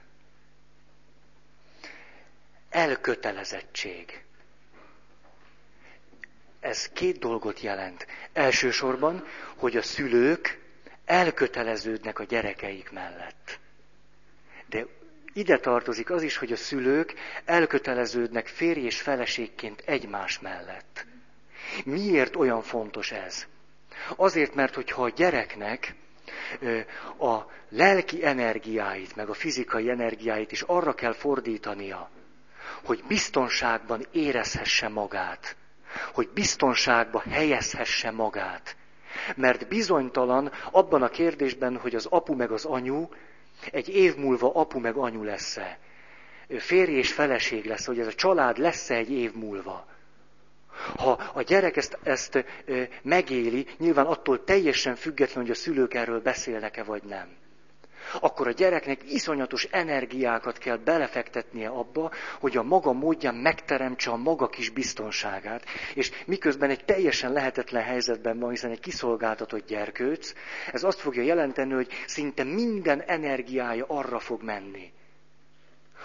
Elkötelezettség. 2.70 4.22
Ez 6.60 6.88
két 6.88 7.18
dolgot 7.18 7.60
jelent. 7.60 8.06
Elsősorban, 8.32 9.24
hogy 9.56 9.76
a 9.76 9.82
szülők 9.82 10.58
elköteleződnek 11.04 12.18
a 12.18 12.24
gyerekeik 12.24 12.90
mellett. 12.90 13.58
De 14.66 14.86
ide 15.32 15.58
tartozik 15.58 16.10
az 16.10 16.22
is, 16.22 16.36
hogy 16.36 16.52
a 16.52 16.56
szülők 16.56 17.14
elköteleződnek 17.44 18.46
férj 18.46 18.80
és 18.80 19.00
feleségként 19.00 19.82
egymás 19.86 20.38
mellett. 20.38 21.06
Miért 21.84 22.36
olyan 22.36 22.62
fontos 22.62 23.12
ez? 23.12 23.46
Azért, 24.16 24.54
mert 24.54 24.74
hogyha 24.74 25.02
a 25.02 25.08
gyereknek 25.08 25.94
a 27.18 27.38
lelki 27.68 28.24
energiáit, 28.24 29.16
meg 29.16 29.28
a 29.28 29.34
fizikai 29.34 29.90
energiáit 29.90 30.52
is 30.52 30.62
arra 30.62 30.94
kell 30.94 31.12
fordítania, 31.12 32.10
hogy 32.84 33.04
biztonságban 33.08 34.06
érezhesse 34.12 34.88
magát, 34.88 35.56
hogy 36.12 36.28
biztonságba 36.34 37.22
helyezhesse 37.30 38.10
magát. 38.10 38.76
Mert 39.36 39.68
bizonytalan 39.68 40.52
abban 40.70 41.02
a 41.02 41.08
kérdésben, 41.08 41.76
hogy 41.76 41.94
az 41.94 42.06
apu 42.06 42.34
meg 42.34 42.50
az 42.50 42.64
anyu 42.64 43.08
egy 43.70 43.88
év 43.88 44.16
múlva 44.16 44.54
apu 44.54 44.78
meg 44.78 44.96
anyu 44.96 45.22
lesz-e. 45.22 45.78
Férj 46.58 46.92
és 46.92 47.12
feleség 47.12 47.64
lesz, 47.64 47.86
hogy 47.86 47.98
ez 47.98 48.06
a 48.06 48.12
család 48.12 48.58
lesz-e 48.58 48.94
egy 48.94 49.10
év 49.10 49.34
múlva. 49.34 49.86
Ha 50.96 51.10
a 51.34 51.42
gyerek 51.42 51.76
ezt, 51.76 51.98
ezt 52.02 52.44
megéli, 53.02 53.66
nyilván 53.78 54.06
attól 54.06 54.44
teljesen 54.44 54.94
független, 54.94 55.42
hogy 55.42 55.52
a 55.52 55.58
szülők 55.58 55.94
erről 55.94 56.20
beszélnek-e 56.20 56.82
vagy 56.82 57.02
nem 57.02 57.28
akkor 58.20 58.46
a 58.48 58.50
gyereknek 58.52 59.12
iszonyatos 59.12 59.64
energiákat 59.64 60.58
kell 60.58 60.76
belefektetnie 60.76 61.68
abba, 61.68 62.10
hogy 62.40 62.56
a 62.56 62.62
maga 62.62 62.92
módján 62.92 63.34
megteremtse 63.34 64.10
a 64.10 64.16
maga 64.16 64.48
kis 64.48 64.68
biztonságát, 64.70 65.64
és 65.94 66.10
miközben 66.26 66.70
egy 66.70 66.84
teljesen 66.84 67.32
lehetetlen 67.32 67.82
helyzetben 67.82 68.38
van, 68.38 68.50
hiszen 68.50 68.70
egy 68.70 68.80
kiszolgáltatott 68.80 69.66
gyerkőc, 69.66 70.32
ez 70.72 70.82
azt 70.84 71.00
fogja 71.00 71.22
jelenteni, 71.22 71.72
hogy 71.72 71.88
szinte 72.06 72.44
minden 72.44 73.00
energiája 73.00 73.84
arra 73.88 74.18
fog 74.18 74.42
menni, 74.42 74.92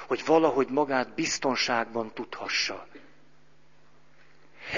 hogy 0.07 0.23
valahogy 0.26 0.67
magát 0.69 1.15
biztonságban 1.15 2.11
tudhassa. 2.13 2.88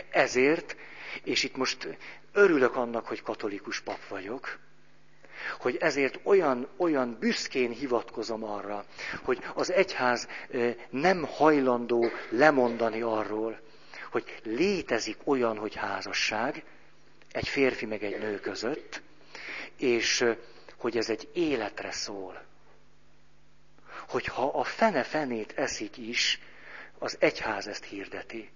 Ezért, 0.09 0.75
és 1.23 1.43
itt 1.43 1.55
most 1.55 1.97
örülök 2.33 2.75
annak, 2.75 3.07
hogy 3.07 3.21
katolikus 3.21 3.79
pap 3.81 4.07
vagyok, 4.07 4.59
hogy 5.59 5.75
ezért 5.75 6.19
olyan, 6.23 6.67
olyan 6.77 7.17
büszkén 7.19 7.71
hivatkozom 7.71 8.43
arra, 8.43 8.85
hogy 9.23 9.43
az 9.53 9.71
egyház 9.71 10.27
nem 10.89 11.23
hajlandó 11.23 12.09
lemondani 12.29 13.01
arról, 13.01 13.59
hogy 14.11 14.39
létezik 14.43 15.17
olyan, 15.23 15.57
hogy 15.57 15.75
házasság, 15.75 16.63
egy 17.31 17.47
férfi 17.47 17.85
meg 17.85 18.03
egy 18.03 18.19
nő 18.19 18.39
között, 18.39 19.01
és 19.77 20.25
hogy 20.77 20.97
ez 20.97 21.09
egy 21.09 21.29
életre 21.33 21.91
szól. 21.91 22.45
Hogyha 24.07 24.47
a 24.47 24.63
fene 24.63 25.03
fenét 25.03 25.53
eszik 25.55 25.97
is, 25.97 26.39
az 26.99 27.17
egyház 27.19 27.67
ezt 27.67 27.83
hirdeti. 27.83 28.49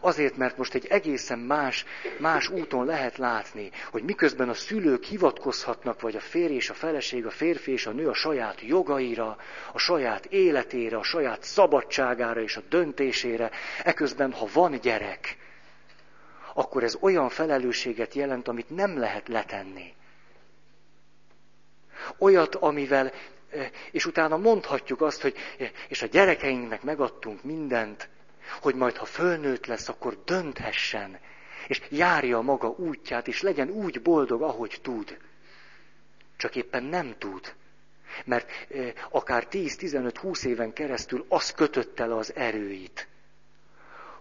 Azért, 0.00 0.36
mert 0.36 0.56
most 0.56 0.74
egy 0.74 0.86
egészen 0.86 1.38
más, 1.38 1.84
más 2.18 2.48
úton 2.48 2.84
lehet 2.84 3.18
látni, 3.18 3.70
hogy 3.90 4.02
miközben 4.02 4.48
a 4.48 4.54
szülők 4.54 5.04
hivatkozhatnak, 5.04 6.00
vagy 6.00 6.16
a 6.16 6.20
férj 6.20 6.54
és 6.54 6.70
a 6.70 6.74
feleség, 6.74 7.26
a 7.26 7.30
férfi 7.30 7.72
és 7.72 7.86
a 7.86 7.90
nő 7.90 8.08
a 8.08 8.14
saját 8.14 8.60
jogaira, 8.60 9.36
a 9.72 9.78
saját 9.78 10.24
életére, 10.24 10.96
a 10.96 11.02
saját 11.02 11.42
szabadságára 11.42 12.40
és 12.40 12.56
a 12.56 12.62
döntésére, 12.68 13.50
eközben, 13.84 14.32
ha 14.32 14.48
van 14.52 14.78
gyerek, 14.80 15.36
akkor 16.54 16.82
ez 16.82 16.96
olyan 17.00 17.28
felelősséget 17.28 18.14
jelent, 18.14 18.48
amit 18.48 18.70
nem 18.70 18.98
lehet 18.98 19.28
letenni. 19.28 19.94
Olyat, 22.18 22.54
amivel, 22.54 23.12
eh, 23.50 23.70
és 23.90 24.06
utána 24.06 24.36
mondhatjuk 24.36 25.00
azt, 25.00 25.22
hogy 25.22 25.34
eh, 25.58 25.70
és 25.88 26.02
a 26.02 26.06
gyerekeinknek 26.06 26.82
megadtunk 26.82 27.42
mindent, 27.42 28.08
hogy 28.60 28.74
majd 28.74 28.96
ha 28.96 29.04
fölnőtt 29.04 29.66
lesz, 29.66 29.88
akkor 29.88 30.22
dönthessen, 30.24 31.18
és 31.66 31.82
járja 31.88 32.38
a 32.38 32.42
maga 32.42 32.68
útját, 32.68 33.28
és 33.28 33.42
legyen 33.42 33.70
úgy 33.70 34.02
boldog, 34.02 34.42
ahogy 34.42 34.78
tud. 34.82 35.18
Csak 36.36 36.56
éppen 36.56 36.82
nem 36.84 37.14
tud. 37.18 37.54
Mert 38.24 38.50
akár 39.10 39.46
10-15-20 39.50 40.44
éven 40.44 40.72
keresztül 40.72 41.24
az 41.28 41.52
kötötte 41.52 42.06
le 42.06 42.16
az 42.16 42.34
erőit, 42.34 43.08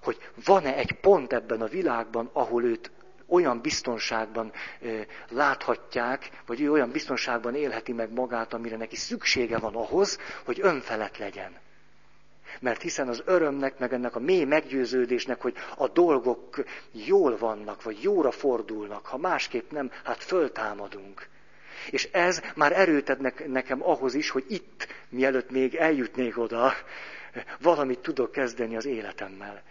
hogy 0.03 0.29
van-e 0.45 0.75
egy 0.75 0.91
pont 0.91 1.33
ebben 1.33 1.61
a 1.61 1.67
világban, 1.67 2.29
ahol 2.33 2.63
őt 2.63 2.91
olyan 3.27 3.61
biztonságban 3.61 4.51
láthatják, 5.29 6.29
vagy 6.45 6.61
ő 6.61 6.71
olyan 6.71 6.91
biztonságban 6.91 7.55
élheti 7.55 7.93
meg 7.93 8.11
magát, 8.11 8.53
amire 8.53 8.77
neki 8.77 8.95
szüksége 8.95 9.57
van 9.57 9.75
ahhoz, 9.75 10.19
hogy 10.45 10.59
önfelett 10.61 11.17
legyen. 11.17 11.57
Mert 12.59 12.81
hiszen 12.81 13.07
az 13.07 13.21
örömnek, 13.25 13.79
meg 13.79 13.93
ennek 13.93 14.15
a 14.15 14.19
mély 14.19 14.43
meggyőződésnek, 14.43 15.41
hogy 15.41 15.55
a 15.77 15.87
dolgok 15.87 16.63
jól 16.91 17.37
vannak, 17.37 17.83
vagy 17.83 18.01
jóra 18.01 18.31
fordulnak, 18.31 19.05
ha 19.05 19.17
másképp 19.17 19.71
nem, 19.71 19.91
hát 20.03 20.23
föltámadunk. 20.23 21.27
És 21.91 22.09
ez 22.11 22.41
már 22.55 22.71
erőt 22.71 23.09
ad 23.09 23.47
nekem 23.47 23.83
ahhoz 23.83 24.13
is, 24.13 24.29
hogy 24.29 24.45
itt, 24.47 24.87
mielőtt 25.09 25.49
még 25.49 25.75
eljutnék 25.75 26.37
oda, 26.37 26.73
valamit 27.59 27.99
tudok 27.99 28.31
kezdeni 28.31 28.75
az 28.75 28.85
életemmel. 28.85 29.63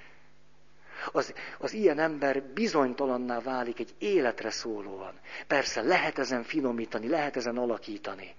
Az, 1.13 1.35
az 1.59 1.73
ilyen 1.73 1.99
ember 1.99 2.43
bizonytalanná 2.43 3.41
válik 3.41 3.81
egy 3.81 3.95
életre 3.99 4.51
szólóan. 4.51 5.13
Persze 5.47 5.83
lehet 5.83 6.19
ezen 6.19 6.43
finomítani, 6.43 7.09
lehet 7.09 7.37
ezen 7.37 7.59
alakítani, 7.59 8.35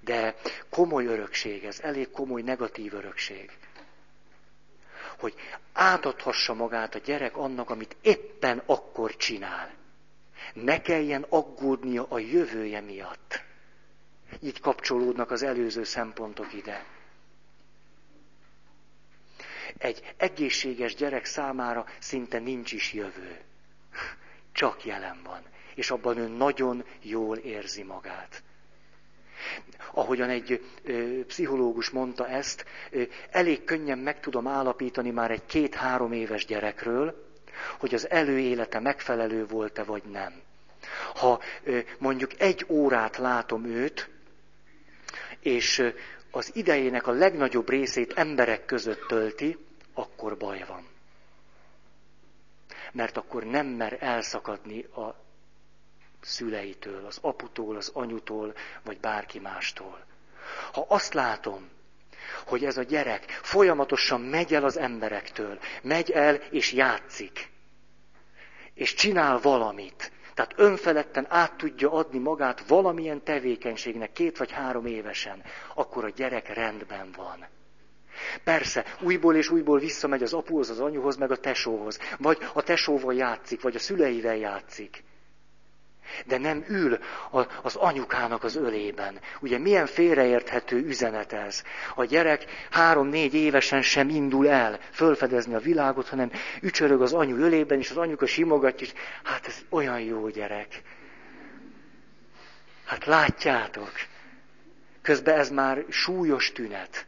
de 0.00 0.34
komoly 0.70 1.06
örökség 1.06 1.64
ez, 1.64 1.80
elég 1.80 2.10
komoly 2.10 2.42
negatív 2.42 2.94
örökség 2.94 3.50
hogy 5.22 5.34
átadhassa 5.72 6.54
magát 6.54 6.94
a 6.94 6.98
gyerek 6.98 7.36
annak, 7.36 7.70
amit 7.70 7.96
éppen 8.00 8.62
akkor 8.66 9.16
csinál. 9.16 9.74
Ne 10.52 10.80
kelljen 10.80 11.26
aggódnia 11.28 12.06
a 12.08 12.18
jövője 12.18 12.80
miatt. 12.80 13.42
Így 14.40 14.60
kapcsolódnak 14.60 15.30
az 15.30 15.42
előző 15.42 15.84
szempontok 15.84 16.52
ide. 16.52 16.84
Egy 19.78 20.14
egészséges 20.16 20.94
gyerek 20.94 21.24
számára 21.24 21.86
szinte 21.98 22.38
nincs 22.38 22.72
is 22.72 22.92
jövő. 22.92 23.40
Csak 24.52 24.84
jelen 24.84 25.22
van. 25.24 25.42
És 25.74 25.90
abban 25.90 26.16
ő 26.16 26.28
nagyon 26.28 26.84
jól 27.00 27.36
érzi 27.36 27.82
magát 27.82 28.42
ahogyan 29.92 30.28
egy 30.28 30.64
ö, 30.82 31.24
pszichológus 31.26 31.90
mondta 31.90 32.28
ezt, 32.28 32.64
ö, 32.90 33.02
elég 33.30 33.64
könnyen 33.64 33.98
meg 33.98 34.20
tudom 34.20 34.46
állapítani 34.46 35.10
már 35.10 35.30
egy 35.30 35.46
két-három 35.46 36.12
éves 36.12 36.44
gyerekről, 36.44 37.30
hogy 37.78 37.94
az 37.94 38.10
előélete 38.10 38.80
megfelelő 38.80 39.46
volt-e 39.46 39.82
vagy 39.82 40.02
nem. 40.02 40.32
Ha 41.14 41.40
ö, 41.62 41.78
mondjuk 41.98 42.40
egy 42.40 42.66
órát 42.68 43.16
látom 43.16 43.64
őt, 43.64 44.08
és 45.40 45.78
ö, 45.78 45.88
az 46.30 46.50
idejének 46.54 47.06
a 47.06 47.12
legnagyobb 47.12 47.68
részét 47.68 48.12
emberek 48.12 48.64
között 48.64 49.06
tölti, 49.06 49.58
akkor 49.94 50.36
baj 50.36 50.64
van. 50.68 50.86
Mert 52.92 53.16
akkor 53.16 53.44
nem 53.44 53.66
mer 53.66 53.96
elszakadni 54.00 54.82
a 54.82 55.21
szüleitől, 56.22 57.06
az 57.06 57.18
aputól, 57.20 57.76
az 57.76 57.90
anyutól, 57.94 58.54
vagy 58.84 59.00
bárki 59.00 59.38
mástól. 59.38 60.04
Ha 60.72 60.84
azt 60.88 61.14
látom, 61.14 61.70
hogy 62.46 62.64
ez 62.64 62.76
a 62.76 62.82
gyerek 62.82 63.24
folyamatosan 63.42 64.20
megy 64.20 64.54
el 64.54 64.64
az 64.64 64.78
emberektől, 64.78 65.58
megy 65.82 66.10
el 66.10 66.34
és 66.34 66.72
játszik, 66.72 67.50
és 68.74 68.94
csinál 68.94 69.38
valamit, 69.38 70.12
tehát 70.34 70.52
önfeledten 70.56 71.26
át 71.28 71.56
tudja 71.56 71.92
adni 71.92 72.18
magát 72.18 72.66
valamilyen 72.66 73.24
tevékenységnek 73.24 74.12
két 74.12 74.38
vagy 74.38 74.50
három 74.50 74.86
évesen, 74.86 75.42
akkor 75.74 76.04
a 76.04 76.10
gyerek 76.10 76.54
rendben 76.54 77.12
van. 77.16 77.46
Persze, 78.44 78.84
újból 79.00 79.36
és 79.36 79.50
újból 79.50 79.78
visszamegy 79.78 80.22
az 80.22 80.32
apuhoz, 80.32 80.70
az 80.70 80.80
anyuhoz, 80.80 81.16
meg 81.16 81.30
a 81.30 81.36
tesóhoz. 81.36 81.98
Vagy 82.18 82.38
a 82.54 82.62
tesóval 82.62 83.14
játszik, 83.14 83.62
vagy 83.62 83.74
a 83.74 83.78
szüleivel 83.78 84.36
játszik. 84.36 85.04
De 86.24 86.38
nem 86.38 86.64
ül 86.68 86.98
az 87.62 87.76
anyukának 87.76 88.44
az 88.44 88.56
ölében. 88.56 89.20
Ugye 89.40 89.58
milyen 89.58 89.86
félreérthető 89.86 90.76
üzenet 90.76 91.32
ez? 91.32 91.62
A 91.94 92.04
gyerek 92.04 92.44
három-négy 92.70 93.34
évesen 93.34 93.82
sem 93.82 94.08
indul 94.08 94.48
el 94.48 94.78
fölfedezni 94.90 95.54
a 95.54 95.58
világot, 95.58 96.08
hanem 96.08 96.30
ücsörög 96.60 97.02
az 97.02 97.12
anyu 97.12 97.36
ölében, 97.36 97.78
és 97.78 97.90
az 97.90 97.96
anyuka 97.96 98.26
simogatja, 98.26 98.86
és 98.86 98.92
hát 99.22 99.46
ez 99.46 99.64
olyan 99.68 100.00
jó 100.00 100.28
gyerek. 100.28 100.82
Hát 102.84 103.04
látjátok, 103.04 103.92
közben 105.02 105.38
ez 105.38 105.50
már 105.50 105.84
súlyos 105.88 106.52
tünet 106.52 107.06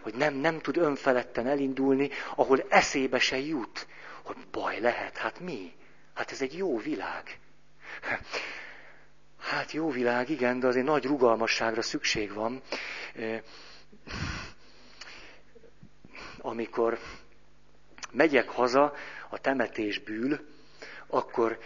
hogy 0.00 0.14
nem, 0.14 0.34
nem 0.34 0.58
tud 0.58 0.76
önfeledten 0.76 1.46
elindulni, 1.46 2.10
ahol 2.34 2.64
eszébe 2.68 3.18
se 3.18 3.38
jut, 3.38 3.86
hogy 4.22 4.36
baj 4.50 4.80
lehet. 4.80 5.16
Hát 5.16 5.40
mi? 5.40 5.72
Hát 6.14 6.30
ez 6.30 6.42
egy 6.42 6.56
jó 6.56 6.78
világ. 6.78 7.38
Hát 9.38 9.72
jó 9.72 9.90
világ, 9.90 10.28
igen, 10.28 10.60
de 10.60 10.66
azért 10.66 10.86
nagy 10.86 11.04
rugalmasságra 11.04 11.82
szükség 11.82 12.32
van. 12.32 12.62
Amikor 16.38 16.98
megyek 18.10 18.48
haza 18.48 18.94
a 19.28 19.38
temetésből, 19.38 20.40
akkor 21.06 21.58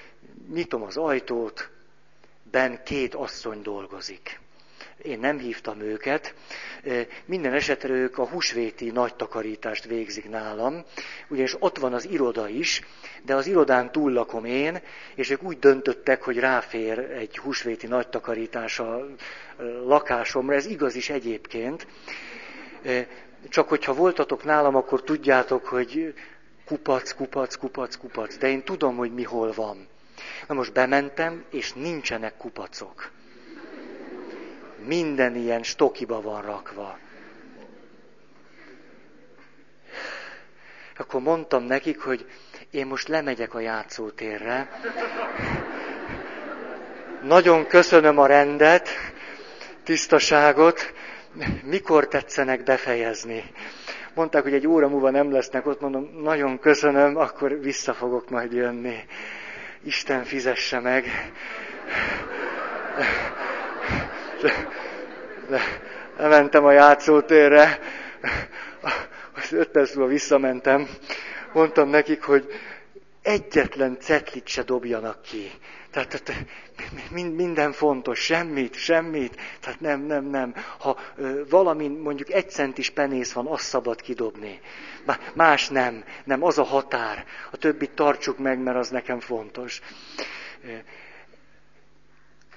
nyitom 0.49 0.83
az 0.83 0.97
ajtót, 0.97 1.71
ben 2.43 2.83
két 2.85 3.15
asszony 3.15 3.63
dolgozik. 3.63 4.41
Én 5.05 5.19
nem 5.19 5.39
hívtam 5.39 5.81
őket. 5.81 6.35
Minden 7.25 7.53
esetre 7.53 7.93
ők 7.95 8.19
a 8.19 8.29
húsvéti 8.29 8.91
nagy 8.91 9.15
takarítást 9.15 9.85
végzik 9.85 10.29
nálam, 10.29 10.85
ugyanis 11.29 11.57
ott 11.59 11.79
van 11.79 11.93
az 11.93 12.09
iroda 12.11 12.49
is, 12.49 12.83
de 13.23 13.35
az 13.35 13.47
irodán 13.47 13.93
túl 13.93 14.13
lakom 14.13 14.45
én, 14.45 14.81
és 15.15 15.31
ők 15.31 15.43
úgy 15.43 15.59
döntöttek, 15.59 16.23
hogy 16.23 16.39
ráfér 16.39 16.99
egy 16.99 17.39
húsvéti 17.39 17.87
nagy 17.87 18.09
takarítás 18.09 18.79
a 18.79 19.07
lakásomra. 19.85 20.55
Ez 20.55 20.67
igaz 20.67 20.95
is 20.95 21.11
egyébként. 21.11 21.87
Csak 23.49 23.69
hogyha 23.69 23.95
voltatok 23.95 24.45
nálam, 24.45 24.75
akkor 24.75 25.03
tudjátok, 25.03 25.67
hogy 25.67 26.15
kupac, 26.65 27.13
kupac, 27.13 27.55
kupac, 27.55 27.97
kupac. 27.97 28.37
De 28.37 28.49
én 28.49 28.63
tudom, 28.63 28.97
hogy 28.97 29.15
mi 29.15 29.23
hol 29.23 29.53
van. 29.53 29.89
Na 30.49 30.55
most 30.55 30.73
bementem, 30.73 31.45
és 31.51 31.73
nincsenek 31.73 32.37
kupacok 32.37 33.11
minden 34.87 35.37
ilyen 35.37 35.63
stokiba 35.63 36.21
van 36.21 36.43
rakva. 36.43 36.99
Akkor 40.97 41.21
mondtam 41.21 41.63
nekik, 41.63 42.01
hogy 42.01 42.27
én 42.71 42.87
most 42.87 43.09
lemegyek 43.09 43.55
a 43.55 43.61
játszótérre. 43.61 44.69
Nagyon 47.23 47.67
köszönöm 47.67 48.19
a 48.19 48.27
rendet, 48.27 48.89
tisztaságot. 49.83 50.93
Mikor 51.63 52.09
tetszenek 52.09 52.63
befejezni? 52.63 53.45
Mondták, 54.15 54.43
hogy 54.43 54.55
egy 54.55 54.67
óra 54.67 54.89
múlva 54.89 55.11
nem 55.11 55.33
lesznek 55.33 55.67
ott, 55.67 55.81
mondom, 55.81 56.11
nagyon 56.23 56.59
köszönöm, 56.59 57.17
akkor 57.17 57.61
vissza 57.61 57.95
fogok 57.95 58.31
majd 58.31 58.53
jönni. 58.53 58.97
Isten 59.85 60.25
fizesse 60.25 60.81
meg 60.81 61.05
lementem 66.17 66.65
a 66.65 66.73
játszótérre, 66.73 67.79
az 69.35 69.53
öt 69.53 69.69
perc 69.69 69.95
múlva 69.95 70.11
visszamentem, 70.11 70.89
mondtam 71.53 71.89
nekik, 71.89 72.23
hogy 72.23 72.53
egyetlen 73.23 73.97
cetlit 74.01 74.47
se 74.47 74.63
dobjanak 74.63 75.23
ki. 75.23 75.51
Tehát, 75.91 76.23
tehát 76.23 76.47
minden 77.11 77.73
fontos, 77.73 78.19
semmit, 78.19 78.75
semmit. 78.75 79.41
Tehát 79.61 79.81
nem, 79.81 80.01
nem, 80.01 80.25
nem. 80.25 80.55
Ha 80.79 80.99
valami 81.49 81.89
mondjuk 81.89 82.33
egy 82.33 82.51
centis 82.51 82.91
penész 82.91 83.33
van, 83.33 83.47
azt 83.47 83.65
szabad 83.65 84.01
kidobni. 84.01 84.61
Más 85.35 85.69
nem, 85.69 86.05
nem, 86.25 86.43
az 86.43 86.59
a 86.59 86.63
határ. 86.63 87.25
A 87.51 87.57
többit 87.57 87.91
tartsuk 87.91 88.39
meg, 88.39 88.59
mert 88.59 88.77
az 88.77 88.89
nekem 88.89 89.21
fontos. 89.21 89.81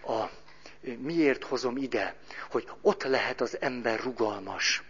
A, 0.05 0.23
miért 0.95 1.43
hozom 1.43 1.77
ide? 1.77 2.15
Hogy 2.51 2.67
ott 2.81 3.03
lehet 3.03 3.41
az 3.41 3.57
ember 3.61 3.99
rugalmas. 3.99 4.83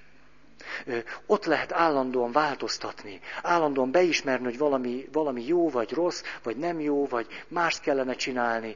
Ott 1.25 1.45
lehet 1.45 1.71
állandóan 1.71 2.31
változtatni, 2.31 3.19
állandóan 3.41 3.91
beismerni, 3.91 4.45
hogy 4.45 4.57
valami, 4.57 5.07
valami 5.11 5.45
jó 5.45 5.69
vagy 5.69 5.91
rossz, 5.91 6.23
vagy 6.43 6.57
nem 6.57 6.79
jó, 6.79 7.05
vagy 7.05 7.27
mást 7.47 7.81
kellene 7.81 8.13
csinálni, 8.13 8.75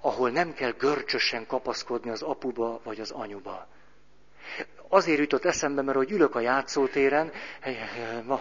ahol 0.00 0.30
nem 0.30 0.54
kell 0.54 0.72
görcsösen 0.78 1.46
kapaszkodni 1.46 2.10
az 2.10 2.22
apuba 2.22 2.80
vagy 2.84 3.00
az 3.00 3.10
anyuba. 3.10 3.66
Azért 4.88 5.18
jutott 5.18 5.44
eszembe, 5.44 5.82
mert 5.82 5.96
hogy 5.96 6.10
ülök 6.10 6.34
a 6.34 6.40
játszótéren, 6.40 7.32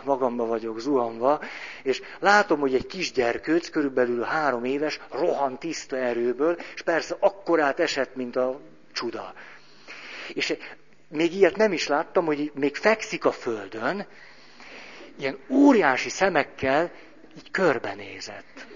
magamba 0.03 0.45
vagyok 0.45 0.79
zuhanva, 0.79 1.41
és 1.83 2.01
látom, 2.19 2.59
hogy 2.59 2.75
egy 2.75 2.85
kisgyerkőc, 2.85 3.69
körülbelül 3.69 4.21
három 4.23 4.63
éves, 4.63 4.99
rohan 5.11 5.59
tiszta 5.59 5.95
erőből, 5.97 6.57
és 6.75 6.81
persze 6.81 7.15
akkorát 7.19 7.79
esett, 7.79 8.15
mint 8.15 8.35
a 8.35 8.59
csuda. 8.93 9.33
És 10.33 10.55
még 11.07 11.33
ilyet 11.33 11.55
nem 11.55 11.73
is 11.73 11.87
láttam, 11.87 12.25
hogy 12.25 12.51
még 12.55 12.75
fekszik 12.75 13.25
a 13.25 13.31
földön, 13.31 14.05
ilyen 15.17 15.37
óriási 15.49 16.09
szemekkel 16.09 16.91
így 17.37 17.51
körbenézett. 17.51 18.67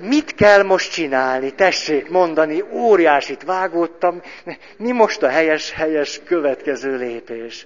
Mit 0.00 0.34
kell 0.34 0.62
most 0.62 0.92
csinálni? 0.92 1.54
Tessék 1.54 2.08
mondani, 2.08 2.64
óriásit 2.72 3.42
vágódtam, 3.42 4.22
mi 4.76 4.92
most 4.92 5.22
a 5.22 5.28
helyes, 5.28 5.70
helyes 5.72 6.20
következő 6.24 6.96
lépés? 6.96 7.64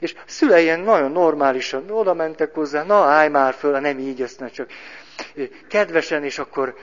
És 0.00 0.14
szüleien 0.26 0.80
nagyon 0.80 1.12
normálisan 1.12 1.90
oda 1.90 2.14
mentek 2.14 2.54
hozzá, 2.54 2.82
na 2.82 3.04
állj 3.04 3.28
már 3.28 3.54
föl, 3.54 3.80
nem 3.80 3.98
így, 3.98 4.22
ezt 4.22 4.42
csak 4.52 4.68
kedvesen, 5.68 6.24
és 6.24 6.38
akkor 6.38 6.74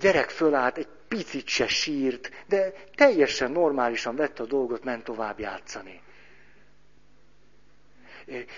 gyerek 0.00 0.28
fölállt, 0.28 0.78
egy 0.78 0.88
picit 1.08 1.48
se 1.48 1.66
sírt, 1.66 2.30
de 2.48 2.72
teljesen 2.94 3.50
normálisan 3.50 4.16
vette 4.16 4.42
a 4.42 4.46
dolgot, 4.46 4.84
ment 4.84 5.04
tovább 5.04 5.40
játszani. 5.40 6.00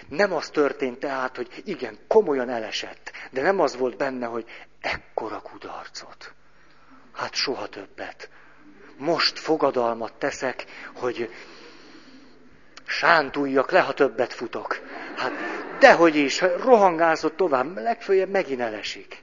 Nem 0.09 0.33
az 0.33 0.49
történt 0.51 0.99
tehát, 0.99 1.37
hogy 1.37 1.63
igen, 1.65 1.99
komolyan 2.07 2.49
elesett, 2.49 3.13
de 3.31 3.43
nem 3.43 3.61
az 3.61 3.77
volt 3.77 3.97
benne, 3.97 4.27
hogy 4.27 4.45
ekkora 4.81 5.41
kudarcot. 5.41 6.33
Hát 7.13 7.35
soha 7.35 7.67
többet. 7.67 8.31
Most 8.97 9.39
fogadalmat 9.39 10.13
teszek, 10.13 10.65
hogy 10.95 11.31
sántuljak 12.87 13.71
le, 13.71 13.81
ha 13.81 13.93
többet 13.93 14.33
futok. 14.33 14.79
Hát 15.17 15.33
dehogy 15.79 16.17
is, 16.17 16.41
rohangázott 16.41 17.37
tovább, 17.37 17.77
legfőjebb 17.77 18.31
megint 18.31 18.61
elesik. 18.61 19.23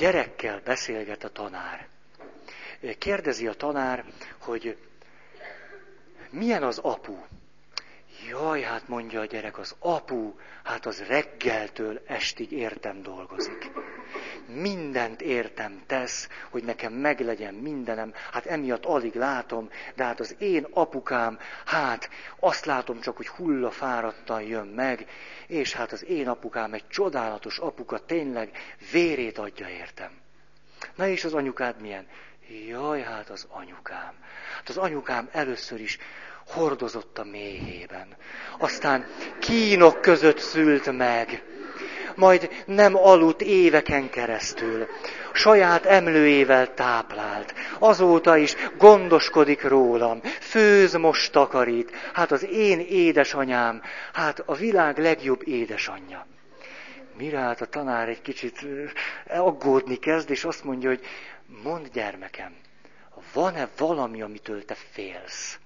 Gyerekkel 0.00 0.60
beszélget 0.64 1.24
a 1.24 1.28
tanár. 1.28 1.88
Kérdezi 2.98 3.46
a 3.46 3.52
tanár, 3.54 4.04
hogy 4.38 4.76
milyen 6.30 6.62
az 6.62 6.78
apu? 6.78 7.16
Jaj, 8.28 8.60
hát 8.62 8.88
mondja 8.88 9.20
a 9.20 9.24
gyerek, 9.24 9.58
az 9.58 9.74
apu, 9.78 10.34
hát 10.62 10.86
az 10.86 11.02
reggeltől 11.06 12.00
estig 12.06 12.52
értem 12.52 13.02
dolgozik. 13.02 13.70
Mindent 14.54 15.20
értem 15.20 15.82
tesz, 15.86 16.28
hogy 16.50 16.62
nekem 16.64 16.92
meglegyen 16.92 17.54
mindenem, 17.54 18.12
hát 18.32 18.46
emiatt 18.46 18.84
alig 18.84 19.14
látom, 19.14 19.70
de 19.94 20.04
hát 20.04 20.20
az 20.20 20.34
én 20.38 20.66
apukám, 20.70 21.38
hát 21.64 22.10
azt 22.38 22.64
látom 22.64 23.00
csak, 23.00 23.16
hogy 23.16 23.28
hulla 23.28 23.70
fáradtan 23.70 24.42
jön 24.42 24.66
meg, 24.66 25.06
és 25.46 25.72
hát 25.72 25.92
az 25.92 26.04
én 26.04 26.28
apukám 26.28 26.72
egy 26.72 26.88
csodálatos 26.88 27.58
apuka, 27.58 27.98
tényleg 27.98 28.50
vérét 28.92 29.38
adja 29.38 29.68
értem. 29.68 30.10
Na 30.94 31.06
és 31.06 31.24
az 31.24 31.34
anyukád 31.34 31.80
milyen? 31.80 32.06
Jaj, 32.68 33.02
hát 33.02 33.30
az 33.30 33.46
anyukám. 33.50 34.14
Hát 34.56 34.68
az 34.68 34.76
anyukám 34.76 35.28
először 35.32 35.80
is 35.80 35.98
hordozott 36.46 37.18
a 37.18 37.24
méhében. 37.24 38.16
Aztán 38.58 39.06
kínok 39.38 40.00
között 40.00 40.38
szült 40.38 40.96
meg. 40.96 41.42
Majd 42.14 42.48
nem 42.66 42.96
aludt 42.96 43.40
éveken 43.40 44.10
keresztül. 44.10 44.86
Saját 45.32 45.86
emlőjével 45.86 46.74
táplált. 46.74 47.54
Azóta 47.78 48.36
is 48.36 48.54
gondoskodik 48.78 49.62
rólam. 49.62 50.20
Főz, 50.40 50.94
most 50.94 51.32
takarít. 51.32 51.90
Hát 52.12 52.32
az 52.32 52.44
én 52.44 52.80
édesanyám, 52.80 53.82
hát 54.12 54.42
a 54.46 54.54
világ 54.54 54.98
legjobb 54.98 55.48
édesanyja. 55.48 56.26
Mire 57.16 57.38
hát 57.38 57.60
a 57.60 57.66
tanár 57.66 58.08
egy 58.08 58.22
kicsit 58.22 58.66
aggódni 59.28 59.96
kezd, 59.96 60.30
és 60.30 60.44
azt 60.44 60.64
mondja, 60.64 60.88
hogy 60.88 61.04
mondd 61.62 61.84
gyermekem, 61.92 62.54
van-e 63.32 63.68
valami, 63.76 64.22
amitől 64.22 64.64
te 64.64 64.74
félsz? 64.90 65.58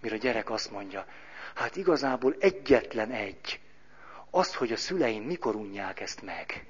Mire 0.00 0.14
a 0.14 0.18
gyerek 0.18 0.50
azt 0.50 0.70
mondja, 0.70 1.06
hát 1.54 1.76
igazából 1.76 2.34
egyetlen 2.38 3.10
egy. 3.10 3.60
Az, 4.30 4.54
hogy 4.54 4.72
a 4.72 4.76
szüleim 4.76 5.22
mikor 5.22 5.54
unják 5.54 6.00
ezt 6.00 6.22
meg. 6.22 6.66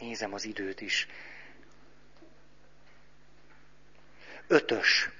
Nézem 0.00 0.32
az 0.34 0.44
időt 0.44 0.80
is. 0.80 1.06
Ötös. 4.46 5.10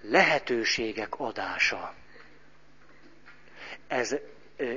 Lehetőségek 0.00 1.18
adása. 1.20 1.94
Ez 3.86 4.16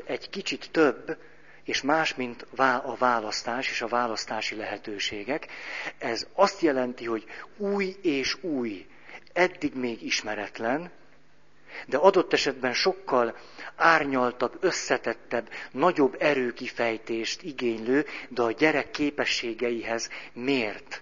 egy 0.06 0.30
kicsit 0.30 0.72
több, 0.72 1.18
és 1.64 1.82
más, 1.82 2.16
mint 2.16 2.46
a 2.84 2.96
választás 2.98 3.70
és 3.70 3.82
a 3.82 3.88
választási 3.88 4.56
lehetőségek. 4.56 5.48
Ez 5.98 6.28
azt 6.34 6.62
jelenti, 6.62 7.06
hogy 7.06 7.26
új 7.58 7.96
és 8.02 8.44
új, 8.44 8.86
eddig 9.34 9.74
még 9.76 10.02
ismeretlen, 10.04 10.92
de 11.86 11.98
adott 11.98 12.34
esetben 12.34 12.74
sokkal 12.74 13.38
árnyaltabb, 13.76 14.58
összetettebb, 14.60 15.50
nagyobb 15.72 16.16
erőkifejtést 16.20 17.42
igénylő, 17.42 18.06
de 18.30 18.42
a 18.42 18.52
gyerek 18.52 18.92
képességeihez 18.92 20.10
mért 20.34 21.02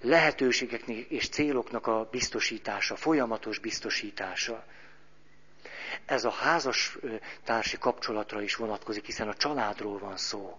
lehetőségeknek 0.00 0.96
és 0.96 1.28
céloknak 1.28 1.86
a 1.86 2.08
biztosítása, 2.10 2.96
folyamatos 2.96 3.58
biztosítása. 3.58 4.64
Ez 6.06 6.24
a 6.24 6.30
házas 6.30 6.98
társi 7.44 7.78
kapcsolatra 7.78 8.42
is 8.42 8.54
vonatkozik, 8.56 9.04
hiszen 9.04 9.28
a 9.28 9.34
családról 9.34 9.98
van 9.98 10.16
szó. 10.16 10.58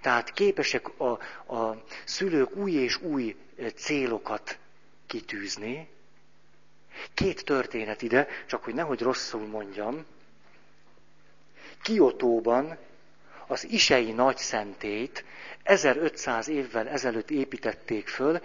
Tehát 0.00 0.32
képesek 0.32 1.00
a, 1.00 1.10
a 1.54 1.82
szülők 2.04 2.56
új 2.56 2.72
és 2.72 3.00
új 3.00 3.36
célokat 3.74 4.58
kitűzni. 5.06 5.88
Két 7.14 7.44
történet 7.44 8.02
ide, 8.02 8.28
csak 8.46 8.64
hogy 8.64 8.74
nehogy 8.74 9.00
rosszul 9.00 9.46
mondjam. 9.46 10.06
Kiotóban 11.82 12.78
az 13.46 13.64
Isei 13.70 14.12
nagyszentét 14.12 15.24
1500 15.62 16.48
évvel 16.48 16.88
ezelőtt 16.88 17.30
építették 17.30 18.08
föl, 18.08 18.40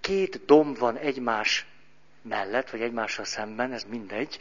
két 0.00 0.44
domb 0.44 0.78
van 0.78 0.96
egymás 0.96 1.66
mellett, 2.28 2.70
vagy 2.70 2.80
egymással 2.80 3.24
szemben, 3.24 3.72
ez 3.72 3.84
mindegy, 3.84 4.38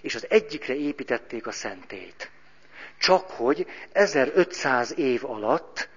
és 0.00 0.14
az 0.14 0.26
egyikre 0.30 0.74
építették 0.74 1.46
a 1.46 1.52
szentét. 1.52 2.30
Csak 2.98 3.30
hogy 3.30 3.66
1500 3.92 4.98
év 4.98 5.24
alatt 5.24 5.88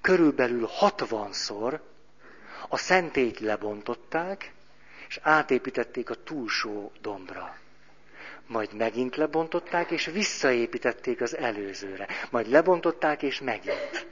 körülbelül 0.00 0.68
60-szor 0.80 1.78
a 2.68 2.76
szentét 2.76 3.40
lebontották, 3.40 4.52
és 5.08 5.18
átépítették 5.22 6.10
a 6.10 6.14
túlsó 6.14 6.92
dombra. 7.00 7.56
Majd 8.46 8.74
megint 8.74 9.16
lebontották, 9.16 9.90
és 9.90 10.06
visszaépítették 10.06 11.20
az 11.20 11.36
előzőre. 11.36 12.06
Majd 12.30 12.48
lebontották, 12.48 13.22
és 13.22 13.40
megint. 13.40 14.06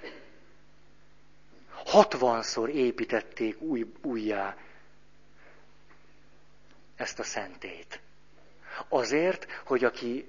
Hatvanszor 1.84 2.68
építették 2.68 3.60
új, 3.60 3.86
újjá 4.02 4.56
ezt 7.02 7.18
a 7.18 7.22
szentét. 7.22 8.00
Azért, 8.88 9.46
hogy 9.64 9.84
aki, 9.84 10.28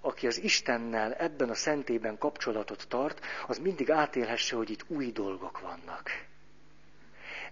aki 0.00 0.26
az 0.26 0.42
Istennel 0.42 1.14
ebben 1.14 1.50
a 1.50 1.54
szentében 1.54 2.18
kapcsolatot 2.18 2.84
tart, 2.88 3.24
az 3.46 3.58
mindig 3.58 3.90
átélhesse, 3.90 4.56
hogy 4.56 4.70
itt 4.70 4.84
új 4.88 5.12
dolgok 5.12 5.60
vannak. 5.60 6.10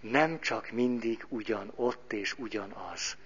Nem 0.01 0.39
csak 0.39 0.71
mindig 0.71 1.25
ugyan 1.27 1.71
ott 1.75 2.13
és 2.13 2.37
ugyanaz. 2.37 3.17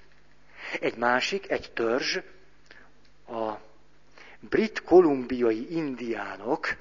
Egy 0.79 0.95
másik, 0.95 1.49
egy 1.49 1.71
törzs, 1.73 2.17
a 3.27 3.53
brit-kolumbiai 4.39 5.75
indiánok, 5.75 6.75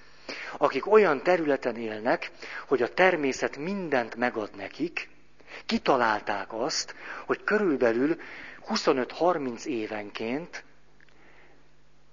akik 0.57 0.87
olyan 0.87 1.23
területen 1.23 1.77
élnek, 1.77 2.31
hogy 2.67 2.83
a 2.83 2.95
természet 2.95 3.57
mindent 3.57 4.15
megad 4.15 4.51
nekik, 4.57 5.09
kitalálták 5.67 6.53
azt, 6.53 6.95
hogy 7.27 7.45
körülbelül 7.45 8.17
25-30 8.69 9.65
évenként 9.65 10.65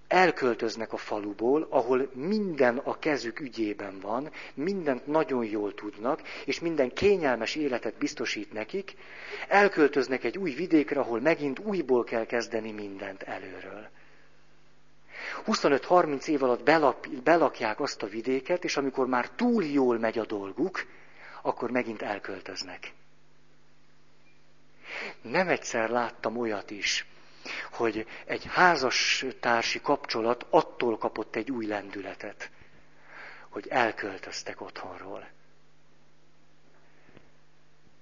elköltöznek 0.09 0.93
a 0.93 0.97
faluból, 0.97 1.67
ahol 1.69 2.09
minden 2.13 2.77
a 2.77 2.99
kezük 2.99 3.39
ügyében 3.39 3.99
van, 3.99 4.31
mindent 4.53 5.07
nagyon 5.07 5.45
jól 5.45 5.73
tudnak, 5.73 6.21
és 6.45 6.59
minden 6.59 6.93
kényelmes 6.93 7.55
életet 7.55 7.97
biztosít 7.97 8.53
nekik, 8.53 8.95
elköltöznek 9.47 10.23
egy 10.23 10.37
új 10.37 10.51
vidékre, 10.51 10.99
ahol 10.99 11.19
megint 11.19 11.59
újból 11.59 12.03
kell 12.03 12.25
kezdeni 12.25 12.71
mindent 12.71 13.21
előről. 13.23 13.89
25-30 15.45 16.27
év 16.27 16.43
alatt 16.43 16.63
belak, 16.63 17.07
belakják 17.23 17.79
azt 17.79 18.03
a 18.03 18.07
vidéket, 18.07 18.63
és 18.63 18.77
amikor 18.77 19.07
már 19.07 19.29
túl 19.29 19.63
jól 19.63 19.97
megy 19.97 20.19
a 20.19 20.25
dolguk, 20.25 20.85
akkor 21.41 21.71
megint 21.71 22.01
elköltöznek. 22.01 22.93
Nem 25.21 25.47
egyszer 25.47 25.89
láttam 25.89 26.37
olyat 26.37 26.71
is, 26.71 27.05
hogy 27.71 28.05
egy 28.25 28.45
házastársi 28.45 29.81
kapcsolat 29.81 30.45
attól 30.49 30.97
kapott 30.97 31.35
egy 31.35 31.51
új 31.51 31.65
lendületet, 31.65 32.49
hogy 33.49 33.67
elköltöztek 33.67 34.61
otthonról 34.61 35.27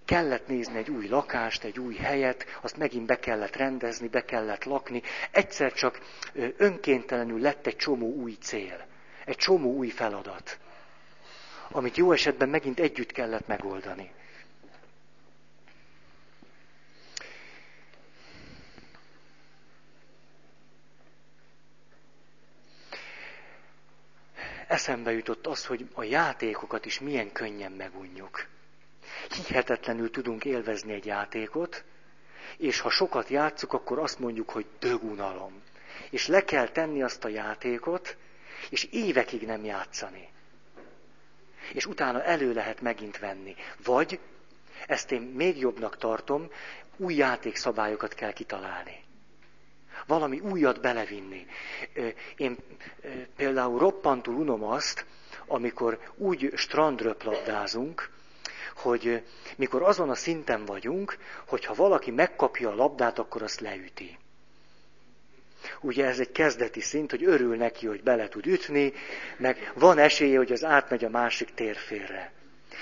kellett 0.07 0.47
nézni 0.47 0.78
egy 0.78 0.89
új 0.89 1.07
lakást, 1.07 1.63
egy 1.63 1.80
új 1.80 1.95
helyet, 1.95 2.45
azt 2.61 2.78
megint 2.78 3.05
be 3.05 3.20
kellett 3.20 3.55
rendezni, 3.55 4.07
be 4.07 4.26
kellett 4.26 4.63
lakni. 4.63 5.01
Egyszer 5.32 5.74
csak 5.74 5.99
önkéntelenül 6.57 7.39
lett 7.39 7.68
egy 7.68 7.76
csomó 7.76 8.13
új 8.13 8.38
cél, 8.41 8.86
egy 9.26 9.36
csomó 9.36 9.74
új 9.74 9.89
feladat, 9.89 10.59
amit 11.72 11.97
jó 11.97 12.11
esetben 12.11 12.49
megint 12.49 12.80
együtt 12.80 13.11
kellett 13.11 13.47
megoldani. 13.47 14.11
Eszembe 24.78 25.11
jutott 25.11 25.47
az, 25.47 25.65
hogy 25.65 25.88
a 25.93 26.03
játékokat 26.03 26.86
is 26.86 26.99
milyen 26.99 27.32
könnyen 27.32 27.71
megunjuk 27.71 28.47
hihetetlenül 29.45 30.09
tudunk 30.09 30.45
élvezni 30.45 30.93
egy 30.93 31.05
játékot, 31.05 31.84
és 32.57 32.80
ha 32.80 32.89
sokat 32.89 33.30
játszuk, 33.30 33.73
akkor 33.73 33.99
azt 33.99 34.19
mondjuk, 34.19 34.49
hogy 34.49 34.65
dögunalom. 34.80 35.61
És 36.09 36.28
le 36.28 36.43
kell 36.43 36.67
tenni 36.67 37.03
azt 37.03 37.23
a 37.23 37.28
játékot, 37.28 38.17
és 38.69 38.84
évekig 38.84 39.45
nem 39.45 39.65
játszani. 39.65 40.30
És 41.73 41.86
utána 41.86 42.23
elő 42.23 42.53
lehet 42.53 42.82
megint 42.82 43.19
venni. 43.19 43.55
Vagy, 43.84 44.19
ezt 44.88 45.11
én 45.11 45.21
még 45.21 45.57
jobbnak 45.57 45.97
tartom, 45.97 46.51
új 46.97 47.15
játékszabályokat 47.15 48.13
kell 48.13 48.34
kitalálni. 48.34 49.05
Valami 50.05 50.39
újat 50.39 50.81
belevinni. 50.81 51.45
Én 52.35 52.57
például 53.35 53.79
roppantul 53.79 54.33
unom 54.33 54.63
azt, 54.63 55.05
amikor 55.47 55.99
úgy 56.15 56.51
strandröplabdázunk, 56.55 58.09
hogy 58.75 59.23
mikor 59.55 59.81
azon 59.83 60.09
a 60.09 60.15
szinten 60.15 60.65
vagyunk, 60.65 61.17
hogyha 61.47 61.73
valaki 61.73 62.11
megkapja 62.11 62.69
a 62.69 62.75
labdát, 62.75 63.19
akkor 63.19 63.41
azt 63.41 63.59
leüti. 63.59 64.17
Ugye 65.81 66.05
ez 66.05 66.19
egy 66.19 66.31
kezdeti 66.31 66.79
szint, 66.79 67.09
hogy 67.09 67.23
örül 67.23 67.55
neki, 67.55 67.87
hogy 67.87 68.03
bele 68.03 68.27
tud 68.27 68.45
ütni, 68.45 68.93
meg 69.37 69.71
van 69.75 69.97
esélye, 69.97 70.37
hogy 70.37 70.51
az 70.51 70.63
átmegy 70.63 71.05
a 71.05 71.09
másik 71.09 71.53
térfélre. 71.53 72.36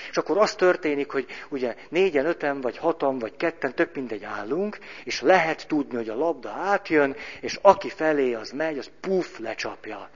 És 0.10 0.18
akkor 0.18 0.38
az 0.38 0.56
történik, 0.56 1.12
hogy 1.12 1.26
ugye 1.50 1.76
négyen, 1.90 2.26
öten, 2.26 2.62
vagy 2.62 2.78
hatan, 2.78 3.20
vagy 3.20 3.36
ketten, 3.38 3.76
több 3.76 3.96
mindegy 3.96 4.24
állunk, 4.24 4.78
és 5.04 5.22
lehet 5.22 5.68
tudni, 5.68 5.96
hogy 5.96 6.10
a 6.10 6.16
labda 6.16 6.50
átjön, 6.50 7.16
és 7.42 7.60
aki 7.62 7.90
felé 7.90 8.34
az 8.34 8.52
megy, 8.52 8.78
az 8.78 8.92
puff, 9.00 9.38
lecsapja. 9.38 10.10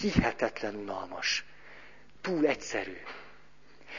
Hihetetlen 0.00 0.74
unalmas. 0.74 1.44
Túl 2.20 2.46
egyszerű. 2.46 2.96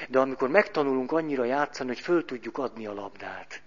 De 0.09 0.19
amikor 0.19 0.49
megtanulunk 0.49 1.11
annyira 1.11 1.43
játszani, 1.43 1.89
hogy 1.89 1.99
föl 1.99 2.25
tudjuk 2.25 2.57
adni 2.57 2.85
a 2.85 2.93
labdát, 2.93 3.61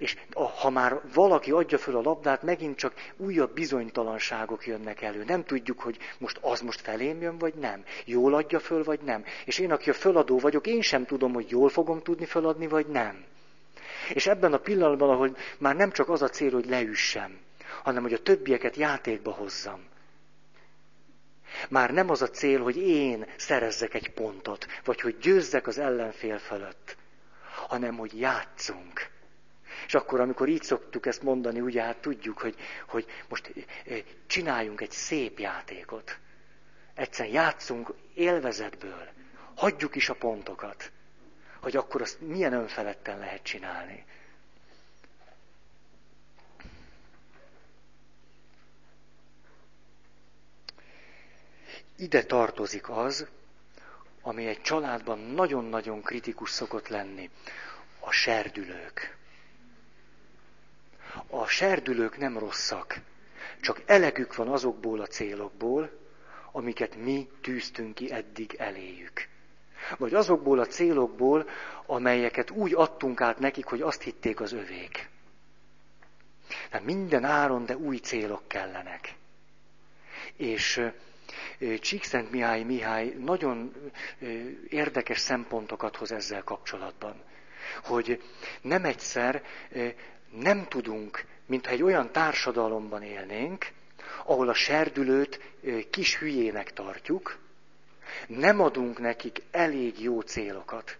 és 0.00 0.16
ha 0.60 0.70
már 0.70 1.00
valaki 1.14 1.50
adja 1.50 1.78
föl 1.78 1.96
a 1.96 2.00
labdát, 2.00 2.42
megint 2.42 2.76
csak 2.76 2.94
újabb 3.16 3.54
bizonytalanságok 3.54 4.66
jönnek 4.66 5.02
elő. 5.02 5.24
Nem 5.24 5.44
tudjuk, 5.44 5.80
hogy 5.80 5.98
most 6.18 6.38
az 6.40 6.60
most 6.60 6.80
felém 6.80 7.20
jön, 7.20 7.38
vagy 7.38 7.54
nem. 7.54 7.84
Jól 8.04 8.34
adja 8.34 8.58
föl, 8.58 8.84
vagy 8.84 9.00
nem. 9.00 9.24
És 9.44 9.58
én, 9.58 9.72
aki 9.72 9.90
a 9.90 9.92
föladó 9.92 10.38
vagyok, 10.38 10.66
én 10.66 10.82
sem 10.82 11.04
tudom, 11.04 11.32
hogy 11.32 11.50
jól 11.50 11.68
fogom 11.68 12.02
tudni 12.02 12.24
föladni, 12.24 12.66
vagy 12.66 12.86
nem. 12.86 13.24
És 14.12 14.26
ebben 14.26 14.52
a 14.52 14.58
pillanatban, 14.58 15.10
ahol 15.10 15.36
már 15.58 15.76
nem 15.76 15.90
csak 15.90 16.08
az 16.08 16.22
a 16.22 16.28
cél, 16.28 16.52
hogy 16.52 16.66
leüssem, 16.66 17.38
hanem 17.82 18.02
hogy 18.02 18.12
a 18.12 18.22
többieket 18.22 18.76
játékba 18.76 19.30
hozzam. 19.30 19.88
Már 21.68 21.90
nem 21.90 22.10
az 22.10 22.22
a 22.22 22.30
cél, 22.30 22.62
hogy 22.62 22.76
én 22.76 23.26
szerezzek 23.36 23.94
egy 23.94 24.10
pontot, 24.10 24.66
vagy 24.84 25.00
hogy 25.00 25.18
győzzek 25.18 25.66
az 25.66 25.78
ellenfél 25.78 26.38
fölött, 26.38 26.96
hanem 27.68 27.96
hogy 27.96 28.18
játszunk 28.20 29.09
és 29.86 29.94
akkor, 29.94 30.20
amikor 30.20 30.48
így 30.48 30.62
szoktuk 30.62 31.06
ezt 31.06 31.22
mondani, 31.22 31.60
ugye 31.60 31.82
hát 31.82 31.96
tudjuk, 31.96 32.38
hogy, 32.38 32.54
hogy 32.88 33.06
most 33.28 33.52
eh, 33.86 34.02
csináljunk 34.26 34.80
egy 34.80 34.90
szép 34.90 35.38
játékot. 35.38 36.18
Egyszerűen 36.94 37.34
játszunk 37.34 37.92
élvezetből. 38.14 39.08
Hagyjuk 39.54 39.96
is 39.96 40.08
a 40.08 40.14
pontokat. 40.14 40.90
Hogy 41.60 41.76
akkor 41.76 42.02
azt 42.02 42.20
milyen 42.20 42.52
önfeledten 42.52 43.18
lehet 43.18 43.42
csinálni. 43.42 44.04
Ide 51.96 52.22
tartozik 52.24 52.88
az, 52.88 53.26
ami 54.22 54.46
egy 54.46 54.60
családban 54.60 55.18
nagyon-nagyon 55.18 56.02
kritikus 56.02 56.50
szokott 56.50 56.88
lenni. 56.88 57.30
A 58.00 58.10
serdülők. 58.10 59.16
A 61.26 61.46
serdülők 61.46 62.18
nem 62.18 62.38
rosszak, 62.38 63.00
csak 63.60 63.82
elegük 63.86 64.34
van 64.34 64.48
azokból 64.48 65.00
a 65.00 65.06
célokból, 65.06 65.90
amiket 66.52 66.96
mi 66.96 67.28
tűztünk 67.40 67.94
ki 67.94 68.12
eddig 68.12 68.54
eléjük. 68.58 69.28
Vagy 69.98 70.14
azokból 70.14 70.58
a 70.58 70.66
célokból, 70.66 71.48
amelyeket 71.86 72.50
úgy 72.50 72.74
adtunk 72.74 73.20
át 73.20 73.38
nekik, 73.38 73.64
hogy 73.64 73.80
azt 73.80 74.02
hitték 74.02 74.40
az 74.40 74.52
övék. 74.52 75.08
Tehát 76.70 76.86
minden 76.86 77.24
áron, 77.24 77.64
de 77.64 77.76
új 77.76 77.96
célok 77.96 78.48
kellenek. 78.48 79.14
És 80.36 80.90
Csíkszent 81.80 82.30
Mihály 82.30 82.62
Mihály 82.62 83.14
nagyon 83.18 83.72
érdekes 84.68 85.18
szempontokat 85.18 85.96
hoz 85.96 86.12
ezzel 86.12 86.42
kapcsolatban. 86.42 87.22
Hogy 87.84 88.22
nem 88.60 88.84
egyszer 88.84 89.42
nem 90.30 90.66
tudunk, 90.68 91.24
mintha 91.46 91.72
egy 91.72 91.82
olyan 91.82 92.12
társadalomban 92.12 93.02
élnénk, 93.02 93.66
ahol 94.24 94.48
a 94.48 94.54
serdülőt 94.54 95.40
kis 95.90 96.18
hülyének 96.18 96.72
tartjuk, 96.72 97.38
nem 98.26 98.60
adunk 98.60 98.98
nekik 98.98 99.42
elég 99.50 100.00
jó 100.00 100.20
célokat. 100.20 100.98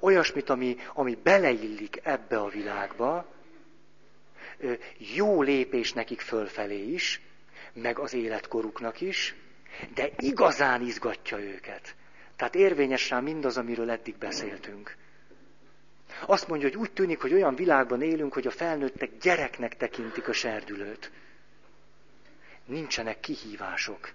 Olyasmit, 0.00 0.50
ami, 0.50 0.76
ami 0.94 1.18
beleillik 1.22 2.00
ebbe 2.02 2.38
a 2.40 2.48
világba, 2.48 3.26
jó 5.14 5.42
lépés 5.42 5.92
nekik 5.92 6.20
fölfelé 6.20 6.92
is, 6.92 7.20
meg 7.72 7.98
az 7.98 8.14
életkoruknak 8.14 9.00
is, 9.00 9.34
de 9.94 10.10
igazán 10.16 10.82
izgatja 10.82 11.38
őket. 11.38 11.94
Tehát 12.36 12.54
érvényes 12.54 13.10
rá 13.10 13.20
mindaz, 13.20 13.56
amiről 13.56 13.90
eddig 13.90 14.16
beszéltünk. 14.16 14.96
Azt 16.26 16.48
mondja, 16.48 16.68
hogy 16.68 16.76
úgy 16.76 16.92
tűnik, 16.92 17.20
hogy 17.20 17.32
olyan 17.32 17.54
világban 17.54 18.02
élünk, 18.02 18.32
hogy 18.32 18.46
a 18.46 18.50
felnőttek 18.50 19.10
gyereknek 19.20 19.76
tekintik 19.76 20.28
a 20.28 20.32
serdülőt. 20.32 21.10
Nincsenek 22.64 23.20
kihívások. 23.20 24.12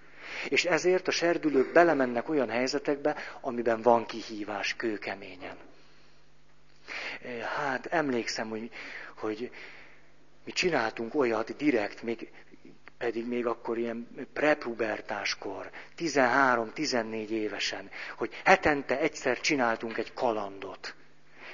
És 0.50 0.66
ezért 0.66 1.08
a 1.08 1.12
serdülők 1.12 1.72
belemennek 1.72 2.30
olyan 2.30 2.50
helyzetekbe, 2.50 3.16
amiben 3.42 3.82
van 3.82 4.06
kihívás 4.06 4.76
kőkeményen. 4.76 5.58
Hát 7.56 7.86
emlékszem, 7.86 8.50
hogy, 8.50 8.70
hogy 9.16 9.52
mi 10.44 10.52
csináltunk 10.52 11.16
olyat 11.16 11.56
direkt, 11.56 12.02
még, 12.02 12.32
pedig 12.98 13.26
még 13.28 13.46
akkor 13.46 13.78
ilyen 13.78 14.08
prepubertáskor, 14.34 15.70
13-14 15.98 17.28
évesen, 17.28 17.90
hogy 18.18 18.42
hetente 18.44 19.00
egyszer 19.00 19.40
csináltunk 19.40 19.98
egy 19.98 20.14
kalandot 20.14 20.96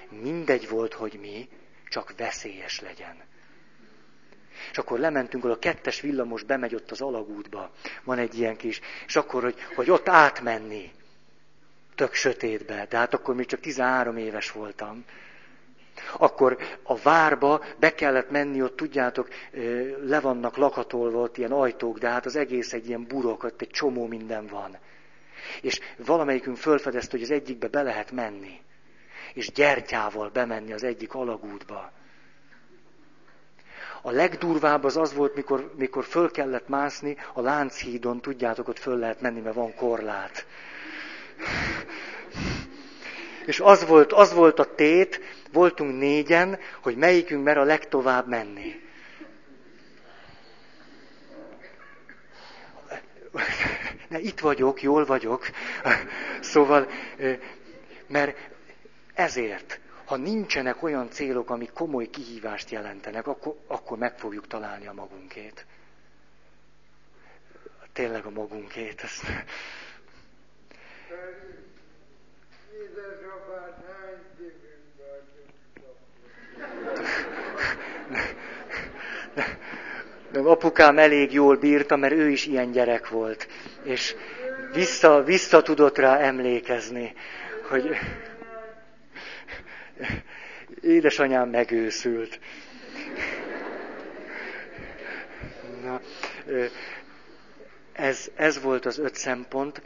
mindegy 0.09 0.69
volt, 0.69 0.93
hogy 0.93 1.17
mi, 1.21 1.49
csak 1.89 2.13
veszélyes 2.17 2.79
legyen. 2.79 3.15
És 4.71 4.77
akkor 4.77 4.99
lementünk, 4.99 5.45
a 5.45 5.59
kettes 5.59 6.01
villamos 6.01 6.43
bemegy 6.43 6.75
ott 6.75 6.91
az 6.91 7.01
alagútba. 7.01 7.71
Van 8.03 8.17
egy 8.17 8.39
ilyen 8.39 8.55
kis, 8.55 8.79
és 9.05 9.15
akkor, 9.15 9.43
hogy, 9.43 9.55
hogy 9.75 9.89
ott 9.89 10.09
átmenni. 10.09 10.91
Tök 11.95 12.13
sötétbe. 12.13 12.85
De 12.89 12.97
hát 12.97 13.13
akkor 13.13 13.35
még 13.35 13.45
csak 13.45 13.59
13 13.59 14.17
éves 14.17 14.51
voltam. 14.51 15.05
Akkor 16.17 16.57
a 16.83 16.97
várba 16.97 17.63
be 17.79 17.93
kellett 17.93 18.29
menni, 18.29 18.61
ott 18.61 18.75
tudjátok, 18.75 19.27
le 20.03 20.19
vannak 20.19 20.57
lakatolva 20.57 21.19
ott 21.21 21.37
ilyen 21.37 21.51
ajtók, 21.51 21.97
de 21.97 22.09
hát 22.09 22.25
az 22.25 22.35
egész 22.35 22.73
egy 22.73 22.87
ilyen 22.87 23.07
burok, 23.07 23.43
ott 23.43 23.61
egy 23.61 23.69
csomó 23.69 24.07
minden 24.07 24.47
van. 24.47 24.77
És 25.61 25.79
valamelyikünk 25.97 26.57
fölfedezte, 26.57 27.11
hogy 27.11 27.21
az 27.21 27.31
egyikbe 27.31 27.67
be 27.67 27.81
lehet 27.81 28.11
menni 28.11 28.61
és 29.33 29.51
gyertyával 29.51 30.29
bemenni 30.29 30.73
az 30.73 30.83
egyik 30.83 31.13
alagútba. 31.13 31.91
A 34.01 34.11
legdurvább 34.11 34.83
az 34.83 34.97
az 34.97 35.13
volt, 35.13 35.35
mikor, 35.35 35.73
mikor 35.75 36.03
föl 36.03 36.31
kellett 36.31 36.67
mászni 36.67 37.17
a 37.33 37.41
Lánchídon, 37.41 38.21
tudjátok, 38.21 38.67
ott 38.67 38.79
föl 38.79 38.97
lehet 38.97 39.21
menni, 39.21 39.39
mert 39.39 39.55
van 39.55 39.75
korlát. 39.75 40.45
És 43.45 43.59
az 43.59 43.85
volt, 43.85 44.13
az 44.13 44.33
volt 44.33 44.59
a 44.59 44.75
tét, 44.75 45.21
voltunk 45.51 45.99
négyen, 45.99 46.59
hogy 46.81 46.95
melyikünk 46.95 47.43
mer 47.43 47.57
a 47.57 47.63
legtovább 47.63 48.27
menni. 48.27 48.81
Ne, 54.07 54.19
itt 54.19 54.39
vagyok, 54.39 54.81
jól 54.81 55.05
vagyok. 55.05 55.45
Szóval, 56.41 56.87
mert 58.07 58.52
ezért, 59.13 59.79
ha 60.05 60.15
nincsenek 60.15 60.83
olyan 60.83 61.09
célok, 61.09 61.49
amik 61.49 61.71
komoly 61.73 62.09
kihívást 62.09 62.69
jelentenek, 62.69 63.27
akkor, 63.27 63.55
akkor 63.67 63.97
meg 63.97 64.17
fogjuk 64.17 64.47
találni 64.47 64.87
a 64.87 64.93
magunkét. 64.93 65.65
Tényleg 67.93 68.25
a 68.25 68.29
magunkét. 68.29 69.01
Ezt... 69.01 69.23
De 80.31 80.39
apukám 80.39 80.97
elég 80.97 81.33
jól 81.33 81.55
bírta, 81.57 81.95
mert 81.95 82.13
ő 82.13 82.29
is 82.29 82.45
ilyen 82.45 82.71
gyerek 82.71 83.09
volt. 83.09 83.47
És 83.83 84.15
vissza, 84.73 85.23
vissza 85.23 85.61
tudott 85.61 85.97
rá 85.97 86.17
emlékezni, 86.17 87.13
hogy 87.69 87.97
Édesanyám 90.81 91.49
megőszült. 91.49 92.39
Na, 95.83 96.01
ez, 97.93 98.27
ez 98.35 98.61
volt 98.61 98.85
az 98.85 98.97
öt 98.97 99.15
szempont. 99.15 99.81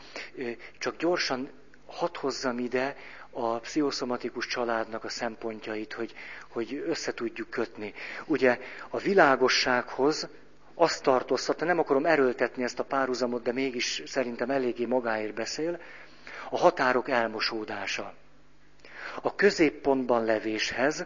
Csak 0.80 0.98
gyorsan 0.98 1.50
hadd 1.86 2.18
hozzam 2.18 2.60
ide 2.60 2.96
a 3.32 3.60
pszichoszomatikus 3.60 4.48
családnak 4.48 5.04
a 5.04 5.10
szempontjait, 5.10 5.94
hogy, 5.94 6.14
hogy 6.50 6.84
össze 6.88 7.14
tudjuk 7.14 7.50
kötni. 7.50 7.94
Ugye 8.26 8.60
a 8.90 8.98
világossághoz 8.98 10.28
azt 10.76 11.04
tartoztatta, 11.04 11.66
nem 11.66 11.80
akarom 11.80 12.06
erőltetni 12.06 12.64
ezt 12.64 12.80
a 12.80 12.84
párhuzamot, 12.84 13.44
de 13.44 13.52
mégis 13.52 14.02
szerintem 14.06 14.50
eléggé 14.50 14.86
magáért 14.86 15.34
beszél, 15.34 15.80
a 16.50 16.58
határok 16.58 17.10
elmosódása 17.10 18.14
a 19.22 19.36
középpontban 19.36 20.24
levéshez, 20.26 21.06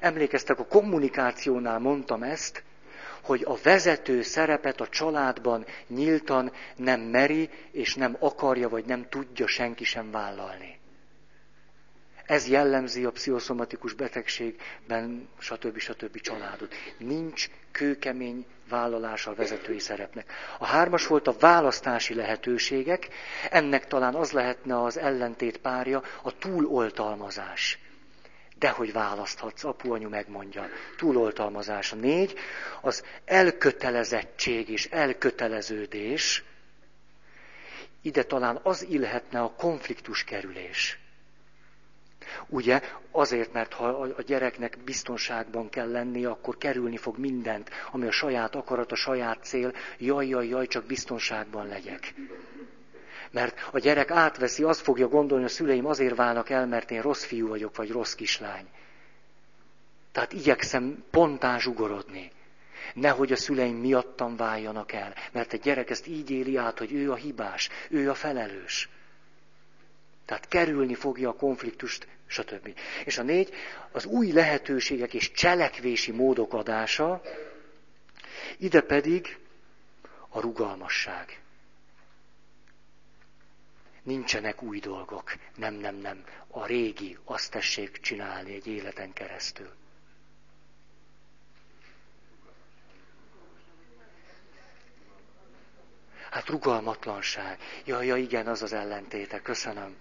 emlékeztek, 0.00 0.58
a 0.58 0.66
kommunikációnál 0.66 1.78
mondtam 1.78 2.22
ezt, 2.22 2.62
hogy 3.22 3.42
a 3.44 3.58
vezető 3.62 4.22
szerepet 4.22 4.80
a 4.80 4.88
családban 4.88 5.64
nyíltan 5.86 6.52
nem 6.76 7.00
meri, 7.00 7.50
és 7.70 7.94
nem 7.94 8.16
akarja, 8.20 8.68
vagy 8.68 8.84
nem 8.84 9.06
tudja 9.08 9.46
senki 9.46 9.84
sem 9.84 10.10
vállalni. 10.10 10.78
Ez 12.26 12.48
jellemzi 12.48 13.04
a 13.04 13.10
pszichoszomatikus 13.10 13.92
betegségben, 13.92 15.28
stb. 15.38 15.78
stb. 15.78 16.20
családot. 16.20 16.74
Nincs 16.98 17.48
kőkemény 17.70 18.46
vállalása 18.68 19.30
a 19.30 19.34
vezetői 19.34 19.78
szerepnek. 19.78 20.32
A 20.58 20.66
hármas 20.66 21.06
volt 21.06 21.26
a 21.26 21.36
választási 21.38 22.14
lehetőségek, 22.14 23.08
ennek 23.50 23.86
talán 23.86 24.14
az 24.14 24.30
lehetne 24.30 24.82
az 24.82 24.98
ellentét 24.98 25.58
párja, 25.58 26.02
a 26.22 26.38
túloltalmazás. 26.38 27.78
Dehogy 28.58 28.92
választhatsz, 28.92 29.64
apu, 29.64 29.92
anyu 29.92 30.08
megmondja. 30.08 30.68
Túloltalmazás. 30.96 31.92
A 31.92 31.96
négy, 31.96 32.34
az 32.80 33.04
elkötelezettség 33.24 34.68
és 34.68 34.86
elköteleződés. 34.86 36.44
Ide 38.02 38.22
talán 38.22 38.60
az 38.62 38.86
illhetne 38.88 39.40
a 39.40 39.54
konfliktus 39.56 40.24
kerülés. 40.24 40.98
Ugye 42.48 42.80
azért, 43.10 43.52
mert 43.52 43.72
ha 43.72 43.86
a 44.16 44.22
gyereknek 44.22 44.78
biztonságban 44.84 45.68
kell 45.68 45.90
lennie, 45.90 46.28
akkor 46.28 46.56
kerülni 46.56 46.96
fog 46.96 47.18
mindent, 47.18 47.70
ami 47.92 48.06
a 48.06 48.10
saját 48.10 48.54
akarat, 48.54 48.92
a 48.92 48.96
saját 48.96 49.44
cél, 49.44 49.72
jaj, 49.98 50.28
jaj, 50.28 50.48
jaj, 50.48 50.66
csak 50.66 50.84
biztonságban 50.84 51.66
legyek. 51.66 52.14
Mert 53.30 53.68
a 53.72 53.78
gyerek 53.78 54.10
átveszi, 54.10 54.62
azt 54.62 54.80
fogja 54.80 55.08
gondolni, 55.08 55.44
a 55.44 55.48
szüleim 55.48 55.86
azért 55.86 56.16
válnak 56.16 56.50
el, 56.50 56.66
mert 56.66 56.90
én 56.90 57.02
rossz 57.02 57.24
fiú 57.24 57.48
vagyok, 57.48 57.76
vagy 57.76 57.90
rossz 57.90 58.14
kislány. 58.14 58.66
Tehát 60.12 60.32
igyekszem 60.32 61.04
pontán 61.10 61.58
zsugorodni. 61.58 62.30
Nehogy 62.94 63.32
a 63.32 63.36
szüleim 63.36 63.76
miattam 63.76 64.36
váljanak 64.36 64.92
el, 64.92 65.14
mert 65.32 65.52
a 65.52 65.56
gyerek 65.56 65.90
ezt 65.90 66.06
így 66.06 66.30
éli 66.30 66.56
át, 66.56 66.78
hogy 66.78 66.92
ő 66.92 67.10
a 67.10 67.14
hibás, 67.14 67.68
ő 67.90 68.10
a 68.10 68.14
felelős. 68.14 68.88
Tehát 70.24 70.48
kerülni 70.48 70.94
fogja 70.94 71.28
a 71.28 71.36
konfliktust, 71.36 72.06
stb. 72.26 72.78
És 73.04 73.18
a 73.18 73.22
négy, 73.22 73.52
az 73.92 74.04
új 74.04 74.32
lehetőségek 74.32 75.14
és 75.14 75.32
cselekvési 75.32 76.12
módok 76.12 76.54
adása, 76.54 77.22
ide 78.58 78.80
pedig 78.80 79.38
a 80.28 80.40
rugalmasság. 80.40 81.40
Nincsenek 84.02 84.62
új 84.62 84.78
dolgok. 84.78 85.32
Nem, 85.56 85.74
nem, 85.74 85.94
nem. 85.94 86.24
A 86.48 86.66
régi, 86.66 87.18
azt 87.24 87.50
tessék 87.50 88.00
csinálni 88.00 88.54
egy 88.54 88.66
életen 88.66 89.12
keresztül. 89.12 89.70
Hát 96.30 96.48
rugalmatlanság. 96.48 97.58
Ja, 97.84 98.02
ja, 98.02 98.16
igen, 98.16 98.46
az 98.46 98.62
az 98.62 98.72
ellentéte. 98.72 99.42
Köszönöm. 99.42 99.96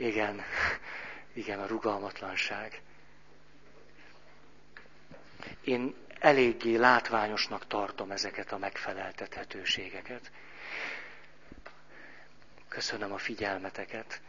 Igen, 0.00 0.42
igen, 1.32 1.60
a 1.60 1.66
rugalmatlanság. 1.66 2.80
Én 5.64 5.94
eléggé 6.20 6.76
látványosnak 6.76 7.66
tartom 7.66 8.10
ezeket 8.10 8.52
a 8.52 8.58
megfeleltethetőségeket. 8.58 10.30
Köszönöm 12.68 13.12
a 13.12 13.18
figyelmeteket. 13.18 14.20